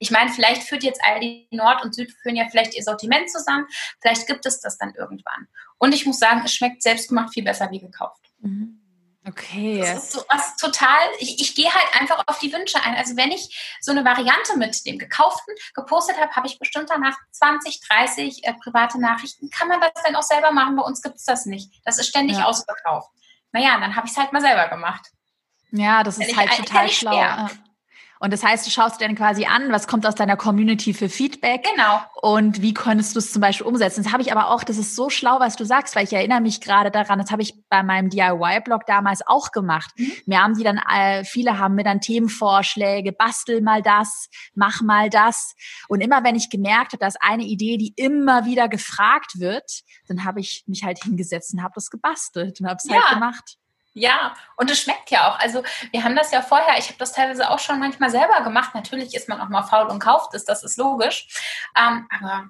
Ich 0.04 0.12
meine, 0.12 0.30
vielleicht 0.30 0.64
führt 0.64 0.84
jetzt 0.84 1.02
Aldi 1.02 1.48
Nord 1.52 1.82
und 1.82 1.96
Süd 1.96 2.12
führen 2.12 2.36
ja 2.36 2.46
vielleicht 2.52 2.76
ihr 2.76 2.84
Sortiment 2.84 3.32
zusammen. 3.32 3.66
Vielleicht 4.02 4.28
gibt 4.28 4.46
es 4.46 4.60
das 4.60 4.78
dann 4.78 4.94
irgendwann. 4.96 5.48
Und 5.78 5.94
ich 5.94 6.06
muss 6.06 6.20
sagen, 6.20 6.42
es 6.44 6.54
schmeckt 6.54 6.84
selbstgemacht 6.84 7.34
viel 7.34 7.46
besser 7.46 7.72
wie 7.72 7.80
gekauft. 7.80 8.22
Mhm. 8.42 8.82
Okay. 9.26 9.80
Das 9.80 10.04
ist 10.04 10.12
so 10.12 10.22
was 10.30 10.58
total, 10.58 11.00
ich, 11.20 11.40
ich 11.40 11.56
gehe 11.56 11.74
halt 11.74 12.02
einfach 12.02 12.22
auf 12.28 12.40
die 12.40 12.52
Wünsche 12.52 12.84
ein. 12.84 12.96
Also 12.96 13.16
wenn 13.16 13.32
ich 13.32 13.78
so 13.80 13.94
eine 13.94 14.04
Variante 14.04 14.58
mit 14.58 14.86
dem 14.86 15.00
Gekauften 15.00 15.56
gepostet 15.74 16.18
habe, 16.18 16.34
habe 16.34 16.48
ich 16.48 16.60
bestimmt 16.60 16.90
danach 16.90 17.16
20, 17.32 17.80
30 17.88 18.44
äh, 18.44 18.54
private 18.56 19.00
Nachrichten. 19.00 19.50
Kann 19.50 19.70
man 19.70 19.80
das 19.80 20.04
denn 20.06 20.18
auch 20.18 20.24
selber 20.24 20.52
machen? 20.52 20.76
Bei 20.76 20.84
uns 20.84 21.02
gibt 21.02 21.16
es 21.16 21.24
das 21.24 21.46
nicht. 21.46 21.72
Das 21.86 21.98
ist 21.98 22.08
ständig 22.08 22.40
ja. 22.40 22.44
ausverkauft. 22.44 23.10
Naja, 23.54 23.80
dann 23.80 23.96
habe 23.96 24.06
ich 24.06 24.12
es 24.12 24.18
halt 24.18 24.34
mal 24.34 24.42
selber 24.42 24.68
gemacht. 24.68 25.12
Ja, 25.72 26.04
das 26.04 26.18
ist 26.18 26.28
Wenn 26.28 26.36
halt 26.36 26.52
ich, 26.52 26.58
total 26.58 26.90
schlau. 26.90 27.12
Schwer. 27.14 27.50
Und 28.24 28.32
das 28.32 28.42
heißt, 28.42 28.66
du 28.66 28.72
schaust 28.72 29.02
dir 29.02 29.06
dann 29.08 29.18
quasi 29.18 29.48
an, 29.48 29.70
was 29.74 29.86
kommt 29.86 30.08
aus 30.08 30.16
deiner 30.16 30.38
Community 30.38 30.94
für 30.94 31.10
Feedback. 31.10 31.68
Genau. 31.76 32.00
Und 32.22 32.62
wie 32.62 32.74
könntest 32.74 33.16
du 33.16 33.20
es 33.20 33.34
zum 33.34 33.42
Beispiel 33.42 33.68
umsetzen? 33.68 34.02
Das 34.02 34.14
habe 34.14 34.24
ich 34.24 34.32
aber 34.32 34.50
auch, 34.50 34.64
das 34.64 34.78
ist 34.78 34.96
so 34.96 35.10
schlau, 35.10 35.42
was 35.42 35.58
du 35.58 35.66
sagst, 35.66 35.94
weil 35.94 36.06
ich 36.06 36.14
erinnere 36.14 36.40
mich 36.40 36.62
gerade 36.62 36.90
daran, 36.90 37.20
das 37.20 37.32
habe 37.32 37.42
ich 37.42 37.54
bei 37.68 37.84
meinem 37.84 38.10
DIY-Blog 38.10 38.86
damals 38.88 39.28
auch 39.28 39.52
gemacht. 39.52 39.92
Mhm. 39.98 40.14
Mir 40.26 40.42
haben 40.42 40.54
die 40.58 40.64
dann, 40.64 40.78
äh, 40.90 41.26
viele 41.26 41.60
haben 41.60 41.76
mir 41.76 41.84
dann 41.84 42.00
Themenvorschläge, 42.00 43.12
bastel 43.12 43.60
mal 43.60 43.82
das, 43.82 44.30
mach 44.56 44.82
mal 44.82 45.10
das. 45.10 45.54
Und 45.90 46.00
immer 46.00 46.24
wenn 46.24 46.38
ich 46.38 46.50
gemerkt 46.50 46.94
habe, 46.94 47.00
dass 47.00 47.18
eine 47.20 47.44
Idee, 47.44 47.76
die 47.76 47.92
immer 47.98 48.46
wieder 48.46 48.70
gefragt 48.70 49.42
wird, 49.42 49.82
dann 50.08 50.24
habe 50.24 50.40
ich 50.40 50.64
mich 50.66 50.86
halt 50.86 51.04
hingesetzt 51.04 51.54
und 51.54 51.62
habe 51.62 51.74
das 51.76 51.90
gebastelt 51.90 52.62
und 52.62 52.70
habe 52.70 52.78
es 52.82 52.90
halt 52.90 53.02
ja. 53.02 53.06
halt 53.06 53.16
gemacht. 53.16 53.58
Ja, 53.94 54.34
und 54.58 54.72
es 54.72 54.82
schmeckt 54.82 55.12
ja 55.12 55.30
auch. 55.30 55.40
Also 55.40 55.64
wir 55.92 56.04
haben 56.04 56.16
das 56.16 56.32
ja 56.32 56.42
vorher, 56.42 56.78
ich 56.80 56.88
habe 56.88 56.98
das 56.98 57.14
teilweise 57.14 57.50
auch 57.50 57.60
schon 57.60 57.80
manchmal 57.80 58.10
selber 58.10 58.42
gemacht. 58.42 58.74
Natürlich 58.74 59.14
ist 59.14 59.30
man 59.30 59.40
auch 59.40 59.50
mal 59.50 59.64
faul 59.64 59.88
und 59.88 60.00
kauft 60.00 60.34
es, 60.34 60.46
das 60.46 60.64
ist 60.64 60.78
logisch. 60.78 61.28
Ähm, 61.78 62.08
aber 62.10 62.50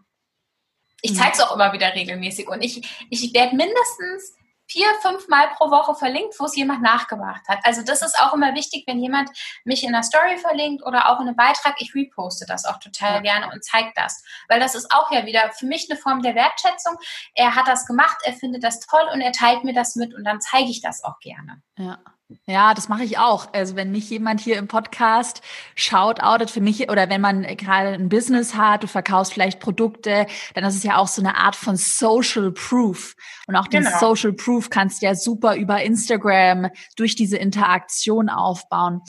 ich 1.02 1.12
mhm. 1.12 1.16
zeige 1.16 1.34
es 1.34 1.42
auch 1.42 1.54
immer 1.54 1.74
wieder 1.74 1.94
regelmäßig. 1.94 2.48
Und 2.48 2.62
ich, 2.62 3.08
ich 3.10 3.34
werde 3.34 3.56
mindestens 3.56 4.36
vier, 4.74 4.88
fünf 5.04 5.28
Mal 5.28 5.50
pro 5.56 5.70
Woche 5.70 5.94
verlinkt, 5.94 6.34
wo 6.40 6.46
es 6.46 6.56
jemand 6.56 6.82
nachgemacht 6.82 7.48
hat. 7.48 7.60
Also 7.64 7.84
das 7.84 8.02
ist 8.02 8.20
auch 8.20 8.34
immer 8.34 8.56
wichtig, 8.56 8.86
wenn 8.88 9.00
jemand 9.00 9.30
mich 9.64 9.84
in 9.84 9.94
einer 9.94 10.02
Story 10.02 10.38
verlinkt 10.38 10.84
oder 10.84 11.10
auch 11.10 11.20
in 11.20 11.28
einem 11.28 11.36
Beitrag. 11.36 11.76
Ich 11.78 11.94
reposte 11.94 12.46
das 12.48 12.66
auch 12.66 12.80
total 12.80 13.16
ja. 13.16 13.20
gerne 13.22 13.54
und 13.54 13.64
zeige 13.64 13.92
das. 13.96 14.24
Weil 14.50 14.60
das 14.60 14.74
ist 14.74 14.92
auch 14.92 15.12
ja 15.12 15.28
wieder 15.28 15.52
für 15.52 15.68
mich 15.68 15.88
eine 15.90 16.00
Form 16.00 16.24
der 16.24 16.34
Wertschätzung. 16.34 16.98
Er 17.36 17.56
hat 17.56 17.68
das 17.68 17.86
gemacht, 17.86 18.18
er 18.24 18.34
findet 18.34 18.64
das 18.64 18.80
toll 18.80 19.08
und 19.14 19.22
er 19.22 19.32
teilt 19.32 19.64
mir 19.64 19.74
das 19.74 19.96
mit 19.96 20.16
und 20.16 20.24
dann 20.24 20.42
zeige 20.42 20.70
ich 20.70 20.82
das 20.82 21.04
auch 21.04 21.20
gerne. 21.20 21.62
Ja. 21.78 22.00
Ja, 22.46 22.74
das 22.74 22.90
mache 22.90 23.04
ich 23.04 23.18
auch. 23.18 23.54
Also 23.54 23.76
wenn 23.76 23.92
mich 23.92 24.10
jemand 24.10 24.40
hier 24.40 24.58
im 24.58 24.68
Podcast 24.68 25.42
shoutoutet 25.76 26.50
für 26.50 26.62
mich 26.62 26.90
oder 26.90 27.10
wenn 27.10 27.22
man 27.22 27.44
gerade 27.58 27.90
ein 27.90 28.10
Business 28.10 28.56
hat, 28.56 28.84
du 28.84 28.88
verkaufst 28.88 29.34
vielleicht 29.34 29.60
Produkte, 29.60 30.26
dann 30.54 30.64
ist 30.64 30.76
es 30.76 30.84
ja 30.84 30.98
auch 30.98 31.08
so 31.08 31.22
eine 31.22 31.38
Art 31.38 31.56
von 31.56 31.76
Social 31.78 32.52
Proof. 32.52 33.16
Und 33.48 33.56
auch 33.56 33.68
den 33.68 33.84
genau. 33.84 33.98
Social 34.00 34.34
Proof 34.34 34.70
kannst 34.70 35.02
du 35.02 35.06
ja 35.06 35.16
super 35.16 35.56
über 35.56 35.82
Instagram 35.82 36.70
durch 36.96 37.16
diese 37.16 37.38
Interaktion 37.38 38.30
aufbauen. 38.30 39.02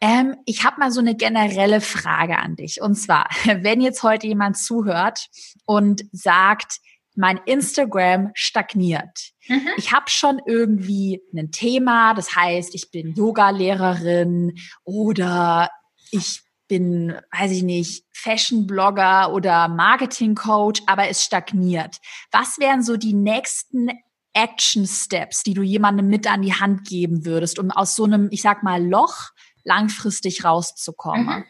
Ähm, 0.00 0.36
ich 0.44 0.64
habe 0.64 0.78
mal 0.78 0.90
so 0.90 1.00
eine 1.00 1.16
generelle 1.16 1.80
Frage 1.80 2.38
an 2.38 2.56
dich. 2.56 2.80
Und 2.80 2.96
zwar, 2.96 3.28
wenn 3.44 3.80
jetzt 3.80 4.02
heute 4.02 4.26
jemand 4.26 4.56
zuhört 4.56 5.28
und 5.64 6.04
sagt, 6.12 6.80
mein 7.16 7.38
Instagram 7.46 8.30
stagniert. 8.34 9.32
Mhm. 9.48 9.68
Ich 9.76 9.92
habe 9.92 10.08
schon 10.08 10.40
irgendwie 10.46 11.22
ein 11.34 11.50
Thema, 11.50 12.14
das 12.14 12.34
heißt, 12.34 12.74
ich 12.74 12.90
bin 12.90 13.14
Yoga-Lehrerin 13.14 14.54
oder 14.84 15.70
ich 16.10 16.42
bin, 16.68 17.16
weiß 17.32 17.52
ich 17.52 17.62
nicht, 17.62 18.04
Fashion-Blogger 18.12 19.32
oder 19.32 19.68
Marketing-Coach, 19.68 20.82
aber 20.86 21.08
es 21.08 21.22
stagniert. 21.22 21.98
Was 22.32 22.58
wären 22.58 22.82
so 22.82 22.96
die 22.96 23.14
nächsten 23.14 23.88
Action 24.32 24.86
Steps, 24.86 25.42
die 25.42 25.54
du 25.54 25.62
jemandem 25.62 26.08
mit 26.08 26.30
an 26.30 26.42
die 26.42 26.54
Hand 26.54 26.86
geben 26.86 27.24
würdest, 27.24 27.58
um 27.58 27.70
aus 27.70 27.96
so 27.96 28.04
einem, 28.04 28.28
ich 28.30 28.42
sag 28.42 28.62
mal, 28.62 28.84
Loch 28.84 29.30
langfristig 29.64 30.44
rauszukommen? 30.44 31.26
Mhm. 31.26 31.44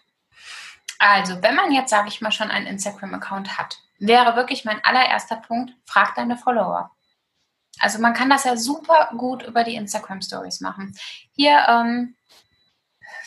Also, 0.98 1.42
wenn 1.42 1.54
man 1.54 1.72
jetzt, 1.72 1.90
sage 1.90 2.08
ich 2.08 2.20
mal, 2.20 2.32
schon 2.32 2.50
einen 2.50 2.66
Instagram-Account 2.66 3.58
hat, 3.58 3.78
wäre 3.98 4.36
wirklich 4.36 4.64
mein 4.64 4.82
allererster 4.84 5.36
Punkt, 5.36 5.72
frag 5.84 6.14
deine 6.14 6.36
Follower. 6.36 6.90
Also 7.78 7.98
man 7.98 8.14
kann 8.14 8.30
das 8.30 8.44
ja 8.44 8.56
super 8.56 9.10
gut 9.16 9.42
über 9.42 9.64
die 9.64 9.74
Instagram 9.74 10.22
Stories 10.22 10.60
machen. 10.60 10.94
Hier, 11.32 11.66
ähm, 11.68 12.16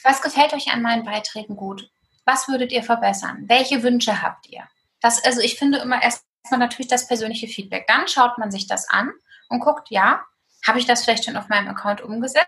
was 0.03 0.22
gefällt 0.22 0.53
euch 0.53 0.72
an 0.74 0.82
meinen 0.82 1.05
Beiträgen 1.05 1.55
gut? 1.55 1.89
Was 2.26 2.47
würdet 2.47 2.72
ihr 2.72 2.84
verbessern? 2.84 3.43
Welche 3.47 3.84
Wünsche 3.84 4.22
habt 4.22 4.47
ihr? 4.49 4.67
Das, 5.01 5.24
also 5.24 5.39
ich 5.41 5.57
finde 5.57 5.80
immer 5.80 6.01
erstmal 6.01 6.59
natürlich 6.59 6.88
das 6.88 7.07
persönliche 7.07 7.47
Feedback. 7.47 7.88
Dann 7.88 8.07
schaut 8.07 8.38
man 8.38 8.51
sich 8.51 8.67
das 8.67 8.89
an 8.89 9.11
und 9.49 9.59
guckt, 9.59 9.89
ja, 9.89 10.24
habe 10.65 10.80
ich 10.80 10.86
das 10.86 11.03
vielleicht 11.03 11.26
schon 11.26 11.38
auf 11.38 11.47
meinem 11.47 11.67
Account 11.70 12.01
umgesetzt? 12.01 12.47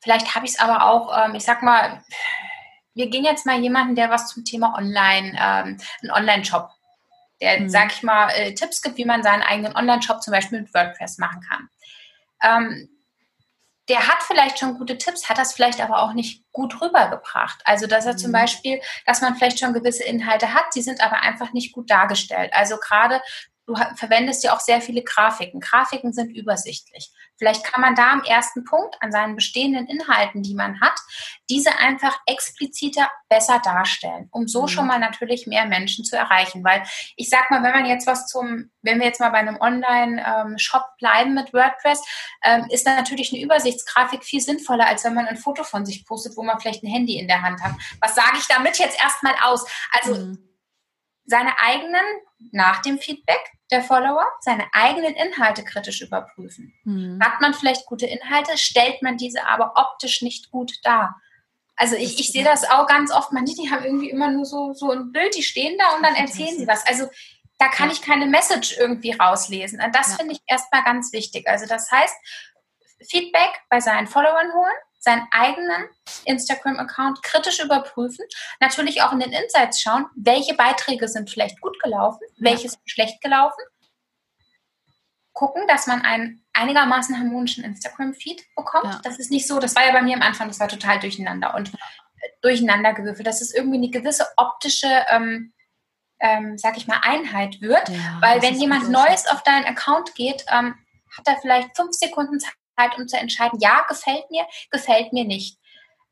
Vielleicht 0.00 0.34
habe 0.34 0.44
ich 0.44 0.52
es 0.52 0.60
aber 0.60 0.86
auch, 0.86 1.24
ähm, 1.24 1.34
ich 1.34 1.44
sag 1.44 1.62
mal, 1.62 2.04
wir 2.94 3.10
gehen 3.10 3.24
jetzt 3.24 3.46
mal 3.46 3.60
jemanden, 3.60 3.94
der 3.94 4.10
was 4.10 4.28
zum 4.28 4.44
Thema 4.44 4.74
Online, 4.76 5.36
ähm, 5.40 5.78
einen 6.02 6.10
Online-Shop, 6.10 6.70
der, 7.40 7.60
mhm. 7.60 7.68
sag 7.68 7.92
ich 7.92 8.02
mal, 8.02 8.30
äh, 8.30 8.54
Tipps 8.54 8.82
gibt, 8.82 8.96
wie 8.96 9.04
man 9.04 9.22
seinen 9.22 9.42
eigenen 9.42 9.76
Online-Shop 9.76 10.22
zum 10.22 10.32
Beispiel 10.32 10.60
mit 10.60 10.74
WordPress 10.74 11.18
machen 11.18 11.40
kann. 11.48 11.68
Ähm, 12.42 12.88
der 13.88 14.08
hat 14.08 14.22
vielleicht 14.22 14.58
schon 14.58 14.78
gute 14.78 14.96
Tipps, 14.96 15.28
hat 15.28 15.36
das 15.36 15.52
vielleicht 15.52 15.80
aber 15.80 16.02
auch 16.02 16.14
nicht 16.14 16.42
gut 16.52 16.80
rübergebracht. 16.80 17.60
Also, 17.64 17.86
dass 17.86 18.06
er 18.06 18.14
mhm. 18.14 18.18
zum 18.18 18.32
Beispiel, 18.32 18.80
dass 19.04 19.20
man 19.20 19.34
vielleicht 19.34 19.58
schon 19.58 19.74
gewisse 19.74 20.04
Inhalte 20.04 20.54
hat, 20.54 20.72
sie 20.72 20.82
sind 20.82 21.02
aber 21.02 21.20
einfach 21.20 21.52
nicht 21.52 21.72
gut 21.72 21.90
dargestellt. 21.90 22.50
Also 22.54 22.76
gerade 22.78 23.20
du 23.66 23.74
verwendest 23.96 24.44
ja 24.44 24.54
auch 24.54 24.60
sehr 24.60 24.80
viele 24.80 25.02
Grafiken. 25.02 25.60
Grafiken 25.60 26.12
sind 26.12 26.34
übersichtlich. 26.34 27.10
Vielleicht 27.36 27.64
kann 27.64 27.80
man 27.80 27.94
da 27.94 28.12
am 28.12 28.22
ersten 28.22 28.64
Punkt 28.64 28.96
an 29.00 29.12
seinen 29.12 29.34
bestehenden 29.34 29.86
Inhalten, 29.86 30.42
die 30.42 30.54
man 30.54 30.80
hat, 30.80 30.94
diese 31.50 31.78
einfach 31.78 32.18
expliziter 32.26 33.08
besser 33.28 33.60
darstellen, 33.64 34.28
um 34.30 34.46
so 34.46 34.62
mhm. 34.62 34.68
schon 34.68 34.86
mal 34.86 34.98
natürlich 34.98 35.46
mehr 35.46 35.66
Menschen 35.66 36.04
zu 36.04 36.16
erreichen. 36.16 36.64
Weil 36.64 36.84
ich 37.16 37.28
sag 37.28 37.50
mal, 37.50 37.62
wenn 37.62 37.72
man 37.72 37.86
jetzt 37.86 38.06
was 38.06 38.26
zum, 38.26 38.70
wenn 38.82 38.98
wir 38.98 39.06
jetzt 39.06 39.20
mal 39.20 39.30
bei 39.30 39.38
einem 39.38 39.60
Online-Shop 39.60 40.82
ähm, 40.82 40.96
bleiben 40.98 41.34
mit 41.34 41.52
WordPress, 41.52 42.02
ähm, 42.44 42.66
ist 42.70 42.86
natürlich 42.86 43.32
eine 43.32 43.42
Übersichtsgrafik 43.42 44.24
viel 44.24 44.40
sinnvoller, 44.40 44.86
als 44.86 45.04
wenn 45.04 45.14
man 45.14 45.26
ein 45.26 45.36
Foto 45.36 45.64
von 45.64 45.84
sich 45.84 46.06
postet, 46.06 46.36
wo 46.36 46.42
man 46.42 46.60
vielleicht 46.60 46.82
ein 46.82 46.90
Handy 46.90 47.18
in 47.18 47.28
der 47.28 47.42
Hand 47.42 47.62
hat. 47.62 47.72
Was 48.00 48.14
sage 48.14 48.38
ich 48.38 48.46
damit 48.46 48.78
jetzt 48.78 49.00
erstmal 49.02 49.34
aus? 49.42 49.66
Also 49.92 50.14
mhm. 50.14 50.53
Seine 51.26 51.58
eigenen 51.58 52.04
nach 52.52 52.82
dem 52.82 52.98
Feedback 52.98 53.40
der 53.70 53.82
Follower 53.82 54.26
seine 54.40 54.66
eigenen 54.72 55.14
Inhalte 55.14 55.64
kritisch 55.64 56.02
überprüfen. 56.02 56.74
Mhm. 56.84 57.18
Hat 57.22 57.40
man 57.40 57.54
vielleicht 57.54 57.86
gute 57.86 58.06
Inhalte, 58.06 58.56
stellt 58.58 59.02
man 59.02 59.16
diese 59.16 59.46
aber 59.46 59.72
optisch 59.76 60.22
nicht 60.22 60.50
gut 60.50 60.72
dar. 60.82 61.20
Also 61.76 61.96
ich, 61.96 62.20
ich 62.20 62.30
sehe 62.30 62.44
das 62.44 62.68
auch 62.70 62.86
ganz 62.86 63.10
oft, 63.10 63.32
manche, 63.32 63.54
die 63.54 63.70
haben 63.70 63.84
irgendwie 63.84 64.10
immer 64.10 64.30
nur 64.30 64.44
so, 64.44 64.74
so 64.74 64.90
ein 64.90 65.12
Bild, 65.12 65.34
die 65.36 65.42
stehen 65.42 65.76
da 65.78 65.96
und 65.96 66.04
dann 66.04 66.14
erzählen 66.14 66.56
sie 66.56 66.68
was. 66.68 66.86
Also 66.86 67.08
da 67.58 67.68
kann 67.68 67.90
ich 67.90 68.02
keine 68.02 68.26
Message 68.26 68.76
irgendwie 68.78 69.12
rauslesen. 69.12 69.80
Und 69.80 69.94
das 69.94 70.10
ja. 70.10 70.16
finde 70.16 70.34
ich 70.34 70.40
erstmal 70.46 70.84
ganz 70.84 71.12
wichtig. 71.12 71.48
Also 71.48 71.66
das 71.66 71.90
heißt, 71.90 72.14
Feedback 73.08 73.60
bei 73.70 73.80
seinen 73.80 74.06
Followern 74.06 74.52
holen, 74.52 74.76
seinen 75.04 75.26
eigenen 75.30 75.84
Instagram-Account 76.24 77.22
kritisch 77.22 77.60
überprüfen, 77.60 78.24
natürlich 78.60 79.02
auch 79.02 79.12
in 79.12 79.20
den 79.20 79.32
Insights 79.32 79.80
schauen, 79.80 80.06
welche 80.16 80.54
Beiträge 80.54 81.08
sind 81.08 81.30
vielleicht 81.30 81.60
gut 81.60 81.80
gelaufen, 81.82 82.20
welche 82.38 82.68
sind 82.68 82.82
schlecht 82.86 83.20
gelaufen. 83.20 83.62
Gucken, 85.32 85.66
dass 85.68 85.86
man 85.86 86.02
einen 86.02 86.44
einigermaßen 86.52 87.18
harmonischen 87.18 87.64
Instagram-Feed 87.64 88.42
bekommt. 88.56 88.94
Ja. 88.94 89.00
Das 89.02 89.18
ist 89.18 89.30
nicht 89.30 89.46
so, 89.46 89.58
das 89.58 89.76
war 89.76 89.84
ja 89.84 89.92
bei 89.92 90.02
mir 90.02 90.14
am 90.16 90.22
Anfang, 90.22 90.48
das 90.48 90.60
war 90.60 90.68
total 90.68 91.00
durcheinander 91.00 91.54
und 91.54 91.72
durcheinander 92.40 92.94
gewürfelt, 92.94 93.26
dass 93.26 93.42
es 93.42 93.52
irgendwie 93.54 93.78
eine 93.78 93.90
gewisse 93.90 94.26
optische, 94.36 94.88
ähm, 95.10 95.52
ähm, 96.20 96.56
sag 96.56 96.76
ich 96.76 96.86
mal, 96.86 97.00
Einheit 97.02 97.60
wird. 97.60 97.88
Ja, 97.88 98.18
Weil 98.20 98.42
wenn 98.42 98.54
jemand 98.54 98.88
Neues 98.88 99.26
auf 99.26 99.42
deinen 99.42 99.66
Account 99.66 100.14
geht, 100.14 100.44
ähm, 100.48 100.74
hat 101.16 101.26
er 101.26 101.36
vielleicht 101.40 101.76
fünf 101.76 101.92
Sekunden 101.92 102.40
Zeit, 102.40 102.54
um 102.98 103.08
zu 103.08 103.16
entscheiden, 103.16 103.58
ja, 103.60 103.84
gefällt 103.88 104.30
mir, 104.30 104.46
gefällt 104.70 105.12
mir 105.12 105.24
nicht. 105.24 105.58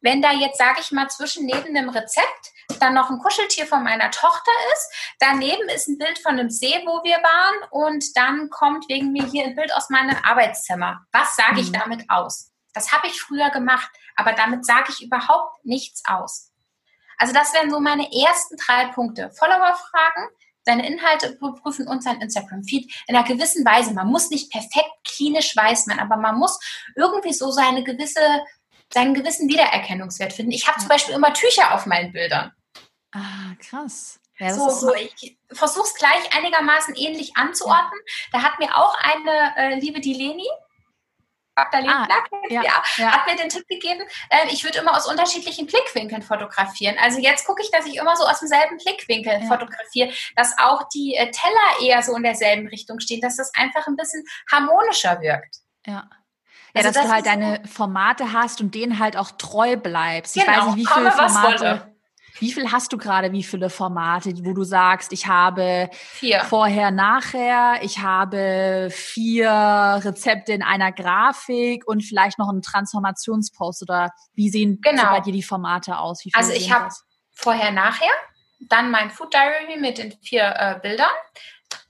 Wenn 0.00 0.20
da 0.20 0.32
jetzt, 0.32 0.58
sage 0.58 0.80
ich 0.80 0.90
mal, 0.90 1.08
zwischen 1.08 1.46
neben 1.46 1.74
dem 1.74 1.88
Rezept 1.88 2.52
dann 2.80 2.94
noch 2.94 3.10
ein 3.10 3.18
Kuscheltier 3.18 3.66
von 3.66 3.84
meiner 3.84 4.10
Tochter 4.10 4.50
ist, 4.72 5.14
daneben 5.20 5.68
ist 5.68 5.88
ein 5.88 5.98
Bild 5.98 6.18
von 6.18 6.32
einem 6.32 6.50
See, 6.50 6.82
wo 6.84 7.04
wir 7.04 7.16
waren 7.18 7.70
und 7.70 8.16
dann 8.16 8.50
kommt 8.50 8.88
wegen 8.88 9.12
mir 9.12 9.24
hier 9.26 9.44
ein 9.44 9.54
Bild 9.54 9.72
aus 9.74 9.90
meinem 9.90 10.16
Arbeitszimmer. 10.24 11.06
Was 11.12 11.36
sage 11.36 11.60
ich 11.60 11.68
mhm. 11.68 11.74
damit 11.74 12.10
aus? 12.10 12.50
Das 12.74 12.92
habe 12.92 13.06
ich 13.06 13.20
früher 13.20 13.50
gemacht, 13.50 13.90
aber 14.16 14.32
damit 14.32 14.64
sage 14.64 14.90
ich 14.90 15.02
überhaupt 15.02 15.64
nichts 15.64 16.02
aus. 16.06 16.50
Also 17.18 17.32
das 17.32 17.52
wären 17.54 17.70
so 17.70 17.78
meine 17.78 18.08
ersten 18.12 18.56
drei 18.56 18.86
Punkte. 18.86 19.30
Follower-Fragen, 19.38 20.28
seine 20.64 20.86
Inhalte 20.86 21.36
prüfen 21.62 21.88
und 21.88 22.02
sein 22.02 22.20
Instagram-Feed 22.20 22.92
in 23.08 23.16
einer 23.16 23.26
gewissen 23.26 23.64
Weise. 23.64 23.92
Man 23.92 24.08
muss 24.08 24.30
nicht 24.30 24.50
perfekt 24.50 24.90
klinisch 25.04 25.56
weiß 25.56 25.86
man, 25.86 25.98
aber 25.98 26.16
man 26.16 26.38
muss 26.38 26.58
irgendwie 26.96 27.32
so 27.32 27.50
seine 27.50 27.84
gewisse 27.84 28.20
seinen 28.92 29.14
gewissen 29.14 29.48
Wiedererkennungswert 29.48 30.32
finden. 30.34 30.52
Ich 30.52 30.68
habe 30.68 30.78
zum 30.78 30.88
Beispiel 30.88 31.14
immer 31.14 31.32
Tücher 31.32 31.74
auf 31.74 31.86
meinen 31.86 32.12
Bildern. 32.12 32.52
Ah, 33.12 33.54
krass. 33.58 34.20
Ja, 34.38 34.54
so, 34.54 34.70
so, 34.70 34.94
ich 34.94 35.38
versuche 35.52 35.86
es 35.86 35.94
gleich 35.94 36.36
einigermaßen 36.36 36.94
ähnlich 36.96 37.36
anzuordnen. 37.36 38.00
Ja. 38.04 38.38
Da 38.38 38.42
hat 38.42 38.58
mir 38.58 38.76
auch 38.76 38.94
eine 38.98 39.56
äh, 39.56 39.78
liebe 39.78 40.00
die 40.00 40.14
Leni, 40.14 40.46
Dr. 41.54 41.80
Ah, 41.86 42.08
ja, 42.48 42.62
ja, 42.62 43.12
hat 43.12 43.26
mir 43.26 43.36
den 43.36 43.50
Tipp 43.50 43.66
gegeben, 43.68 44.02
äh, 44.30 44.48
ich 44.50 44.64
würde 44.64 44.78
immer 44.78 44.96
aus 44.96 45.06
unterschiedlichen 45.06 45.66
Blickwinkeln 45.66 46.22
fotografieren. 46.22 46.96
Also 46.98 47.18
jetzt 47.18 47.46
gucke 47.46 47.62
ich, 47.62 47.70
dass 47.70 47.84
ich 47.84 47.96
immer 47.96 48.16
so 48.16 48.24
aus 48.24 48.40
demselben 48.40 48.78
Blickwinkel 48.78 49.40
ja. 49.40 49.46
fotografiere, 49.46 50.12
dass 50.34 50.54
auch 50.58 50.88
die 50.88 51.14
äh, 51.14 51.30
Teller 51.30 51.86
eher 51.86 52.02
so 52.02 52.16
in 52.16 52.22
derselben 52.22 52.68
Richtung 52.68 53.00
stehen, 53.00 53.20
dass 53.20 53.36
das 53.36 53.52
einfach 53.54 53.86
ein 53.86 53.96
bisschen 53.96 54.24
harmonischer 54.50 55.20
wirkt. 55.20 55.58
Ja. 55.86 56.08
Ja, 56.74 56.80
also 56.80 56.88
dass 56.88 56.94
das 56.94 57.06
du 57.06 57.12
halt 57.12 57.26
deine 57.26 57.62
Formate 57.66 58.32
hast 58.32 58.62
und 58.62 58.74
denen 58.74 58.98
halt 58.98 59.18
auch 59.18 59.32
treu 59.32 59.76
bleibst. 59.76 60.34
Genau, 60.34 60.46
ich 60.46 60.56
weiß 60.56 60.74
nicht, 60.74 60.88
wie 60.88 60.94
viele 60.94 61.12
Formate. 61.12 61.91
Wie 62.38 62.52
viel 62.52 62.70
hast 62.72 62.92
du 62.92 62.98
gerade, 62.98 63.32
wie 63.32 63.42
viele 63.42 63.70
Formate, 63.70 64.32
wo 64.44 64.52
du 64.52 64.64
sagst, 64.64 65.12
ich 65.12 65.26
habe 65.26 65.88
vier. 65.92 66.40
vorher, 66.40 66.90
nachher, 66.90 67.80
ich 67.82 67.98
habe 67.98 68.88
vier 68.90 69.50
Rezepte 70.02 70.52
in 70.52 70.62
einer 70.62 70.92
Grafik 70.92 71.86
und 71.86 72.02
vielleicht 72.02 72.38
noch 72.38 72.48
einen 72.48 72.62
Transformationspost 72.62 73.82
oder 73.82 74.10
wie 74.34 74.48
sehen 74.48 74.80
genau. 74.82 75.02
so 75.02 75.08
bei 75.08 75.20
dir 75.20 75.32
die 75.32 75.42
Formate 75.42 75.98
aus? 75.98 76.22
also 76.32 76.52
ich 76.52 76.72
habe 76.72 76.88
vorher, 77.34 77.70
nachher, 77.70 78.10
dann 78.60 78.90
mein 78.90 79.10
Food 79.10 79.34
Diary 79.34 79.78
mit 79.78 79.98
den 79.98 80.12
vier 80.22 80.54
äh, 80.56 80.78
Bildern, 80.80 81.10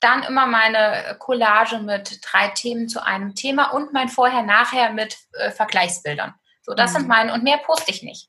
dann 0.00 0.22
immer 0.22 0.46
meine 0.46 1.16
Collage 1.18 1.78
mit 1.78 2.20
drei 2.22 2.48
Themen 2.48 2.88
zu 2.88 3.04
einem 3.04 3.34
Thema 3.34 3.72
und 3.72 3.92
mein 3.92 4.08
Vorher-Nachher 4.08 4.92
mit 4.92 5.16
äh, 5.34 5.50
Vergleichsbildern. 5.50 6.34
So, 6.62 6.74
das 6.74 6.92
mhm. 6.92 6.96
sind 6.98 7.08
meine 7.08 7.32
und 7.34 7.42
mehr 7.44 7.58
poste 7.58 7.90
ich 7.90 8.02
nicht. 8.02 8.28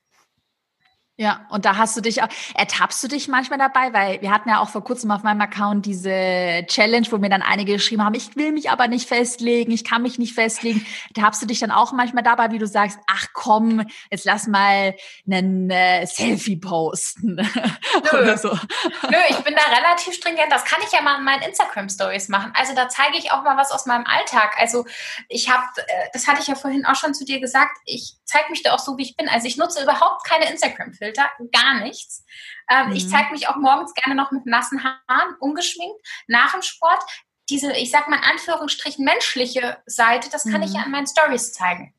Ja, 1.16 1.46
und 1.48 1.64
da 1.64 1.76
hast 1.76 1.96
du 1.96 2.00
dich 2.00 2.24
auch, 2.24 2.28
ertappst 2.56 3.04
du 3.04 3.06
dich 3.06 3.28
manchmal 3.28 3.58
dabei, 3.58 3.92
weil 3.92 4.20
wir 4.20 4.32
hatten 4.32 4.48
ja 4.48 4.58
auch 4.58 4.68
vor 4.68 4.82
kurzem 4.82 5.12
auf 5.12 5.22
meinem 5.22 5.40
Account 5.40 5.86
diese 5.86 6.64
Challenge, 6.66 7.06
wo 7.10 7.18
mir 7.18 7.28
dann 7.30 7.42
einige 7.42 7.74
geschrieben 7.74 8.04
haben, 8.04 8.14
ich 8.14 8.34
will 8.34 8.50
mich 8.50 8.68
aber 8.70 8.88
nicht 8.88 9.06
festlegen, 9.06 9.70
ich 9.70 9.84
kann 9.84 10.02
mich 10.02 10.18
nicht 10.18 10.34
festlegen. 10.34 10.84
Ertappst 11.14 11.40
du 11.40 11.46
dich 11.46 11.60
dann 11.60 11.70
auch 11.70 11.92
manchmal 11.92 12.24
dabei, 12.24 12.50
wie 12.50 12.58
du 12.58 12.66
sagst, 12.66 12.98
ach 13.06 13.28
komm, 13.32 13.86
jetzt 14.10 14.24
lass 14.24 14.48
mal 14.48 14.96
einen 15.24 15.70
äh, 15.70 16.04
Selfie 16.04 16.56
posten. 16.56 17.36
Nö. 18.12 18.36
so. 18.36 18.48
Nö, 18.48 19.18
ich 19.28 19.38
bin 19.38 19.54
da 19.54 19.72
relativ 19.72 20.14
stringent. 20.14 20.50
Das 20.50 20.64
kann 20.64 20.80
ich 20.84 20.90
ja 20.90 21.00
mal 21.00 21.18
in 21.18 21.24
meinen 21.24 21.42
Instagram-Stories 21.42 22.28
machen. 22.28 22.52
Also 22.56 22.74
da 22.74 22.88
zeige 22.88 23.18
ich 23.18 23.30
auch 23.30 23.44
mal 23.44 23.56
was 23.56 23.70
aus 23.70 23.86
meinem 23.86 24.04
Alltag. 24.06 24.56
Also 24.58 24.84
ich 25.28 25.48
habe, 25.48 25.64
äh, 25.76 26.08
das 26.12 26.26
hatte 26.26 26.40
ich 26.40 26.48
ja 26.48 26.56
vorhin 26.56 26.84
auch 26.84 26.96
schon 26.96 27.14
zu 27.14 27.24
dir 27.24 27.38
gesagt, 27.38 27.78
ich 27.84 28.16
zeige 28.24 28.50
mich 28.50 28.64
da 28.64 28.72
auch 28.74 28.80
so, 28.80 28.98
wie 28.98 29.02
ich 29.02 29.16
bin. 29.16 29.28
Also 29.28 29.46
ich 29.46 29.56
nutze 29.56 29.80
überhaupt 29.80 30.24
keine 30.24 30.50
Instagram-Filter, 30.50 31.03
gar 31.12 31.80
nichts. 31.80 32.24
Ähm, 32.70 32.88
mhm. 32.88 32.96
Ich 32.96 33.08
zeige 33.08 33.30
mich 33.32 33.48
auch 33.48 33.56
morgens 33.56 33.94
gerne 33.94 34.14
noch 34.14 34.30
mit 34.30 34.46
nassen 34.46 34.82
Haaren, 34.82 35.36
ungeschminkt, 35.40 36.06
nach 36.26 36.52
dem 36.52 36.62
Sport. 36.62 37.02
Diese, 37.50 37.72
ich 37.72 37.90
sag 37.90 38.08
mal 38.08 38.16
in 38.16 38.24
Anführungsstrichen, 38.24 39.04
menschliche 39.04 39.78
Seite, 39.86 40.30
das 40.30 40.44
kann 40.44 40.60
mhm. 40.60 40.62
ich 40.62 40.72
ja 40.72 40.82
an 40.82 40.90
meinen 40.90 41.06
Stories 41.06 41.52
zeigen. 41.52 41.94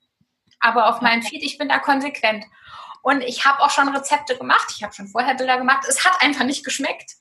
Aber 0.60 0.90
auf 0.90 1.02
meinem 1.02 1.22
Feed, 1.22 1.44
ich 1.44 1.58
bin 1.58 1.70
da 1.70 1.80
konsequent. 1.80 2.46
Und 3.04 3.22
ich 3.22 3.46
habe 3.46 3.62
auch 3.62 3.70
schon 3.70 3.88
Rezepte 3.90 4.36
gemacht. 4.36 4.74
Ich 4.76 4.84
habe 4.84 4.94
schon 4.94 5.08
vorher 5.08 5.36
Bilder 5.36 5.58
gemacht. 5.58 5.86
Es 5.88 6.04
hat 6.04 6.22
einfach 6.24 6.44
nicht 6.44 6.66
geschmeckt. 6.66 7.12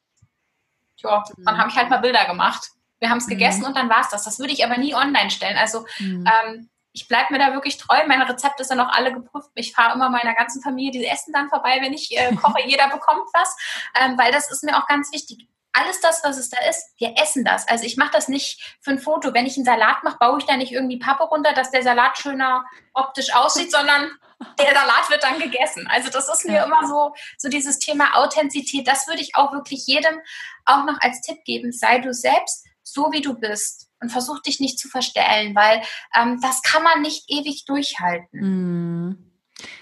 Ja, 0.96 1.22
mhm. 1.36 1.44
dann 1.44 1.58
habe 1.58 1.68
ich 1.68 1.76
halt 1.76 1.90
mal 1.90 1.98
Bilder 1.98 2.24
gemacht. 2.24 2.70
Wir 3.00 3.10
haben 3.10 3.18
es 3.18 3.26
gegessen 3.26 3.60
mhm. 3.60 3.66
und 3.66 3.76
dann 3.76 3.90
war 3.90 4.00
es 4.00 4.08
das. 4.08 4.24
Das 4.24 4.38
würde 4.38 4.54
ich 4.54 4.64
aber 4.64 4.78
nie 4.78 4.94
online 4.94 5.30
stellen. 5.30 5.58
Also 5.58 5.84
mhm. 5.98 6.24
ähm, 6.26 6.70
ich 6.94 7.08
bleibe 7.08 7.32
mir 7.32 7.40
da 7.40 7.52
wirklich 7.52 7.76
treu. 7.76 7.96
Meine 8.06 8.28
Rezepte 8.28 8.64
sind 8.64 8.78
auch 8.78 8.88
alle 8.88 9.12
geprüft. 9.12 9.50
Ich 9.56 9.72
fahre 9.72 9.94
immer 9.94 10.10
meiner 10.10 10.34
ganzen 10.34 10.62
Familie, 10.62 10.92
die 10.92 11.04
essen 11.04 11.32
dann 11.32 11.48
vorbei, 11.48 11.78
wenn 11.82 11.92
ich 11.92 12.16
äh, 12.16 12.34
koche. 12.36 12.62
Jeder 12.66 12.88
bekommt 12.88 13.28
was, 13.34 13.56
ähm, 14.00 14.16
weil 14.16 14.32
das 14.32 14.50
ist 14.50 14.62
mir 14.62 14.78
auch 14.78 14.86
ganz 14.86 15.12
wichtig. 15.12 15.48
Alles 15.72 16.00
das, 16.00 16.22
was 16.22 16.38
es 16.38 16.50
da 16.50 16.58
ist, 16.70 16.92
wir 16.98 17.14
essen 17.20 17.44
das. 17.44 17.66
Also 17.66 17.84
ich 17.84 17.96
mache 17.96 18.12
das 18.12 18.28
nicht 18.28 18.78
für 18.80 18.92
ein 18.92 19.00
Foto. 19.00 19.34
Wenn 19.34 19.44
ich 19.44 19.56
einen 19.56 19.64
Salat 19.64 20.04
mache, 20.04 20.18
baue 20.18 20.38
ich 20.38 20.46
da 20.46 20.56
nicht 20.56 20.70
irgendwie 20.70 21.00
Pappe 21.00 21.24
runter, 21.24 21.52
dass 21.52 21.72
der 21.72 21.82
Salat 21.82 22.16
schöner 22.16 22.64
optisch 22.92 23.34
aussieht, 23.34 23.72
sondern 23.72 24.12
der 24.60 24.72
Salat 24.72 25.10
wird 25.10 25.24
dann 25.24 25.40
gegessen. 25.40 25.88
Also 25.90 26.10
das 26.10 26.28
ist 26.28 26.44
mir 26.44 26.64
immer 26.64 26.86
so, 26.86 27.12
so 27.38 27.48
dieses 27.48 27.80
Thema 27.80 28.16
Authentizität. 28.16 28.86
Das 28.86 29.08
würde 29.08 29.20
ich 29.20 29.34
auch 29.34 29.52
wirklich 29.52 29.84
jedem 29.88 30.20
auch 30.64 30.84
noch 30.84 31.00
als 31.00 31.22
Tipp 31.22 31.42
geben. 31.44 31.72
Sei 31.72 31.98
du 31.98 32.14
selbst, 32.14 32.64
so 32.84 33.10
wie 33.10 33.20
du 33.20 33.34
bist 33.34 33.90
und 34.04 34.10
versuch 34.10 34.40
dich 34.40 34.60
nicht 34.60 34.78
zu 34.78 34.88
verstellen, 34.88 35.54
weil 35.54 35.82
ähm, 36.14 36.38
das 36.40 36.62
kann 36.62 36.82
man 36.82 37.02
nicht 37.02 37.24
ewig 37.28 37.64
durchhalten. 37.64 39.08
Mm. 39.10 39.34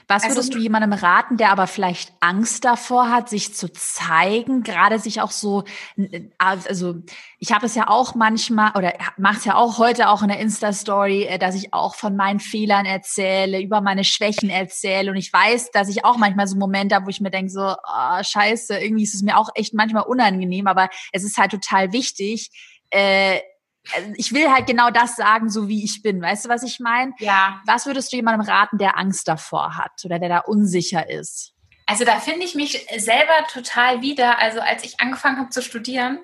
Was 0.07 0.25
würdest 0.25 0.39
also, 0.39 0.53
du 0.53 0.59
jemandem 0.59 0.93
raten, 0.93 1.37
der 1.37 1.51
aber 1.51 1.67
vielleicht 1.67 2.13
Angst 2.21 2.65
davor 2.65 3.11
hat, 3.11 3.29
sich 3.29 3.55
zu 3.55 3.73
zeigen, 3.73 4.63
gerade 4.63 4.99
sich 4.99 5.21
auch 5.21 5.31
so, 5.31 5.65
also 6.39 6.97
ich 7.39 7.53
habe 7.53 7.67
es 7.67 7.75
ja 7.75 7.89
auch 7.89 8.15
manchmal 8.15 8.73
oder 8.77 8.93
mache 9.17 9.39
es 9.39 9.45
ja 9.45 9.55
auch 9.55 9.79
heute 9.79 10.09
auch 10.09 10.23
in 10.23 10.29
der 10.29 10.39
Insta-Story, 10.39 11.25
äh, 11.25 11.39
dass 11.39 11.55
ich 11.55 11.73
auch 11.73 11.95
von 11.95 12.17
meinen 12.17 12.41
Fehlern 12.41 12.85
erzähle, 12.85 13.61
über 13.61 13.81
meine 13.81 14.05
Schwächen 14.05 14.51
erzähle 14.51 15.11
und 15.11 15.17
ich 15.17 15.33
weiß, 15.33 15.71
dass 15.71 15.89
ich 15.89 16.05
auch 16.05 16.19
manchmal 16.19 16.47
so 16.47 16.57
Momente 16.57 16.95
habe, 16.95 17.07
wo 17.07 17.11
ich 17.11 17.21
mir 17.21 17.31
denke 17.31 17.51
so, 17.51 17.63
oh, 17.63 18.23
scheiße, 18.23 18.79
irgendwie 18.79 19.05
ist 19.05 19.15
es 19.15 19.23
mir 19.23 19.39
auch 19.39 19.51
echt 19.55 19.73
manchmal 19.73 20.05
unangenehm, 20.05 20.67
aber 20.67 20.91
es 21.13 21.25
ist 21.25 21.39
halt 21.39 21.53
total 21.53 21.93
wichtig, 21.93 22.51
äh, 22.91 23.39
also 23.39 23.52
ich 24.17 24.33
will 24.33 24.51
halt 24.51 24.67
genau 24.67 24.91
das 24.91 25.17
sagen, 25.17 25.51
so 25.51 25.69
wie 25.69 25.85
ich 25.85 26.03
bin. 26.03 26.23
Weißt 26.23 26.45
du, 26.45 26.49
was 26.49 26.63
ich 26.63 26.79
meine? 26.81 27.13
Ja. 27.19 27.61
Was 27.67 27.87
würdest 27.87 28.13
du 28.13 28.17
jemandem 28.17 28.47
raten, 28.49 28.79
der 28.79 28.97
Angst 28.97 29.27
davor 29.29 29.77
hat 29.77 29.93
oder 30.05 30.19
der 30.19 30.29
da 30.29 30.39
unsicher 30.39 31.09
ist? 31.11 31.53
Also 31.87 32.05
da 32.05 32.21
finde 32.21 32.45
ich 32.45 32.55
mich 32.55 32.87
selber 32.97 33.47
total 33.53 34.01
wieder. 34.03 34.39
Also 34.39 34.61
als 34.61 34.85
ich 34.85 35.01
angefangen 35.01 35.39
habe 35.39 35.51
zu 35.51 35.63
studieren, 35.63 36.21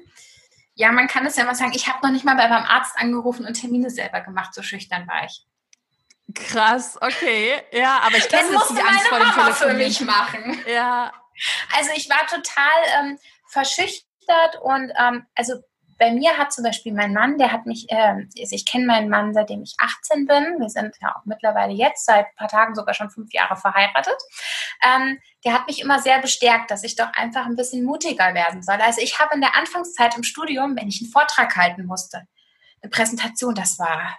ja, 0.74 0.92
man 0.92 1.08
kann 1.08 1.26
es 1.26 1.36
ja 1.36 1.44
mal 1.44 1.56
sagen, 1.56 1.72
ich 1.74 1.88
habe 1.88 2.06
noch 2.06 2.12
nicht 2.12 2.24
mal 2.24 2.36
bei 2.36 2.48
meinem 2.48 2.64
Arzt 2.64 2.96
angerufen 2.96 3.44
und 3.44 3.54
Termine 3.54 3.90
selber 3.90 4.20
gemacht, 4.20 4.54
so 4.54 4.62
schüchtern 4.62 5.08
war 5.08 5.24
ich. 5.24 5.44
Krass, 6.34 6.96
okay. 7.00 7.60
Ja, 7.72 8.00
aber 8.04 8.18
ich 8.18 8.28
kenne 8.28 8.52
das, 8.52 8.68
das 8.68 8.76
die 8.76 8.82
Angst 8.82 9.08
vor 9.08 9.18
dem 9.18 9.28
Mama 9.28 9.52
für 9.52 9.74
mich 9.74 10.00
machen. 10.02 10.62
Ja. 10.68 11.12
Also 11.76 11.90
ich 11.96 12.08
war 12.08 12.26
total 12.26 13.00
ähm, 13.00 13.18
verschüchtert 13.46 14.60
und 14.62 14.92
ähm, 14.98 15.26
also 15.34 15.54
bei 15.98 16.12
mir 16.12 16.38
hat 16.38 16.52
zum 16.52 16.64
Beispiel 16.64 16.92
mein 16.92 17.12
Mann, 17.12 17.38
der 17.38 17.50
hat 17.52 17.66
mich, 17.66 17.90
äh, 17.90 18.26
ich 18.34 18.64
kenne 18.64 18.86
meinen 18.86 19.08
Mann 19.08 19.34
seitdem 19.34 19.62
ich 19.62 19.74
18 19.78 20.26
bin. 20.26 20.60
Wir 20.60 20.68
sind 20.68 20.94
ja 21.00 21.14
auch 21.16 21.24
mittlerweile 21.24 21.72
jetzt 21.72 22.06
seit 22.06 22.26
ein 22.26 22.34
paar 22.36 22.48
Tagen 22.48 22.74
sogar 22.74 22.94
schon 22.94 23.10
fünf 23.10 23.32
Jahre 23.32 23.56
verheiratet. 23.56 24.16
Ähm, 24.82 25.18
der 25.44 25.54
hat 25.54 25.66
mich 25.66 25.80
immer 25.80 26.00
sehr 26.00 26.20
bestärkt, 26.20 26.70
dass 26.70 26.84
ich 26.84 26.94
doch 26.94 27.12
einfach 27.14 27.46
ein 27.46 27.56
bisschen 27.56 27.84
mutiger 27.84 28.32
werden 28.34 28.62
soll. 28.62 28.76
Also 28.76 29.00
ich 29.00 29.18
habe 29.18 29.34
in 29.34 29.40
der 29.40 29.56
Anfangszeit 29.56 30.16
im 30.16 30.22
Studium, 30.22 30.76
wenn 30.76 30.88
ich 30.88 31.02
einen 31.02 31.10
Vortrag 31.10 31.56
halten 31.56 31.84
musste, 31.84 32.22
eine 32.80 32.90
Präsentation, 32.90 33.54
das 33.54 33.78
war 33.78 34.16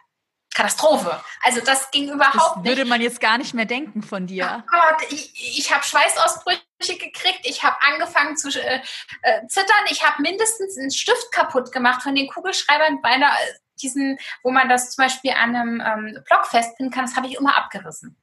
Katastrophe. 0.54 1.22
Also 1.44 1.62
das 1.62 1.90
ging 1.92 2.10
überhaupt 2.10 2.36
das 2.36 2.56
nicht. 2.58 2.66
Würde 2.66 2.86
man 2.86 3.02
jetzt 3.02 3.22
gar 3.22 3.38
nicht 3.38 3.54
mehr 3.54 3.66
denken 3.66 4.02
von 4.02 4.28
dir. 4.28 4.66
Oh 4.68 4.70
Gott, 4.70 5.12
ich, 5.12 5.58
ich 5.58 5.74
habe 5.74 5.84
Schweißausbrüche 5.84 6.60
gekriegt. 6.88 7.42
Ich 7.44 7.64
habe 7.64 7.76
angefangen 7.82 8.38
zu 8.38 8.50
äh, 8.50 8.82
äh, 9.22 9.48
zittern. 9.48 9.86
Ich 9.90 10.04
habe 10.04 10.22
mindestens 10.22 10.78
einen 10.78 10.92
Stift 10.92 11.32
kaputt 11.32 11.72
gemacht 11.72 12.02
von 12.02 12.16
den 12.16 12.28
Kugelschreibern 12.28 13.02
bei 13.02 13.10
einer, 13.10 13.32
äh, 13.32 13.54
diesen, 13.82 14.18
wo 14.44 14.52
man 14.52 14.70
das 14.70 14.92
zum 14.92 15.04
Beispiel 15.04 15.32
an 15.32 15.56
einem 15.56 15.82
ähm, 15.82 16.24
Block 16.26 16.48
festpinnen 16.48 16.92
kann. 16.92 17.06
Das 17.06 17.16
habe 17.16 17.28
ich 17.28 17.36
immer 17.36 17.58
abgerissen. 17.58 18.18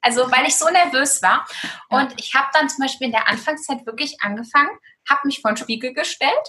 Also 0.00 0.30
weil 0.32 0.46
ich 0.46 0.56
so 0.56 0.68
nervös 0.68 1.22
war. 1.22 1.46
Und 1.88 2.18
ich 2.18 2.34
habe 2.34 2.48
dann 2.52 2.68
zum 2.68 2.82
Beispiel 2.82 3.06
in 3.06 3.12
der 3.12 3.28
Anfangszeit 3.28 3.86
wirklich 3.86 4.16
angefangen, 4.20 4.76
habe 5.08 5.20
mich 5.24 5.40
vor 5.40 5.52
den 5.52 5.58
Spiegel 5.58 5.94
gestellt 5.94 6.48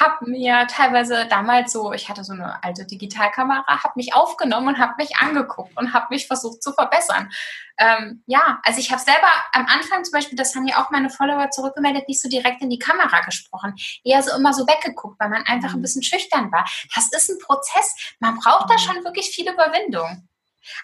habe 0.00 0.30
mir 0.30 0.66
teilweise 0.68 1.26
damals 1.28 1.72
so, 1.72 1.92
ich 1.92 2.08
hatte 2.08 2.24
so 2.24 2.32
eine 2.32 2.62
alte 2.62 2.86
Digitalkamera, 2.86 3.64
habe 3.66 3.92
mich 3.96 4.14
aufgenommen 4.14 4.68
und 4.68 4.78
habe 4.78 4.94
mich 4.98 5.16
angeguckt 5.16 5.76
und 5.76 5.92
habe 5.92 6.06
mich 6.10 6.26
versucht 6.26 6.62
zu 6.62 6.72
verbessern. 6.72 7.30
Ähm, 7.78 8.22
ja, 8.26 8.60
also 8.64 8.80
ich 8.80 8.90
habe 8.90 9.00
selber 9.00 9.28
am 9.52 9.66
Anfang 9.66 10.04
zum 10.04 10.12
Beispiel, 10.12 10.36
das 10.36 10.54
haben 10.54 10.66
ja 10.66 10.82
auch 10.82 10.90
meine 10.90 11.10
Follower 11.10 11.50
zurückgemeldet, 11.50 12.08
nicht 12.08 12.20
so 12.20 12.28
direkt 12.28 12.60
in 12.60 12.70
die 12.70 12.78
Kamera 12.78 13.20
gesprochen, 13.20 13.74
eher 14.04 14.22
so 14.22 14.36
immer 14.36 14.52
so 14.52 14.66
weggeguckt, 14.66 15.18
weil 15.20 15.28
man 15.28 15.44
einfach 15.44 15.70
ein 15.70 15.78
mhm. 15.78 15.82
bisschen 15.82 16.02
schüchtern 16.02 16.50
war. 16.50 16.64
Das 16.94 17.08
ist 17.12 17.30
ein 17.30 17.38
Prozess. 17.38 17.94
Man 18.18 18.38
braucht 18.38 18.68
da 18.68 18.74
mhm. 18.74 18.78
schon 18.78 19.04
wirklich 19.04 19.28
viel 19.30 19.48
Überwindung. 19.50 20.28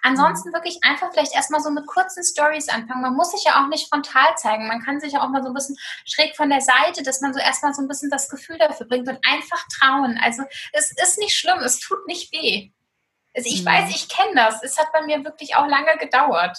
Ansonsten 0.02 0.50
mhm. 0.50 0.54
wirklich 0.54 0.78
einfach 0.82 1.10
vielleicht 1.12 1.34
erstmal 1.34 1.60
so 1.60 1.70
mit 1.70 1.86
kurzen 1.86 2.24
Stories 2.24 2.68
anfangen. 2.68 3.02
Man 3.02 3.14
muss 3.14 3.30
sich 3.30 3.44
ja 3.44 3.62
auch 3.62 3.68
nicht 3.68 3.88
frontal 3.88 4.36
zeigen. 4.36 4.68
Man 4.68 4.82
kann 4.82 5.00
sich 5.00 5.12
ja 5.12 5.22
auch 5.22 5.28
mal 5.28 5.42
so 5.42 5.48
ein 5.48 5.54
bisschen 5.54 5.76
schräg 6.04 6.36
von 6.36 6.50
der 6.50 6.60
Seite, 6.60 7.02
dass 7.02 7.20
man 7.20 7.32
so 7.32 7.40
erstmal 7.40 7.74
so 7.74 7.82
ein 7.82 7.88
bisschen 7.88 8.10
das 8.10 8.28
Gefühl 8.28 8.58
dafür 8.58 8.86
bringt 8.86 9.08
und 9.08 9.18
einfach 9.26 9.62
trauen. 9.80 10.18
Also 10.22 10.42
es 10.72 10.92
ist 10.92 11.18
nicht 11.18 11.36
schlimm, 11.36 11.58
es 11.58 11.80
tut 11.80 12.06
nicht 12.06 12.32
weh. 12.32 12.70
Also 13.36 13.48
ich 13.48 13.62
mhm. 13.62 13.66
weiß, 13.66 13.90
ich 13.90 14.08
kenne 14.08 14.34
das. 14.34 14.62
Es 14.62 14.78
hat 14.78 14.92
bei 14.92 15.02
mir 15.02 15.24
wirklich 15.24 15.56
auch 15.56 15.66
lange 15.66 15.96
gedauert. 15.98 16.56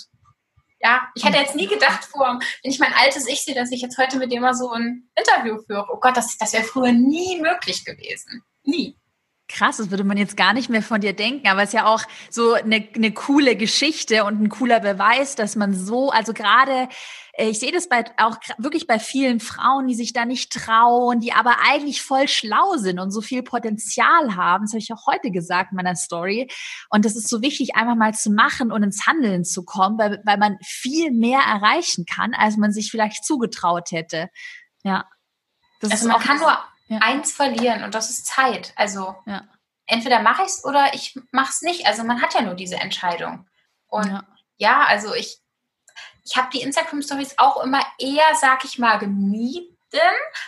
Ja, 0.82 1.08
ich 1.16 1.24
hätte 1.24 1.38
jetzt 1.38 1.56
nie 1.56 1.68
gedacht 1.68 2.04
vor, 2.12 2.40
wenn 2.64 2.72
ich 2.72 2.80
mein 2.80 2.94
altes 2.94 3.28
Ich 3.28 3.44
sehe, 3.44 3.56
dass 3.56 3.72
ich 3.72 3.82
jetzt 3.82 3.98
heute 3.98 4.18
mit 4.18 4.32
dem 4.32 4.42
mal 4.42 4.54
so 4.54 4.72
ein 4.72 5.10
Interview 5.16 5.58
führe. 5.66 5.88
Oh 5.92 6.00
Gott, 6.00 6.18
das, 6.18 6.38
das 6.38 6.54
wäre 6.54 6.64
früher 6.64 6.92
nie 6.92 7.40
möglich 7.42 7.86
gewesen. 7.86 8.44
Nie. 8.64 8.98
Krass, 9.48 9.78
das 9.78 9.92
würde 9.92 10.04
man 10.04 10.18
jetzt 10.18 10.38
gar 10.38 10.54
nicht 10.54 10.70
mehr 10.70 10.82
von 10.82 11.02
dir 11.02 11.14
denken, 11.14 11.48
aber 11.48 11.62
es 11.62 11.70
ist 11.70 11.74
ja 11.74 11.86
auch 11.86 12.02
so 12.32 12.54
eine, 12.54 12.88
eine 12.96 13.12
coole 13.12 13.56
Geschichte 13.56 14.24
und 14.24 14.42
ein 14.42 14.50
cooler 14.50 14.80
Beweis, 14.80 15.36
dass 15.36 15.56
man 15.56 15.76
so, 15.76 16.10
also 16.10 16.34
gerade, 16.34 16.90
äh, 17.34 17.50
ich 17.50 17.60
sehe 17.60 17.72
das 17.72 17.88
bei 17.88 18.06
auch 18.18 18.38
wirklich 18.58 18.88
bei 18.88 18.98
vielen 18.98 19.40
Frauen, 19.40 19.86
die 19.86 19.94
sich 19.94 20.14
da 20.14 20.26
nicht 20.26 20.52
trauen, 20.52 21.20
die 21.20 21.32
aber 21.32 21.58
eigentlich 21.64 22.02
voll 22.02 22.28
schlau 22.28 22.78
sind 22.78 23.00
und 23.00 23.12
so 23.12 23.22
viel 23.22 23.44
Potenzial 23.44 24.36
haben. 24.36 24.66
Das 24.66 24.72
habe 24.72 24.80
ich 24.80 24.92
auch 24.92 25.06
heute 25.06 25.30
gesagt 25.30 25.74
in 25.74 25.76
meiner 25.76 25.96
Story. 25.96 26.50
Und 26.90 27.06
das 27.06 27.16
ist 27.16 27.30
so 27.30 27.44
wichtig, 27.44 27.76
einfach 27.76 27.96
mal 27.96 28.16
zu 28.16 28.32
machen 28.32 28.72
und 28.72 28.82
ins 28.82 29.06
Handeln 29.06 29.46
zu 29.46 29.64
kommen, 29.64 30.00
weil, 30.00 30.24
weil 30.26 30.40
man 30.40 30.58
viel 30.64 31.12
mehr 31.12 31.42
erreichen 31.42 32.06
kann, 32.08 32.34
als 32.34 32.58
man 32.58 32.72
sich 32.74 32.90
vielleicht 32.90 33.24
zugetraut 33.24 33.92
hätte. 33.92 34.30
Ja. 34.84 35.06
Das 35.82 35.92
also 35.92 36.08
man 36.08 36.20
kann 36.20 36.40
nur 36.40 36.58
ja. 36.88 37.00
eins 37.00 37.32
verlieren 37.32 37.84
und 37.84 37.96
das 37.96 38.10
ist 38.10 38.26
Zeit. 38.26 38.74
Also 38.76 39.16
ja. 39.26 39.44
entweder 39.86 40.20
mache 40.20 40.44
ich 40.44 40.50
es 40.50 40.66
oder 40.66 40.94
ich 40.94 41.18
mache 41.32 41.52
es 41.52 41.62
nicht. 41.62 41.88
Also 41.88 42.04
man 42.04 42.22
hat 42.22 42.34
ja 42.34 42.42
nur 42.42 42.56
diese 42.56 42.76
Entscheidung. 42.76 43.48
Und 43.88 44.08
ja, 44.08 44.24
ja 44.58 44.86
also 44.86 45.14
ich, 45.14 45.40
ich 46.24 46.38
habe 46.38 46.50
die 46.54 46.62
Instagram-Stories 46.62 47.38
auch 47.38 47.64
immer 47.64 47.82
eher, 48.00 48.36
sag 48.40 48.66
ich 48.66 48.80
mal, 48.80 48.98
gemieden. 48.98 49.70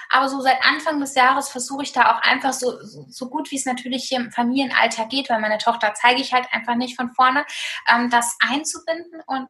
Aber 0.10 0.28
so 0.28 0.42
seit 0.42 0.62
Anfang 0.66 1.00
des 1.00 1.16
Jahres 1.16 1.50
versuche 1.50 1.84
ich 1.84 1.94
da 1.94 2.12
auch 2.12 2.22
einfach 2.22 2.52
so, 2.52 2.84
so, 2.84 3.06
so, 3.08 3.30
gut 3.30 3.50
wie 3.52 3.56
es 3.56 3.66
natürlich 3.66 4.04
hier 4.04 4.20
im 4.20 4.32
Familienalltag 4.32 5.10
geht, 5.10 5.30
weil 5.30 5.40
meine 5.40 5.58
Tochter 5.58 5.94
zeige 5.94 6.20
ich 6.20 6.34
halt 6.34 6.48
einfach 6.52 6.76
nicht 6.76 6.98
von 6.98 7.14
vorne, 7.14 7.46
ähm, 7.90 8.10
das 8.10 8.36
einzubinden. 8.42 9.22
Und 9.26 9.48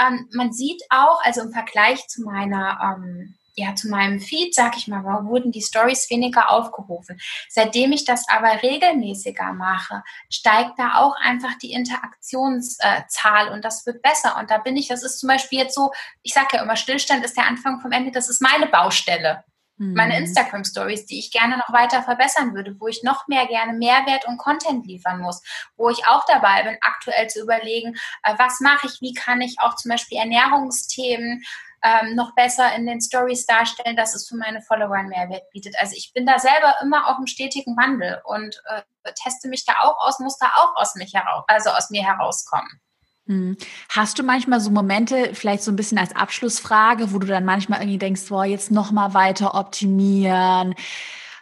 ähm, 0.00 0.28
man 0.32 0.52
sieht 0.52 0.82
auch, 0.90 1.22
also 1.22 1.42
im 1.42 1.52
Vergleich 1.52 2.08
zu 2.08 2.22
meiner 2.22 2.80
ähm, 2.82 3.36
ja, 3.60 3.74
zu 3.74 3.88
meinem 3.88 4.20
Feed, 4.20 4.54
sag 4.54 4.76
ich 4.76 4.88
mal, 4.88 5.04
wurden 5.24 5.52
die 5.52 5.62
Stories 5.62 6.08
weniger 6.10 6.50
aufgerufen. 6.50 7.20
Seitdem 7.48 7.92
ich 7.92 8.04
das 8.04 8.24
aber 8.28 8.62
regelmäßiger 8.62 9.52
mache, 9.52 10.02
steigt 10.30 10.78
da 10.78 10.96
auch 10.96 11.14
einfach 11.16 11.56
die 11.62 11.72
Interaktionszahl 11.72 13.48
und 13.52 13.64
das 13.64 13.84
wird 13.86 14.02
besser. 14.02 14.36
Und 14.38 14.50
da 14.50 14.58
bin 14.58 14.76
ich, 14.76 14.88
das 14.88 15.02
ist 15.02 15.20
zum 15.20 15.28
Beispiel 15.28 15.60
jetzt 15.60 15.74
so, 15.74 15.92
ich 16.22 16.32
sage 16.32 16.48
ja 16.54 16.62
immer, 16.62 16.76
Stillstand 16.76 17.24
ist 17.24 17.36
der 17.36 17.46
Anfang 17.46 17.80
vom 17.80 17.92
Ende, 17.92 18.10
das 18.10 18.28
ist 18.28 18.42
meine 18.42 18.66
Baustelle. 18.66 19.44
Meine 19.82 20.12
mhm. 20.12 20.26
Instagram 20.26 20.62
Stories, 20.62 21.06
die 21.06 21.18
ich 21.18 21.32
gerne 21.32 21.56
noch 21.56 21.72
weiter 21.72 22.02
verbessern 22.02 22.54
würde, 22.54 22.78
wo 22.78 22.86
ich 22.86 23.02
noch 23.02 23.28
mehr 23.28 23.46
gerne 23.46 23.72
Mehrwert 23.72 24.26
und 24.28 24.36
Content 24.36 24.86
liefern 24.86 25.22
muss, 25.22 25.42
wo 25.78 25.88
ich 25.88 26.06
auch 26.06 26.22
dabei 26.26 26.64
bin, 26.64 26.76
aktuell 26.82 27.30
zu 27.30 27.40
überlegen, 27.40 27.96
äh, 28.22 28.34
was 28.36 28.60
mache 28.60 28.88
ich, 28.88 29.00
wie 29.00 29.14
kann 29.14 29.40
ich 29.40 29.56
auch 29.58 29.76
zum 29.76 29.88
Beispiel 29.90 30.18
Ernährungsthemen 30.18 31.42
ähm, 31.82 32.14
noch 32.14 32.34
besser 32.34 32.74
in 32.74 32.86
den 32.86 33.00
Stories 33.00 33.46
darstellen, 33.46 33.96
dass 33.96 34.14
es 34.14 34.28
für 34.28 34.36
meine 34.36 34.60
Follower 34.62 34.94
einen 34.94 35.08
Mehrwert 35.08 35.50
bietet. 35.50 35.74
Also 35.80 35.94
ich 35.96 36.12
bin 36.14 36.26
da 36.26 36.38
selber 36.38 36.74
immer 36.82 37.08
auch 37.08 37.18
im 37.18 37.26
stetigen 37.26 37.76
Wandel 37.76 38.20
und 38.24 38.60
äh, 38.66 38.82
teste 39.22 39.48
mich 39.48 39.64
da 39.64 39.74
auch 39.82 39.96
aus, 40.06 40.18
muss 40.18 40.38
da 40.38 40.46
auch 40.56 40.76
aus 40.76 40.94
mich 40.94 41.14
heraus, 41.14 41.44
also 41.48 41.70
aus 41.70 41.90
mir 41.90 42.04
herauskommen. 42.04 42.80
Hm. 43.26 43.56
Hast 43.88 44.18
du 44.18 44.22
manchmal 44.22 44.60
so 44.60 44.70
Momente, 44.70 45.34
vielleicht 45.34 45.62
so 45.62 45.70
ein 45.70 45.76
bisschen 45.76 45.98
als 45.98 46.14
Abschlussfrage, 46.14 47.12
wo 47.12 47.18
du 47.18 47.26
dann 47.26 47.44
manchmal 47.44 47.80
irgendwie 47.80 47.98
denkst, 47.98 48.28
boah, 48.28 48.44
jetzt 48.44 48.70
noch 48.70 48.90
mal 48.90 49.14
weiter 49.14 49.54
optimieren, 49.54 50.74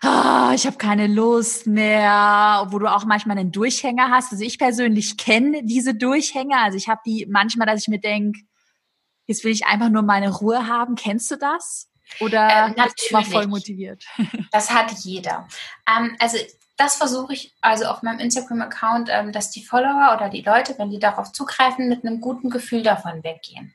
ah, 0.02 0.52
ich 0.54 0.66
habe 0.66 0.76
keine 0.76 1.06
Lust 1.06 1.66
mehr, 1.66 2.66
wo 2.70 2.78
du 2.78 2.86
auch 2.86 3.04
manchmal 3.04 3.38
einen 3.38 3.52
Durchhänger 3.52 4.10
hast. 4.10 4.32
Also 4.32 4.44
ich 4.44 4.58
persönlich 4.58 5.16
kenne 5.16 5.62
diese 5.64 5.94
Durchhänger. 5.94 6.62
Also 6.62 6.76
ich 6.76 6.88
habe 6.88 7.00
die 7.06 7.26
manchmal, 7.28 7.66
dass 7.66 7.82
ich 7.82 7.88
mir 7.88 8.00
denke, 8.00 8.40
jetzt 9.28 9.44
will 9.44 9.52
ich 9.52 9.66
einfach 9.66 9.90
nur 9.90 10.02
meine 10.02 10.30
Ruhe 10.30 10.66
haben. 10.66 10.96
Kennst 10.96 11.30
du 11.30 11.36
das? 11.36 11.88
Oder 12.20 12.74
äh, 12.76 12.82
bist 12.82 13.08
du 13.08 13.14
mal 13.14 13.24
voll 13.24 13.46
motiviert? 13.46 14.04
Das 14.50 14.70
hat 14.70 14.90
jeder. 15.04 15.46
Ähm, 15.86 16.16
also 16.18 16.38
das 16.78 16.96
versuche 16.96 17.32
ich 17.32 17.52
also 17.60 17.86
auf 17.86 18.02
meinem 18.02 18.20
Instagram-Account, 18.20 19.08
ähm, 19.10 19.32
dass 19.32 19.50
die 19.50 19.64
Follower 19.64 20.14
oder 20.16 20.28
die 20.28 20.42
Leute, 20.42 20.78
wenn 20.78 20.90
die 20.90 21.00
darauf 21.00 21.32
zugreifen, 21.32 21.88
mit 21.88 22.04
einem 22.04 22.20
guten 22.20 22.50
Gefühl 22.50 22.84
davon 22.84 23.24
weggehen. 23.24 23.74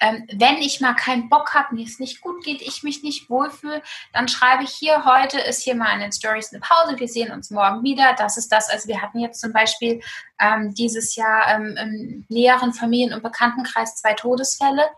Ähm, 0.00 0.26
wenn 0.32 0.56
ich 0.56 0.80
mal 0.80 0.94
keinen 0.94 1.28
Bock 1.28 1.54
habe, 1.54 1.74
mir 1.74 1.84
es 1.84 1.98
nicht 1.98 2.22
gut 2.22 2.42
geht, 2.42 2.62
ich 2.62 2.82
mich 2.82 3.02
nicht 3.02 3.28
wohlfühle, 3.28 3.82
dann 4.14 4.28
schreibe 4.28 4.64
ich 4.64 4.70
hier, 4.70 5.04
heute 5.04 5.38
ist 5.38 5.62
hier 5.62 5.74
mal 5.74 5.92
in 5.92 6.00
den 6.00 6.12
Stories 6.12 6.50
eine 6.50 6.60
Pause, 6.60 6.98
wir 6.98 7.08
sehen 7.08 7.32
uns 7.32 7.50
morgen 7.50 7.82
wieder. 7.82 8.14
Das 8.16 8.38
ist 8.38 8.50
das. 8.50 8.70
Also 8.70 8.88
wir 8.88 9.02
hatten 9.02 9.20
jetzt 9.20 9.40
zum 9.40 9.52
Beispiel 9.52 10.00
ähm, 10.40 10.74
dieses 10.74 11.16
Jahr 11.16 11.54
ähm, 11.54 11.76
im 11.76 12.26
näheren 12.30 12.72
Familien- 12.72 13.12
und 13.12 13.22
Bekanntenkreis 13.22 13.96
zwei 13.96 14.14
Todesfälle. 14.14 14.88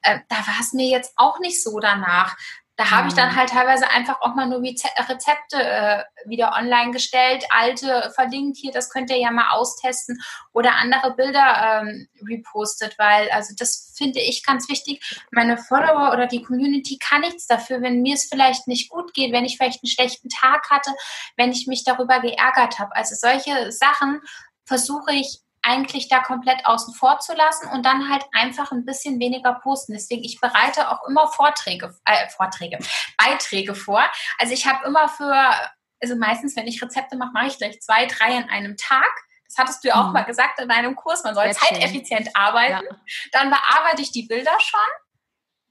Äh, 0.00 0.20
da 0.30 0.36
war 0.36 0.60
es 0.60 0.72
mir 0.72 0.88
jetzt 0.88 1.12
auch 1.16 1.38
nicht 1.40 1.62
so 1.62 1.80
danach. 1.80 2.36
Da 2.76 2.90
habe 2.90 3.06
ich 3.06 3.14
dann 3.14 3.30
mhm. 3.30 3.36
halt 3.36 3.50
teilweise 3.50 3.88
einfach 3.88 4.20
auch 4.20 4.34
mal 4.34 4.46
nur 4.46 4.60
Rezepte 4.60 5.62
äh, 5.62 6.02
wieder 6.26 6.52
online 6.56 6.90
gestellt, 6.90 7.44
alte 7.50 8.10
verlinkt 8.14 8.56
hier, 8.56 8.72
das 8.72 8.90
könnt 8.90 9.10
ihr 9.10 9.18
ja 9.18 9.30
mal 9.30 9.50
austesten 9.52 10.20
oder 10.52 10.74
andere 10.74 11.14
Bilder 11.14 11.82
ähm, 11.82 12.08
repostet, 12.28 12.98
weil 12.98 13.30
also 13.30 13.54
das 13.56 13.94
finde 13.96 14.20
ich 14.20 14.44
ganz 14.44 14.68
wichtig. 14.68 15.04
Meine 15.30 15.56
Follower 15.56 16.12
oder 16.12 16.26
die 16.26 16.42
Community 16.42 16.98
kann 16.98 17.20
nichts 17.20 17.46
dafür, 17.46 17.80
wenn 17.80 18.02
mir 18.02 18.14
es 18.14 18.24
vielleicht 18.24 18.66
nicht 18.66 18.90
gut 18.90 19.14
geht, 19.14 19.32
wenn 19.32 19.44
ich 19.44 19.56
vielleicht 19.56 19.84
einen 19.84 19.90
schlechten 19.90 20.28
Tag 20.28 20.68
hatte, 20.70 20.90
wenn 21.36 21.52
ich 21.52 21.68
mich 21.68 21.84
darüber 21.84 22.20
geärgert 22.20 22.80
habe. 22.80 22.94
Also 22.96 23.14
solche 23.14 23.70
Sachen 23.70 24.20
versuche 24.64 25.12
ich 25.12 25.43
eigentlich 25.64 26.08
da 26.08 26.20
komplett 26.20 26.64
außen 26.64 26.94
vor 26.94 27.18
zu 27.18 27.34
lassen 27.34 27.68
und 27.68 27.84
dann 27.84 28.10
halt 28.10 28.24
einfach 28.32 28.70
ein 28.70 28.84
bisschen 28.84 29.18
weniger 29.18 29.54
posten. 29.54 29.94
Deswegen, 29.94 30.22
ich 30.22 30.40
bereite 30.40 30.90
auch 30.90 31.06
immer 31.08 31.28
Vorträge, 31.28 31.94
äh, 32.04 32.28
Vorträge, 32.28 32.78
Beiträge 33.16 33.74
vor. 33.74 34.02
Also 34.38 34.52
ich 34.52 34.66
habe 34.66 34.86
immer 34.86 35.08
für, 35.08 35.34
also 36.00 36.16
meistens, 36.16 36.54
wenn 36.56 36.66
ich 36.66 36.82
Rezepte 36.82 37.16
mache, 37.16 37.32
mache 37.32 37.46
ich 37.46 37.58
gleich 37.58 37.80
zwei, 37.80 38.06
drei 38.06 38.36
an 38.36 38.48
einem 38.50 38.76
Tag. 38.76 39.10
Das 39.46 39.58
hattest 39.58 39.84
du 39.84 39.88
ja 39.88 39.94
auch 39.94 40.08
mhm. 40.08 40.12
mal 40.12 40.24
gesagt 40.24 40.60
in 40.60 40.68
deinem 40.68 40.96
Kurs, 40.96 41.24
man 41.24 41.34
soll 41.34 41.50
zeiteffizient 41.52 42.28
arbeiten. 42.34 42.84
Ja. 42.84 42.96
Dann 43.32 43.50
bearbeite 43.50 44.02
ich 44.02 44.12
die 44.12 44.26
Bilder 44.26 44.56
schon 44.60 44.80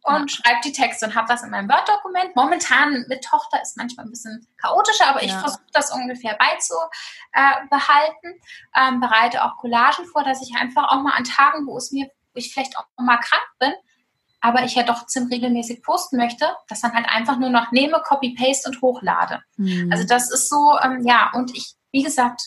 und 0.04 0.32
ja. 0.32 0.38
schreibe 0.44 0.60
die 0.66 0.74
Texte 0.74 1.06
und 1.06 1.16
habe 1.16 1.28
das 1.28 1.44
in 1.44 1.50
meinem 1.50 1.70
Word-Dokument. 1.70 2.36
Momentan 2.36 3.06
mit 3.08 3.24
Tochter 3.24 3.62
ist 3.62 3.78
manchmal 3.78 4.06
ein 4.06 4.12
bisschen 4.12 4.46
chaotischer, 4.58 5.08
aber 5.08 5.24
ja. 5.24 5.28
ich 5.28 5.34
versuche 5.34 5.64
das 5.72 5.92
ungefähr 5.92 6.38
beizubehalten. 6.38 8.42
Ähm, 8.76 9.00
bereite 9.00 9.44
auch 9.44 9.58
Collagen 9.58 10.06
vor, 10.06 10.24
dass 10.24 10.42
ich 10.42 10.56
einfach 10.58 10.90
auch 10.90 11.02
mal 11.02 11.14
an 11.14 11.24
Tagen, 11.24 11.66
wo 11.66 11.78
es 11.78 11.92
mir, 11.92 12.08
wo 12.34 12.40
ich 12.40 12.54
vielleicht 12.54 12.78
auch 12.78 12.86
mal 12.98 13.18
krank 13.18 13.48
bin, 13.60 13.72
aber 14.42 14.66
ich 14.66 14.76
ja 14.76 14.84
doch 14.84 15.06
ziemlich 15.06 15.38
regelmäßig 15.38 15.84
posten 15.84 16.18
möchte, 16.18 16.54
das 16.68 16.82
dann 16.82 16.94
halt 16.94 17.08
einfach 17.08 17.38
nur 17.38 17.50
noch 17.50 17.72
nehme, 17.72 18.02
copy-paste 18.06 18.70
und 18.70 18.82
hochlade. 18.82 19.42
Mhm. 19.56 19.90
Also 19.90 20.06
das 20.06 20.30
ist 20.30 20.50
so, 20.50 20.78
ähm, 20.84 21.08
ja, 21.08 21.32
und 21.34 21.56
ich, 21.56 21.76
wie 21.92 22.04
gesagt, 22.04 22.42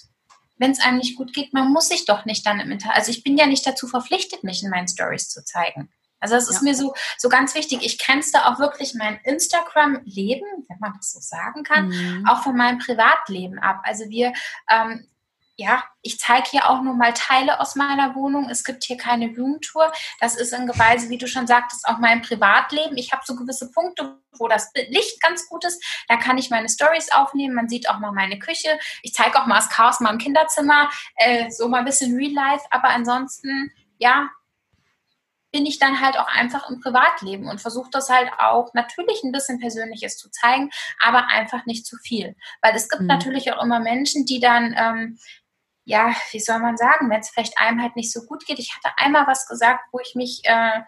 wenn 0.59 0.73
es 0.73 0.81
einem 0.81 0.99
nicht 0.99 1.17
gut 1.17 1.33
geht, 1.33 1.55
man 1.55 1.73
muss 1.73 1.89
sich 1.89 2.05
doch 2.05 2.27
nicht 2.27 2.47
dann 2.47 2.61
im 2.61 2.71
Internet, 2.71 2.97
also 2.97 3.11
ich 3.11 3.25
bin 3.25 3.39
ja 3.39 3.47
nicht 3.47 3.67
dazu 3.67 3.89
verpflichtet, 3.89 4.45
mich 4.45 4.63
in 4.63 4.69
meinen 4.69 4.89
Stories 4.89 5.31
zu 5.31 5.43
zeigen. 5.43 5.91
Also 6.21 6.35
das 6.35 6.49
ist 6.49 6.57
ja. 6.57 6.63
mir 6.63 6.75
so, 6.75 6.95
so 7.19 7.29
ganz 7.29 7.55
wichtig. 7.55 7.81
Ich 7.83 7.99
grenze 7.99 8.47
auch 8.47 8.59
wirklich 8.59 8.95
mein 8.95 9.19
Instagram-Leben, 9.25 10.47
wenn 10.69 10.79
man 10.81 10.95
das 10.97 11.13
so 11.13 11.21
sagen 11.21 11.63
kann, 11.63 11.89
mhm. 11.89 12.27
auch 12.29 12.43
von 12.43 12.57
meinem 12.57 12.79
Privatleben 12.79 13.59
ab. 13.59 13.81
Also 13.85 14.09
wir, 14.09 14.33
ähm, 14.71 15.07
ja, 15.59 15.83
ich 16.03 16.19
zeige 16.19 16.51
hier 16.51 16.69
auch 16.69 16.83
nur 16.83 16.95
mal 16.95 17.15
Teile 17.15 17.61
aus 17.61 17.77
meiner 17.77 18.15
Wohnung. 18.15 18.51
Es 18.51 18.63
gibt 18.63 18.85
hier 18.85 18.99
keine 18.99 19.29
Blumentour. 19.29 19.91
Das 20.21 20.37
ist 20.37 20.53
in 20.53 20.69
Weise, 20.69 21.09
wie 21.09 21.17
du 21.17 21.27
schon 21.27 21.47
sagtest, 21.47 21.87
auch 21.89 21.99
mein 21.99 22.21
Privatleben. 22.21 22.99
Ich 22.99 23.13
habe 23.13 23.23
so 23.25 23.37
gewisse 23.37 23.71
Punkte, 23.71 24.19
wo 24.39 24.49
das 24.49 24.71
Licht 24.89 25.21
ganz 25.23 25.49
gut 25.49 25.65
ist. 25.65 25.83
Da 26.09 26.17
kann 26.17 26.37
ich 26.37 26.51
meine 26.51 26.69
Stories 26.69 27.11
aufnehmen. 27.11 27.55
Man 27.55 27.71
sieht 27.71 27.89
auch 27.89 27.99
mal 27.99 28.13
meine 28.13 28.39
Küche. 28.39 28.79
Ich 29.03 29.15
zeige 29.15 29.41
auch 29.41 29.47
mal 29.47 29.57
das 29.57 29.71
Chaos 29.71 30.01
mal 30.01 30.13
im 30.13 30.19
Kinderzimmer. 30.19 30.91
Äh, 31.17 31.51
so 31.51 31.69
mal 31.69 31.79
ein 31.79 31.85
bisschen 31.87 32.15
Real 32.15 32.33
Life. 32.33 32.67
Aber 32.71 32.91
ansonsten, 32.91 33.73
ja, 33.97 34.29
bin 35.57 35.65
ich 35.65 35.79
dann 35.79 36.03
halt 36.03 36.19
auch 36.19 36.29
einfach 36.29 36.69
im 36.69 36.81
Privatleben 36.81 37.49
und 37.49 37.63
versuche 37.63 37.89
das 37.91 38.11
halt 38.11 38.31
auch 38.37 38.75
natürlich 38.75 39.23
ein 39.25 39.33
bisschen 39.33 39.59
Persönliches 39.59 40.19
zu 40.19 40.31
zeigen, 40.31 40.69
aber 41.01 41.29
einfach 41.29 41.65
nicht 41.65 41.87
zu 41.87 41.97
viel. 41.97 42.37
Weil 42.61 42.77
es 42.77 42.91
gibt 42.91 43.01
mhm. 43.01 43.09
natürlich 43.09 43.51
auch 43.55 43.65
immer 43.65 43.81
Menschen, 43.81 44.27
die 44.27 44.39
dann, 44.39 44.77
ähm, 44.79 45.19
ja, 45.87 46.15
wie 46.33 46.41
soll 46.41 46.59
man 46.59 46.77
sagen, 46.77 47.09
wenn 47.09 47.21
es 47.21 47.31
vielleicht 47.31 47.59
einem 47.59 47.81
halt 47.81 47.97
nicht 47.97 48.13
so 48.13 48.27
gut 48.27 48.45
geht. 48.45 48.59
Ich 48.59 48.77
hatte 48.77 48.95
einmal 48.99 49.27
was 49.27 49.49
gesagt, 49.49 49.81
wo 49.93 49.99
ich 49.99 50.15
mich 50.15 50.43
äh, 50.45 50.83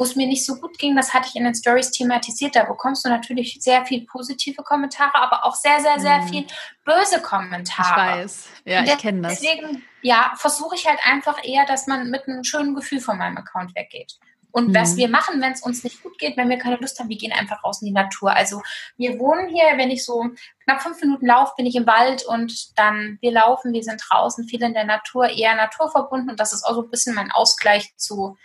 wo 0.00 0.04
es 0.04 0.16
mir 0.16 0.26
nicht 0.26 0.46
so 0.46 0.56
gut 0.56 0.78
ging, 0.78 0.96
das 0.96 1.12
hatte 1.12 1.28
ich 1.28 1.36
in 1.36 1.44
den 1.44 1.54
Stories 1.54 1.90
thematisiert. 1.90 2.56
Da 2.56 2.64
bekommst 2.64 3.04
du 3.04 3.10
natürlich 3.10 3.58
sehr 3.60 3.84
viel 3.84 4.06
positive 4.06 4.62
Kommentare, 4.62 5.14
aber 5.14 5.44
auch 5.44 5.54
sehr, 5.54 5.78
sehr, 5.80 6.00
sehr 6.00 6.22
mhm. 6.22 6.28
viel 6.28 6.46
böse 6.86 7.20
Kommentare. 7.20 8.12
Ich 8.12 8.22
weiß, 8.22 8.48
ja, 8.64 8.82
ich 8.82 8.96
kenne 8.96 9.28
das. 9.28 9.40
Deswegen, 9.40 9.84
ja, 10.00 10.32
versuche 10.36 10.74
ich 10.74 10.88
halt 10.88 11.00
einfach 11.04 11.44
eher, 11.44 11.66
dass 11.66 11.86
man 11.86 12.08
mit 12.08 12.26
einem 12.26 12.44
schönen 12.44 12.74
Gefühl 12.74 13.00
von 13.00 13.18
meinem 13.18 13.36
Account 13.36 13.76
weggeht. 13.76 14.18
Und 14.52 14.68
mhm. 14.68 14.74
was 14.74 14.96
wir 14.96 15.10
machen, 15.10 15.42
wenn 15.42 15.52
es 15.52 15.60
uns 15.60 15.84
nicht 15.84 16.02
gut 16.02 16.18
geht, 16.18 16.38
wenn 16.38 16.48
wir 16.48 16.56
keine 16.56 16.76
Lust 16.76 16.98
haben, 16.98 17.10
wir 17.10 17.18
gehen 17.18 17.32
einfach 17.32 17.62
raus 17.62 17.82
in 17.82 17.86
die 17.88 17.92
Natur. 17.92 18.34
Also 18.34 18.62
wir 18.96 19.18
wohnen 19.18 19.50
hier, 19.50 19.76
wenn 19.76 19.90
ich 19.90 20.02
so 20.06 20.30
knapp 20.64 20.80
fünf 20.80 20.98
Minuten 21.02 21.26
laufe, 21.26 21.52
bin 21.58 21.66
ich 21.66 21.76
im 21.76 21.86
Wald 21.86 22.24
und 22.24 22.78
dann 22.78 23.18
wir 23.20 23.32
laufen, 23.32 23.74
wir 23.74 23.82
sind 23.82 24.02
draußen, 24.08 24.48
viel 24.48 24.62
in 24.62 24.72
der 24.72 24.84
Natur, 24.84 25.28
eher 25.28 25.54
naturverbunden 25.56 26.30
und 26.30 26.40
das 26.40 26.54
ist 26.54 26.64
auch 26.64 26.72
so 26.72 26.84
ein 26.84 26.90
bisschen 26.90 27.14
mein 27.14 27.30
Ausgleich 27.30 27.94
zu 27.98 28.38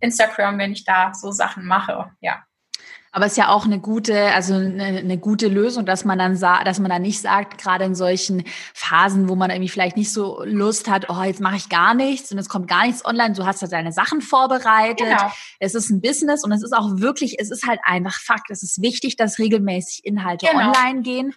Instagram, 0.00 0.58
wenn 0.58 0.72
ich 0.72 0.84
da 0.84 1.12
so 1.14 1.30
Sachen 1.30 1.66
mache, 1.66 2.10
ja. 2.20 2.44
Aber 3.14 3.26
es 3.26 3.32
ist 3.32 3.38
ja 3.38 3.50
auch 3.50 3.64
eine 3.64 3.78
gute, 3.78 4.32
also 4.34 4.54
eine, 4.54 4.82
eine 4.82 5.18
gute 5.18 5.46
Lösung, 5.46 5.86
dass 5.86 6.04
man 6.04 6.18
dann 6.18 6.36
dass 6.40 6.80
man 6.80 6.90
dann 6.90 7.02
nicht 7.02 7.20
sagt, 7.20 7.62
gerade 7.62 7.84
in 7.84 7.94
solchen 7.94 8.42
Phasen, 8.74 9.28
wo 9.28 9.36
man 9.36 9.50
irgendwie 9.50 9.68
vielleicht 9.68 9.96
nicht 9.96 10.12
so 10.12 10.42
Lust 10.44 10.90
hat, 10.90 11.08
oh, 11.08 11.22
jetzt 11.22 11.40
mache 11.40 11.54
ich 11.54 11.68
gar 11.68 11.94
nichts 11.94 12.32
und 12.32 12.38
es 12.38 12.48
kommt 12.48 12.66
gar 12.66 12.86
nichts 12.86 13.04
online, 13.04 13.34
du 13.34 13.46
hast 13.46 13.62
halt 13.62 13.70
deine 13.70 13.92
Sachen 13.92 14.20
vorbereitet. 14.20 15.06
Genau. 15.06 15.30
Es 15.60 15.76
ist 15.76 15.90
ein 15.90 16.00
Business 16.00 16.42
und 16.42 16.50
es 16.50 16.64
ist 16.64 16.72
auch 16.72 16.96
wirklich, 16.96 17.36
es 17.38 17.52
ist 17.52 17.68
halt 17.68 17.78
einfach 17.84 18.18
Fakt. 18.18 18.50
Es 18.50 18.64
ist 18.64 18.82
wichtig, 18.82 19.14
dass 19.14 19.38
regelmäßig 19.38 20.04
Inhalte 20.04 20.46
genau. 20.46 20.72
online 20.72 21.02
gehen. 21.02 21.34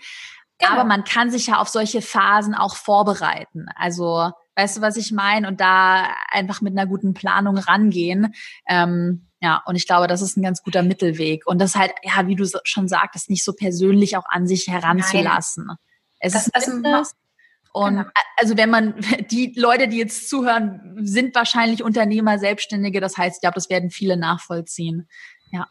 Genau. 0.60 0.72
Aber 0.72 0.84
man 0.86 1.04
kann 1.04 1.30
sich 1.30 1.48
ja 1.48 1.58
auf 1.58 1.68
solche 1.68 2.02
Phasen 2.02 2.56
auch 2.56 2.76
vorbereiten. 2.76 3.68
Also 3.76 4.32
Weißt 4.58 4.78
du, 4.78 4.82
was 4.82 4.98
ich 4.98 5.12
meine? 5.12 5.48
Und 5.48 5.62
da 5.62 6.08
einfach 6.32 6.62
mit 6.62 6.74
einer 6.76 6.88
guten 6.88 7.14
Planung 7.14 7.60
rangehen. 7.60 8.34
Ähm, 8.68 9.28
ja, 9.40 9.62
und 9.68 9.76
ich 9.76 9.86
glaube, 9.86 10.08
das 10.08 10.24
ist 10.24 10.36
ein 10.36 10.42
ganz 10.42 10.64
guter 10.64 10.82
Mittelweg. 10.82 11.46
Und 11.46 11.60
das 11.60 11.76
halt, 11.76 11.92
ja, 12.02 12.26
wie 12.26 12.36
du 12.36 12.44
schon 12.64 12.88
sagtest, 12.88 13.30
nicht 13.30 13.44
so 13.44 13.54
persönlich 13.54 14.18
auch 14.18 14.26
an 14.28 14.48
sich 14.48 14.68
heranzulassen. 14.68 15.66
Nein. 15.68 15.78
Es 16.20 16.34
das, 16.34 16.48
ist 16.48 16.56
also, 16.56 16.72
Business. 16.72 17.16
Und 17.72 17.98
genau. 17.98 18.10
also 18.38 18.58
wenn 18.58 18.72
man, 18.72 18.96
die 19.30 19.54
Leute, 19.56 19.88
die 19.88 19.98
jetzt 19.98 20.28
zuhören, 20.28 20.96
sind 21.04 21.36
wahrscheinlich 21.36 21.84
Unternehmer, 21.84 22.40
Selbstständige. 22.40 23.00
Das 23.00 23.16
heißt, 23.16 23.38
ich 23.38 23.42
glaube, 23.42 23.56
das 23.56 23.70
werden 23.70 23.92
viele 23.92 24.18
nachvollziehen. 24.18 25.08
Ja. 25.52 25.68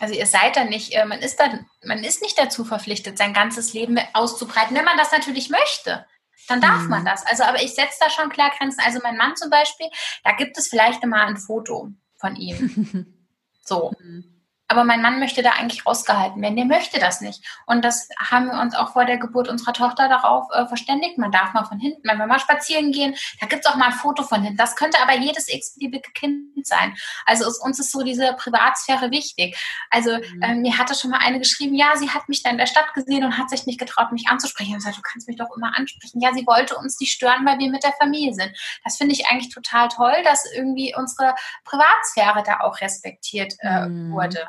Also 0.00 0.14
ihr 0.14 0.26
seid 0.26 0.56
da 0.56 0.64
nicht, 0.64 0.94
äh, 0.94 1.04
man 1.04 1.20
ist 1.20 1.40
da, 1.40 1.58
man 1.84 2.04
ist 2.04 2.22
nicht 2.22 2.38
dazu 2.38 2.64
verpflichtet, 2.64 3.18
sein 3.18 3.32
ganzes 3.34 3.72
Leben 3.72 3.98
auszubreiten, 4.12 4.76
wenn 4.76 4.84
man 4.84 4.96
das 4.96 5.12
natürlich 5.12 5.50
möchte 5.50 6.06
dann 6.48 6.60
darf 6.60 6.82
mhm. 6.82 6.88
man 6.88 7.04
das. 7.04 7.24
Also, 7.26 7.44
aber 7.44 7.62
ich 7.62 7.74
setze 7.74 7.98
da 8.00 8.10
schon 8.10 8.30
klar 8.30 8.50
Grenzen. 8.56 8.80
Also 8.80 9.00
mein 9.02 9.16
Mann 9.16 9.36
zum 9.36 9.50
Beispiel, 9.50 9.86
da 10.24 10.32
gibt 10.32 10.56
es 10.56 10.68
vielleicht 10.68 11.04
immer 11.04 11.26
ein 11.26 11.36
Foto 11.36 11.90
von 12.16 12.36
ihm. 12.36 13.06
so. 13.64 13.92
Mhm. 14.00 14.37
Aber 14.68 14.84
mein 14.84 15.02
Mann 15.02 15.18
möchte 15.18 15.42
da 15.42 15.52
eigentlich 15.52 15.86
rausgehalten 15.86 16.40
werden. 16.42 16.56
Der 16.56 16.66
möchte 16.66 17.00
das 17.00 17.20
nicht. 17.20 17.42
Und 17.66 17.84
das 17.84 18.08
haben 18.18 18.46
wir 18.46 18.60
uns 18.60 18.74
auch 18.74 18.92
vor 18.92 19.04
der 19.04 19.16
Geburt 19.16 19.48
unserer 19.48 19.72
Tochter 19.72 20.08
darauf 20.08 20.46
äh, 20.52 20.66
verständigt. 20.66 21.18
Man 21.18 21.32
darf 21.32 21.54
mal 21.54 21.64
von 21.64 21.78
hinten, 21.78 22.06
wenn 22.06 22.18
wir 22.18 22.26
mal 22.26 22.38
spazieren 22.38 22.92
gehen, 22.92 23.14
da 23.40 23.46
gibt 23.46 23.64
es 23.64 23.70
auch 23.70 23.76
mal 23.76 23.86
ein 23.86 23.92
Foto 23.92 24.22
von 24.22 24.42
hinten. 24.42 24.58
Das 24.58 24.76
könnte 24.76 25.00
aber 25.00 25.16
jedes 25.16 25.48
x-beliebige 25.48 26.10
Kind 26.12 26.66
sein. 26.66 26.94
Also 27.24 27.46
es, 27.46 27.58
uns 27.58 27.78
ist 27.78 27.90
so 27.90 28.02
diese 28.02 28.34
Privatsphäre 28.34 29.10
wichtig. 29.10 29.56
Also 29.90 30.16
mhm. 30.16 30.42
äh, 30.42 30.54
mir 30.54 30.76
hatte 30.76 30.94
schon 30.94 31.10
mal 31.10 31.20
eine 31.20 31.38
geschrieben, 31.38 31.74
ja, 31.74 31.96
sie 31.96 32.10
hat 32.10 32.28
mich 32.28 32.42
da 32.42 32.50
in 32.50 32.58
der 32.58 32.66
Stadt 32.66 32.92
gesehen 32.94 33.24
und 33.24 33.38
hat 33.38 33.50
sich 33.50 33.66
nicht 33.66 33.80
getraut, 33.80 34.12
mich 34.12 34.28
anzusprechen. 34.28 34.72
Und 34.72 34.78
gesagt, 34.78 34.98
du 34.98 35.02
kannst 35.02 35.28
mich 35.28 35.38
doch 35.38 35.48
immer 35.56 35.76
ansprechen. 35.76 36.20
Ja, 36.20 36.32
sie 36.34 36.46
wollte 36.46 36.76
uns 36.76 37.00
nicht 37.00 37.12
stören, 37.12 37.46
weil 37.46 37.58
wir 37.58 37.70
mit 37.70 37.84
der 37.84 37.94
Familie 37.98 38.34
sind. 38.34 38.52
Das 38.84 38.96
finde 38.96 39.14
ich 39.14 39.26
eigentlich 39.28 39.52
total 39.52 39.88
toll, 39.88 40.14
dass 40.24 40.44
irgendwie 40.54 40.94
unsere 40.96 41.34
Privatsphäre 41.64 42.42
da 42.44 42.60
auch 42.60 42.80
respektiert 42.80 43.54
äh, 43.60 43.86
mhm. 43.86 44.12
wurde. 44.12 44.46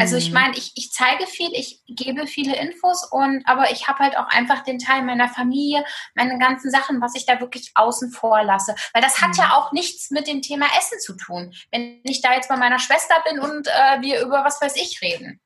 Also 0.00 0.16
ich 0.16 0.28
mhm. 0.28 0.34
meine, 0.34 0.56
ich, 0.56 0.72
ich 0.74 0.92
zeige 0.92 1.26
viel, 1.26 1.50
ich 1.52 1.82
gebe 1.86 2.26
viele 2.26 2.56
Infos 2.56 3.06
und 3.10 3.42
aber 3.46 3.70
ich 3.70 3.88
habe 3.88 4.00
halt 4.00 4.16
auch 4.16 4.28
einfach 4.28 4.62
den 4.62 4.78
Teil 4.78 5.02
meiner 5.02 5.28
Familie, 5.28 5.84
meine 6.14 6.38
ganzen 6.38 6.70
Sachen, 6.70 7.00
was 7.00 7.14
ich 7.14 7.26
da 7.26 7.40
wirklich 7.40 7.72
außen 7.74 8.10
vor 8.12 8.42
lasse. 8.42 8.74
Weil 8.92 9.02
das 9.02 9.20
hat 9.20 9.36
ja 9.36 9.46
mhm. 9.46 9.52
auch 9.52 9.72
nichts 9.72 10.10
mit 10.10 10.26
dem 10.26 10.42
Thema 10.42 10.66
Essen 10.78 10.98
zu 11.00 11.14
tun. 11.16 11.54
Wenn 11.70 12.00
ich 12.04 12.22
da 12.22 12.34
jetzt 12.34 12.48
bei 12.48 12.56
meiner 12.56 12.78
Schwester 12.78 13.14
bin 13.28 13.40
und 13.40 13.66
äh, 13.66 14.00
wir 14.00 14.22
über 14.22 14.44
was 14.44 14.60
weiß 14.60 14.76
ich 14.76 15.00
reden. 15.02 15.40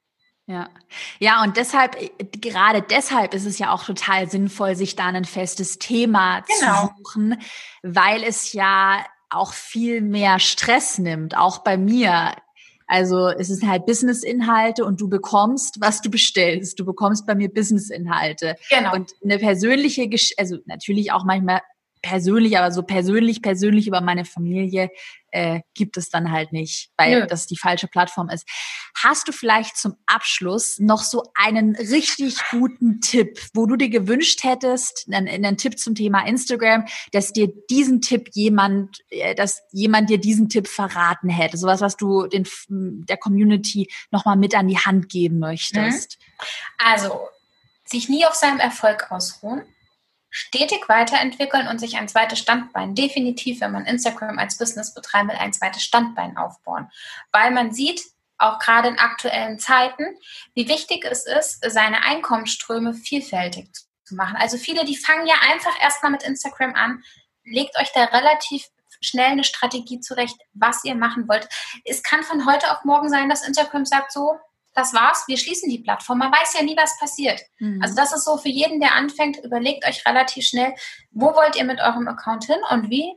Ja, 0.46 0.70
ja, 1.18 1.42
und 1.42 1.58
deshalb, 1.58 2.00
äh, 2.00 2.10
gerade 2.24 2.80
deshalb 2.80 3.34
ist 3.34 3.44
es 3.44 3.58
ja 3.58 3.70
auch 3.70 3.84
total 3.84 4.30
sinnvoll, 4.30 4.76
sich 4.76 4.96
da 4.96 5.04
ein 5.06 5.26
festes 5.26 5.78
Thema 5.78 6.40
genau. 6.40 6.86
zu 6.86 6.94
suchen, 6.96 7.42
weil 7.82 8.24
es 8.24 8.54
ja 8.54 9.04
auch 9.28 9.52
viel 9.52 10.00
mehr 10.00 10.38
Stress 10.38 10.96
nimmt, 10.96 11.36
auch 11.36 11.58
bei 11.58 11.76
mir 11.76 12.34
also 12.88 13.28
es 13.28 13.50
ist 13.50 13.64
halt 13.64 13.84
Business-Inhalte 13.84 14.84
und 14.84 15.00
du 15.00 15.08
bekommst, 15.08 15.76
was 15.80 16.00
du 16.00 16.10
bestellst. 16.10 16.80
Du 16.80 16.86
bekommst 16.86 17.26
bei 17.26 17.34
mir 17.34 17.52
Business-Inhalte. 17.52 18.56
Genau. 18.70 18.94
Und 18.94 19.12
eine 19.22 19.38
persönliche, 19.38 20.08
also 20.38 20.56
natürlich 20.64 21.12
auch 21.12 21.24
manchmal 21.24 21.60
persönlich, 22.02 22.58
aber 22.58 22.70
so 22.72 22.82
persönlich, 22.82 23.42
persönlich 23.42 23.86
über 23.86 24.00
meine 24.00 24.24
Familie 24.24 24.90
äh, 25.30 25.60
gibt 25.74 25.96
es 25.96 26.08
dann 26.10 26.30
halt 26.32 26.52
nicht, 26.52 26.90
weil 26.96 27.20
Nö. 27.20 27.26
das 27.26 27.46
die 27.46 27.56
falsche 27.56 27.86
Plattform 27.86 28.30
ist. 28.30 28.46
Hast 28.96 29.28
du 29.28 29.32
vielleicht 29.32 29.76
zum 29.76 29.96
Abschluss 30.06 30.78
noch 30.78 31.02
so 31.02 31.24
einen 31.34 31.76
richtig 31.76 32.36
guten 32.50 33.00
Tipp, 33.00 33.38
wo 33.54 33.66
du 33.66 33.76
dir 33.76 33.90
gewünscht 33.90 34.42
hättest, 34.42 35.06
einen, 35.12 35.28
einen 35.28 35.56
Tipp 35.56 35.78
zum 35.78 35.94
Thema 35.94 36.26
Instagram, 36.26 36.86
dass 37.12 37.32
dir 37.32 37.48
diesen 37.70 38.00
Tipp 38.00 38.30
jemand, 38.32 38.98
äh, 39.10 39.34
dass 39.34 39.62
jemand 39.72 40.10
dir 40.10 40.18
diesen 40.18 40.48
Tipp 40.48 40.68
verraten 40.68 41.28
hätte, 41.28 41.56
sowas, 41.56 41.80
was 41.80 41.96
du 41.96 42.26
den 42.26 42.46
der 42.68 43.16
Community 43.16 43.90
nochmal 44.10 44.36
mit 44.36 44.54
an 44.54 44.68
die 44.68 44.78
Hand 44.78 45.08
geben 45.08 45.38
möchtest? 45.38 46.18
Mhm. 46.18 46.44
Also 46.78 47.28
sich 47.84 48.08
nie 48.08 48.26
auf 48.26 48.34
seinem 48.34 48.60
Erfolg 48.60 49.10
ausruhen 49.10 49.62
stetig 50.30 50.88
weiterentwickeln 50.88 51.68
und 51.68 51.78
sich 51.78 51.96
ein 51.96 52.08
zweites 52.08 52.38
Standbein, 52.38 52.94
definitiv, 52.94 53.60
wenn 53.60 53.72
man 53.72 53.86
Instagram 53.86 54.38
als 54.38 54.58
Business 54.58 54.94
betreiben 54.94 55.28
will, 55.28 55.36
ein 55.36 55.52
zweites 55.52 55.82
Standbein 55.82 56.36
aufbauen. 56.36 56.90
Weil 57.32 57.50
man 57.50 57.72
sieht, 57.72 58.02
auch 58.38 58.58
gerade 58.60 58.88
in 58.88 58.98
aktuellen 58.98 59.58
Zeiten, 59.58 60.04
wie 60.54 60.68
wichtig 60.68 61.04
es 61.04 61.26
ist, 61.26 61.58
seine 61.68 62.04
Einkommensströme 62.04 62.94
vielfältig 62.94 63.68
zu 64.04 64.14
machen. 64.14 64.36
Also 64.36 64.56
viele, 64.56 64.84
die 64.84 64.96
fangen 64.96 65.26
ja 65.26 65.34
einfach 65.50 65.80
erstmal 65.80 66.12
mit 66.12 66.22
Instagram 66.22 66.74
an, 66.74 67.02
legt 67.44 67.76
euch 67.78 67.90
da 67.94 68.04
relativ 68.04 68.64
schnell 69.00 69.32
eine 69.32 69.44
Strategie 69.44 70.00
zurecht, 70.00 70.36
was 70.54 70.84
ihr 70.84 70.94
machen 70.94 71.28
wollt. 71.28 71.48
Es 71.84 72.02
kann 72.02 72.22
von 72.22 72.46
heute 72.46 72.70
auf 72.72 72.84
morgen 72.84 73.08
sein, 73.08 73.28
dass 73.28 73.46
Instagram 73.46 73.84
sagt 73.84 74.12
so, 74.12 74.38
das 74.74 74.94
war's, 74.94 75.24
wir 75.26 75.36
schließen 75.36 75.68
die 75.68 75.80
Plattform. 75.80 76.18
Man 76.18 76.32
weiß 76.32 76.54
ja 76.54 76.62
nie, 76.62 76.76
was 76.76 76.98
passiert. 76.98 77.40
Mhm. 77.58 77.80
Also 77.82 77.94
das 77.94 78.12
ist 78.12 78.24
so 78.24 78.36
für 78.36 78.48
jeden, 78.48 78.80
der 78.80 78.94
anfängt, 78.94 79.38
überlegt 79.44 79.86
euch 79.86 80.04
relativ 80.06 80.46
schnell, 80.46 80.74
wo 81.10 81.34
wollt 81.34 81.56
ihr 81.56 81.64
mit 81.64 81.80
eurem 81.80 82.06
Account 82.08 82.44
hin 82.44 82.60
und 82.70 82.90
wie 82.90 83.14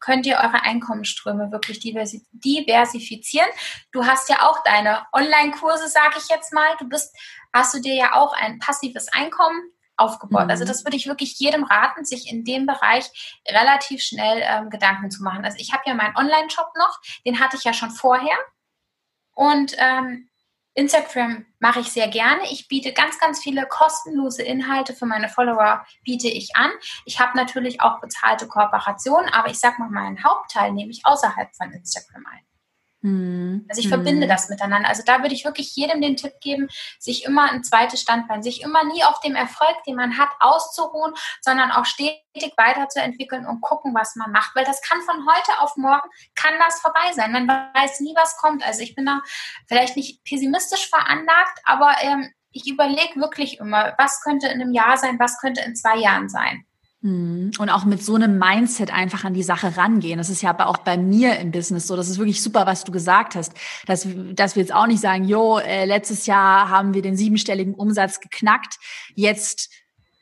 könnt 0.00 0.26
ihr 0.26 0.36
eure 0.36 0.62
Einkommensströme 0.62 1.52
wirklich 1.52 1.78
diversifizieren. 1.78 3.48
Du 3.92 4.06
hast 4.06 4.30
ja 4.30 4.48
auch 4.48 4.62
deine 4.64 5.06
Online-Kurse, 5.12 5.88
sage 5.88 6.14
ich 6.16 6.28
jetzt 6.28 6.52
mal. 6.52 6.74
Du 6.78 6.88
bist, 6.88 7.14
hast 7.52 7.74
du 7.74 7.80
dir 7.80 7.94
ja 7.94 8.14
auch 8.14 8.32
ein 8.32 8.58
passives 8.58 9.12
Einkommen 9.12 9.60
aufgebaut. 9.98 10.40
Also 10.40 10.46
mhm. 10.46 10.60
Also 10.60 10.64
das 10.64 10.84
würde 10.84 10.96
ich 10.96 11.06
wirklich 11.06 11.38
jedem 11.38 11.64
raten, 11.64 12.04
sich 12.04 12.30
in 12.32 12.44
dem 12.44 12.66
Bereich 12.66 13.38
relativ 13.46 14.02
schnell 14.02 14.42
ähm, 14.42 14.70
Gedanken 14.70 15.10
zu 15.10 15.22
machen. 15.22 15.44
Also 15.44 15.58
ich 15.58 15.72
habe 15.72 15.82
ja 15.86 15.94
meinen 15.94 16.16
Online-Shop 16.16 16.72
noch, 16.76 16.98
den 17.26 17.38
hatte 17.38 17.56
ich 17.56 17.64
ja 17.64 17.74
schon 17.74 17.90
vorher. 17.90 18.36
Und 19.34 19.74
ähm, 19.78 20.29
Instagram 20.74 21.46
mache 21.58 21.80
ich 21.80 21.90
sehr 21.90 22.08
gerne. 22.08 22.42
Ich 22.50 22.68
biete 22.68 22.92
ganz, 22.92 23.18
ganz 23.18 23.42
viele 23.42 23.66
kostenlose 23.66 24.42
Inhalte 24.42 24.94
für 24.94 25.06
meine 25.06 25.28
Follower, 25.28 25.84
biete 26.04 26.28
ich 26.28 26.54
an. 26.54 26.70
Ich 27.04 27.20
habe 27.20 27.36
natürlich 27.36 27.80
auch 27.80 28.00
bezahlte 28.00 28.46
Kooperationen, 28.46 29.28
aber 29.30 29.50
ich 29.50 29.58
sage 29.58 29.76
mal, 29.80 29.90
meinen 29.90 30.22
Hauptteil 30.22 30.72
nehme 30.72 30.90
ich 30.90 31.04
außerhalb 31.04 31.54
von 31.56 31.72
Instagram 31.72 32.24
ein. 32.26 32.49
Mhm. 33.02 33.64
Also 33.68 33.80
ich 33.80 33.86
mhm. 33.86 33.90
verbinde 33.90 34.26
das 34.26 34.48
miteinander. 34.48 34.88
Also 34.88 35.02
da 35.04 35.22
würde 35.22 35.34
ich 35.34 35.44
wirklich 35.44 35.74
jedem 35.74 36.00
den 36.00 36.16
Tipp 36.16 36.34
geben, 36.40 36.68
sich 36.98 37.24
immer 37.24 37.50
ein 37.50 37.64
zweites 37.64 38.00
Standbein, 38.00 38.42
sich 38.42 38.62
immer 38.62 38.84
nie 38.84 39.04
auf 39.04 39.20
dem 39.20 39.34
Erfolg, 39.34 39.82
den 39.86 39.96
man 39.96 40.18
hat, 40.18 40.30
auszuruhen, 40.40 41.14
sondern 41.40 41.70
auch 41.70 41.86
stetig 41.86 42.52
weiterzuentwickeln 42.56 43.46
und 43.46 43.60
gucken, 43.60 43.94
was 43.94 44.16
man 44.16 44.32
macht. 44.32 44.54
Weil 44.54 44.64
das 44.64 44.82
kann 44.82 45.00
von 45.02 45.26
heute 45.26 45.60
auf 45.60 45.76
morgen, 45.76 46.08
kann 46.34 46.54
das 46.58 46.80
vorbei 46.80 47.12
sein. 47.12 47.32
Man 47.32 47.48
weiß 47.48 48.00
nie, 48.00 48.14
was 48.16 48.36
kommt. 48.36 48.64
Also 48.64 48.82
ich 48.82 48.94
bin 48.94 49.06
da 49.06 49.22
vielleicht 49.66 49.96
nicht 49.96 50.22
pessimistisch 50.24 50.88
veranlagt, 50.88 51.60
aber 51.64 51.94
ähm, 52.02 52.32
ich 52.52 52.68
überlege 52.68 53.20
wirklich 53.20 53.58
immer, 53.58 53.94
was 53.96 54.20
könnte 54.22 54.48
in 54.48 54.60
einem 54.60 54.72
Jahr 54.72 54.96
sein, 54.96 55.18
was 55.18 55.38
könnte 55.38 55.62
in 55.62 55.76
zwei 55.76 55.96
Jahren 55.96 56.28
sein. 56.28 56.66
Mhm. 57.02 57.52
Und 57.58 57.70
auch 57.70 57.84
mit 57.84 58.02
so 58.04 58.14
einem 58.14 58.38
Mindset 58.38 58.92
einfach 58.92 59.24
an 59.24 59.32
die 59.32 59.42
Sache 59.42 59.76
rangehen. 59.76 60.18
Das 60.18 60.28
ist 60.28 60.42
ja 60.42 60.50
aber 60.50 60.66
auch 60.66 60.78
bei 60.78 60.98
mir 60.98 61.38
im 61.38 61.50
Business 61.50 61.86
so. 61.86 61.96
Das 61.96 62.08
ist 62.08 62.18
wirklich 62.18 62.42
super, 62.42 62.66
was 62.66 62.84
du 62.84 62.92
gesagt 62.92 63.34
hast. 63.34 63.54
Dass, 63.86 64.06
dass 64.34 64.54
wir 64.54 64.62
jetzt 64.62 64.74
auch 64.74 64.86
nicht 64.86 65.00
sagen, 65.00 65.24
jo, 65.24 65.58
äh, 65.58 65.86
letztes 65.86 66.26
Jahr 66.26 66.68
haben 66.68 66.92
wir 66.92 67.00
den 67.00 67.16
siebenstelligen 67.16 67.74
Umsatz 67.74 68.20
geknackt. 68.20 68.78
Jetzt 69.14 69.70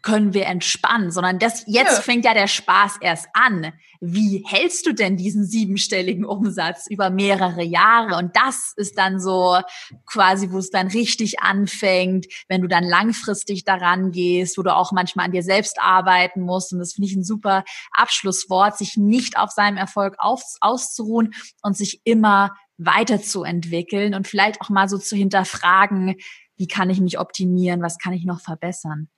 können 0.03 0.33
wir 0.33 0.47
entspannen, 0.47 1.11
sondern 1.11 1.39
das, 1.39 1.65
jetzt 1.67 1.97
ja. 1.97 2.01
fängt 2.01 2.25
ja 2.25 2.33
der 2.33 2.47
Spaß 2.47 2.99
erst 3.01 3.27
an. 3.33 3.73
Wie 4.01 4.45
hältst 4.47 4.87
du 4.87 4.93
denn 4.93 5.17
diesen 5.17 5.45
siebenstelligen 5.45 6.25
Umsatz 6.25 6.87
über 6.89 7.11
mehrere 7.11 7.65
Jahre? 7.65 8.17
Und 8.17 8.37
das 8.37 8.73
ist 8.77 8.97
dann 8.97 9.19
so 9.19 9.59
quasi, 10.07 10.53
wo 10.53 10.59
es 10.59 10.71
dann 10.71 10.87
richtig 10.87 11.41
anfängt, 11.41 12.27
wenn 12.49 12.63
du 12.63 12.69
dann 12.69 12.85
langfristig 12.85 13.65
daran 13.65 14.13
gehst, 14.13 14.57
wo 14.57 14.63
du 14.63 14.75
auch 14.75 14.93
manchmal 14.93 15.27
an 15.27 15.33
dir 15.33 15.43
selbst 15.43 15.81
arbeiten 15.81 16.43
musst. 16.43 16.73
Und 16.73 16.79
das 16.79 16.93
finde 16.93 17.09
ich 17.09 17.17
ein 17.17 17.25
super 17.25 17.65
Abschlusswort, 17.91 18.79
sich 18.79 18.97
nicht 18.97 19.37
auf 19.37 19.51
seinem 19.51 19.77
Erfolg 19.77 20.15
auf, 20.19 20.43
auszuruhen 20.61 21.35
und 21.63 21.77
sich 21.77 22.03
immer 22.05 22.57
weiterzuentwickeln 22.77 24.15
und 24.15 24.29
vielleicht 24.29 24.61
auch 24.61 24.69
mal 24.69 24.89
so 24.89 24.99
zu 24.99 25.17
hinterfragen, 25.17 26.15
wie 26.57 26.69
kann 26.69 26.91
ich 26.91 27.01
mich 27.01 27.19
optimieren, 27.19 27.83
was 27.83 27.99
kann 27.99 28.13
ich 28.13 28.25
noch 28.25 28.41
verbessern. 28.41 29.09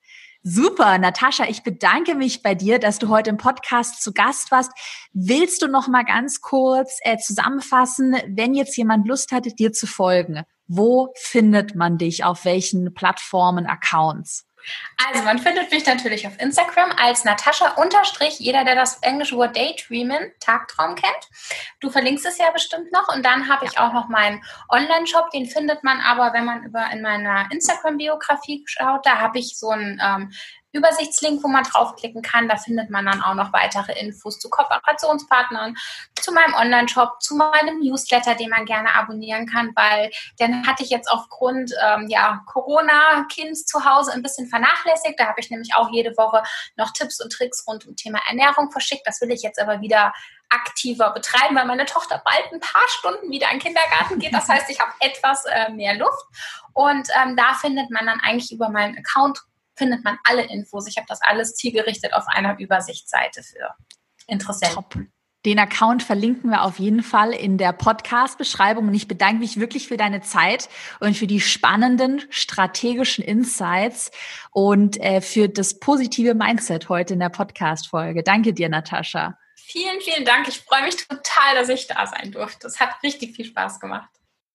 Super, 0.43 0.97
Natascha, 0.97 1.45
ich 1.51 1.63
bedanke 1.63 2.15
mich 2.15 2.43
bei 2.43 2.55
dir, 2.55 2.79
dass 2.79 2.99
du 2.99 3.09
heute 3.09 3.29
im 3.29 3.37
Podcast 3.37 4.03
zu 4.03 4.15
Gast 4.15 4.51
warst. 4.51 4.73
Willst 5.13 5.61
du 5.61 5.69
noch 5.69 5.87
mal 5.87 6.03
ganz 6.03 6.41
kurz 6.41 6.99
äh, 7.03 7.19
zusammenfassen, 7.19 8.17
wenn 8.27 8.55
jetzt 8.55 8.75
jemand 8.79 9.07
Lust 9.07 9.33
hatte, 9.33 9.51
dir 9.55 9.75
zu 9.75 9.87
folgen? 9.87 10.45
Wo 10.67 11.13
findet 11.15 11.75
man 11.75 11.99
dich? 11.99 12.25
Auf 12.25 12.47
welchen 12.47 12.95
Plattformen, 12.95 13.67
Accounts? 13.67 14.47
Also 15.09 15.25
man 15.25 15.39
findet 15.39 15.71
mich 15.71 15.87
natürlich 15.87 16.27
auf 16.27 16.39
Instagram 16.41 16.93
als 16.97 17.25
Natascha 17.25 17.73
unterstrich, 17.75 18.39
jeder, 18.39 18.65
der 18.65 18.75
das 18.75 18.99
englische 19.03 19.37
Wort 19.37 19.57
Daydreamen, 19.57 20.33
Tagtraum 20.41 20.95
kennt. 20.95 21.29
Du 21.81 21.91
verlinkst 21.91 22.27
es 22.27 22.39
ja 22.39 22.51
bestimmt 22.51 22.93
noch. 22.93 23.09
Und 23.15 23.25
dann 23.25 23.49
habe 23.49 23.67
ich 23.67 23.79
auch 23.79 23.93
noch 23.93 24.09
meinen 24.09 24.43
Online-Shop, 24.69 25.31
den 25.31 25.47
findet 25.47 25.83
man 25.85 26.01
aber, 26.01 26.33
wenn 26.33 26.45
man 26.45 26.65
über 26.65 26.91
in 26.93 27.03
meiner 27.03 27.51
Instagram-Biografie 27.51 28.63
schaut, 28.67 29.05
da 29.07 29.19
habe 29.19 29.39
ich 29.39 29.57
so 29.57 29.71
ein 29.71 30.01
ähm, 30.03 30.33
Übersichtslink, 30.73 31.43
wo 31.43 31.49
man 31.49 31.65
draufklicken 31.65 32.23
kann. 32.23 32.49
Da 32.49 32.57
findet 32.57 32.91
man 32.91 33.07
dann 33.07 33.23
auch 33.23 33.35
noch 33.35 33.53
weitere 33.53 33.99
Infos 33.99 34.39
zu 34.39 34.49
Kooperationspartnern, 34.51 35.77
zu 36.21 36.33
meinem 36.33 36.55
Online-Shop, 36.55 37.21
zu 37.21 37.37
meinem 37.37 37.81
Newsletter, 37.81 38.35
den 38.35 38.51
man 38.51 38.67
gerne 38.67 38.95
abonnieren 38.95 39.47
kann, 39.47 39.73
weil 39.75 40.11
den 40.39 40.67
hatte 40.67 40.83
ich 40.83 40.91
jetzt 40.91 41.11
aufgrund 41.11 41.73
ähm, 41.83 42.07
ja, 42.09 42.43
Corona-Kind 42.47 43.57
zu 43.67 43.85
Hause 43.85 44.13
ein 44.13 44.23
bisschen 44.23 44.49
vernachlässigt. 44.49 45.19
Da 45.19 45.27
habe 45.27 45.41
ich 45.41 45.51
nämlich 45.51 45.75
auch 45.75 45.91
jede 45.91 46.17
Woche 46.17 46.43
noch 46.77 46.93
Tipps 46.93 47.21
und 47.21 47.33
Tricks 47.33 47.67
rund 47.67 47.87
um 47.87 47.97
Thema 47.97 48.21
Ernährung 48.29 48.71
verschickt. 48.71 49.07
Das 49.07 49.21
will 49.21 49.31
ich 49.31 49.43
jetzt 49.43 49.61
aber 49.61 49.81
wieder 49.81 50.13
aktiver 50.51 51.11
betreiben, 51.11 51.55
weil 51.55 51.67
meine 51.67 51.87
Tochter 51.87 52.21
bald 52.25 52.53
ein 52.53 52.61
paar 52.61 52.87
Stunden 52.89 53.31
wieder 53.31 53.47
in 53.51 53.59
den 53.59 53.63
Kindergarten 53.63 54.19
geht. 54.19 54.35
Das 54.35 54.49
heißt, 54.49 54.69
ich 54.69 54.81
habe 54.81 54.93
etwas 55.01 55.45
äh, 55.47 55.71
mehr 55.71 55.95
Luft. 55.95 56.27
Und 56.73 57.09
ähm, 57.21 57.37
da 57.37 57.55
findet 57.55 57.91
man 57.91 58.07
dann 58.07 58.21
eigentlich 58.21 58.53
über 58.53 58.69
meinen 58.69 58.99
Account 58.99 59.43
findet 59.81 60.05
man 60.05 60.19
alle 60.25 60.43
Infos. 60.43 60.87
Ich 60.87 60.99
habe 60.99 61.07
das 61.09 61.21
alles 61.23 61.55
zielgerichtet 61.55 62.13
auf 62.13 62.25
einer 62.29 62.59
Übersichtsseite 62.59 63.43
für 63.43 63.75
Interessenten. 64.27 64.75
Top. 64.75 64.95
Den 65.47 65.59
Account 65.59 66.03
verlinken 66.03 66.51
wir 66.51 66.65
auf 66.65 66.79
jeden 66.79 67.03
Fall 67.03 67.33
in 67.33 67.57
der 67.57 67.73
Podcast-Beschreibung. 67.73 68.89
Und 68.89 68.95
ich 68.95 69.09
bedanke 69.09 69.39
mich 69.39 69.59
wirklich 69.59 69.89
für 69.89 69.97
deine 69.97 70.21
Zeit 70.21 70.69
und 71.01 71.17
für 71.17 71.27
die 71.27 71.41
spannenden 71.41 72.23
strategischen 72.29 73.25
Insights 73.25 74.11
und 74.51 75.01
äh, 75.01 75.23
für 75.23 75.49
das 75.49 75.81
positive 75.81 76.35
Mindset 76.35 76.91
heute 76.91 77.15
in 77.15 77.21
der 77.21 77.31
Podcast-Folge. 77.31 78.23
Danke 78.23 78.53
dir, 78.53 78.69
Natascha. 78.69 79.39
Vielen, 79.57 80.01
vielen 80.03 80.27
Dank. 80.27 80.47
Ich 80.47 80.61
freue 80.61 80.83
mich 80.83 80.97
total, 80.97 81.55
dass 81.55 81.71
ich 81.71 81.87
da 81.87 82.07
sein 82.07 82.33
durfte. 82.33 82.67
Es 82.67 82.79
hat 82.79 83.03
richtig 83.03 83.35
viel 83.35 83.47
Spaß 83.47 83.81
gemacht. 83.81 84.11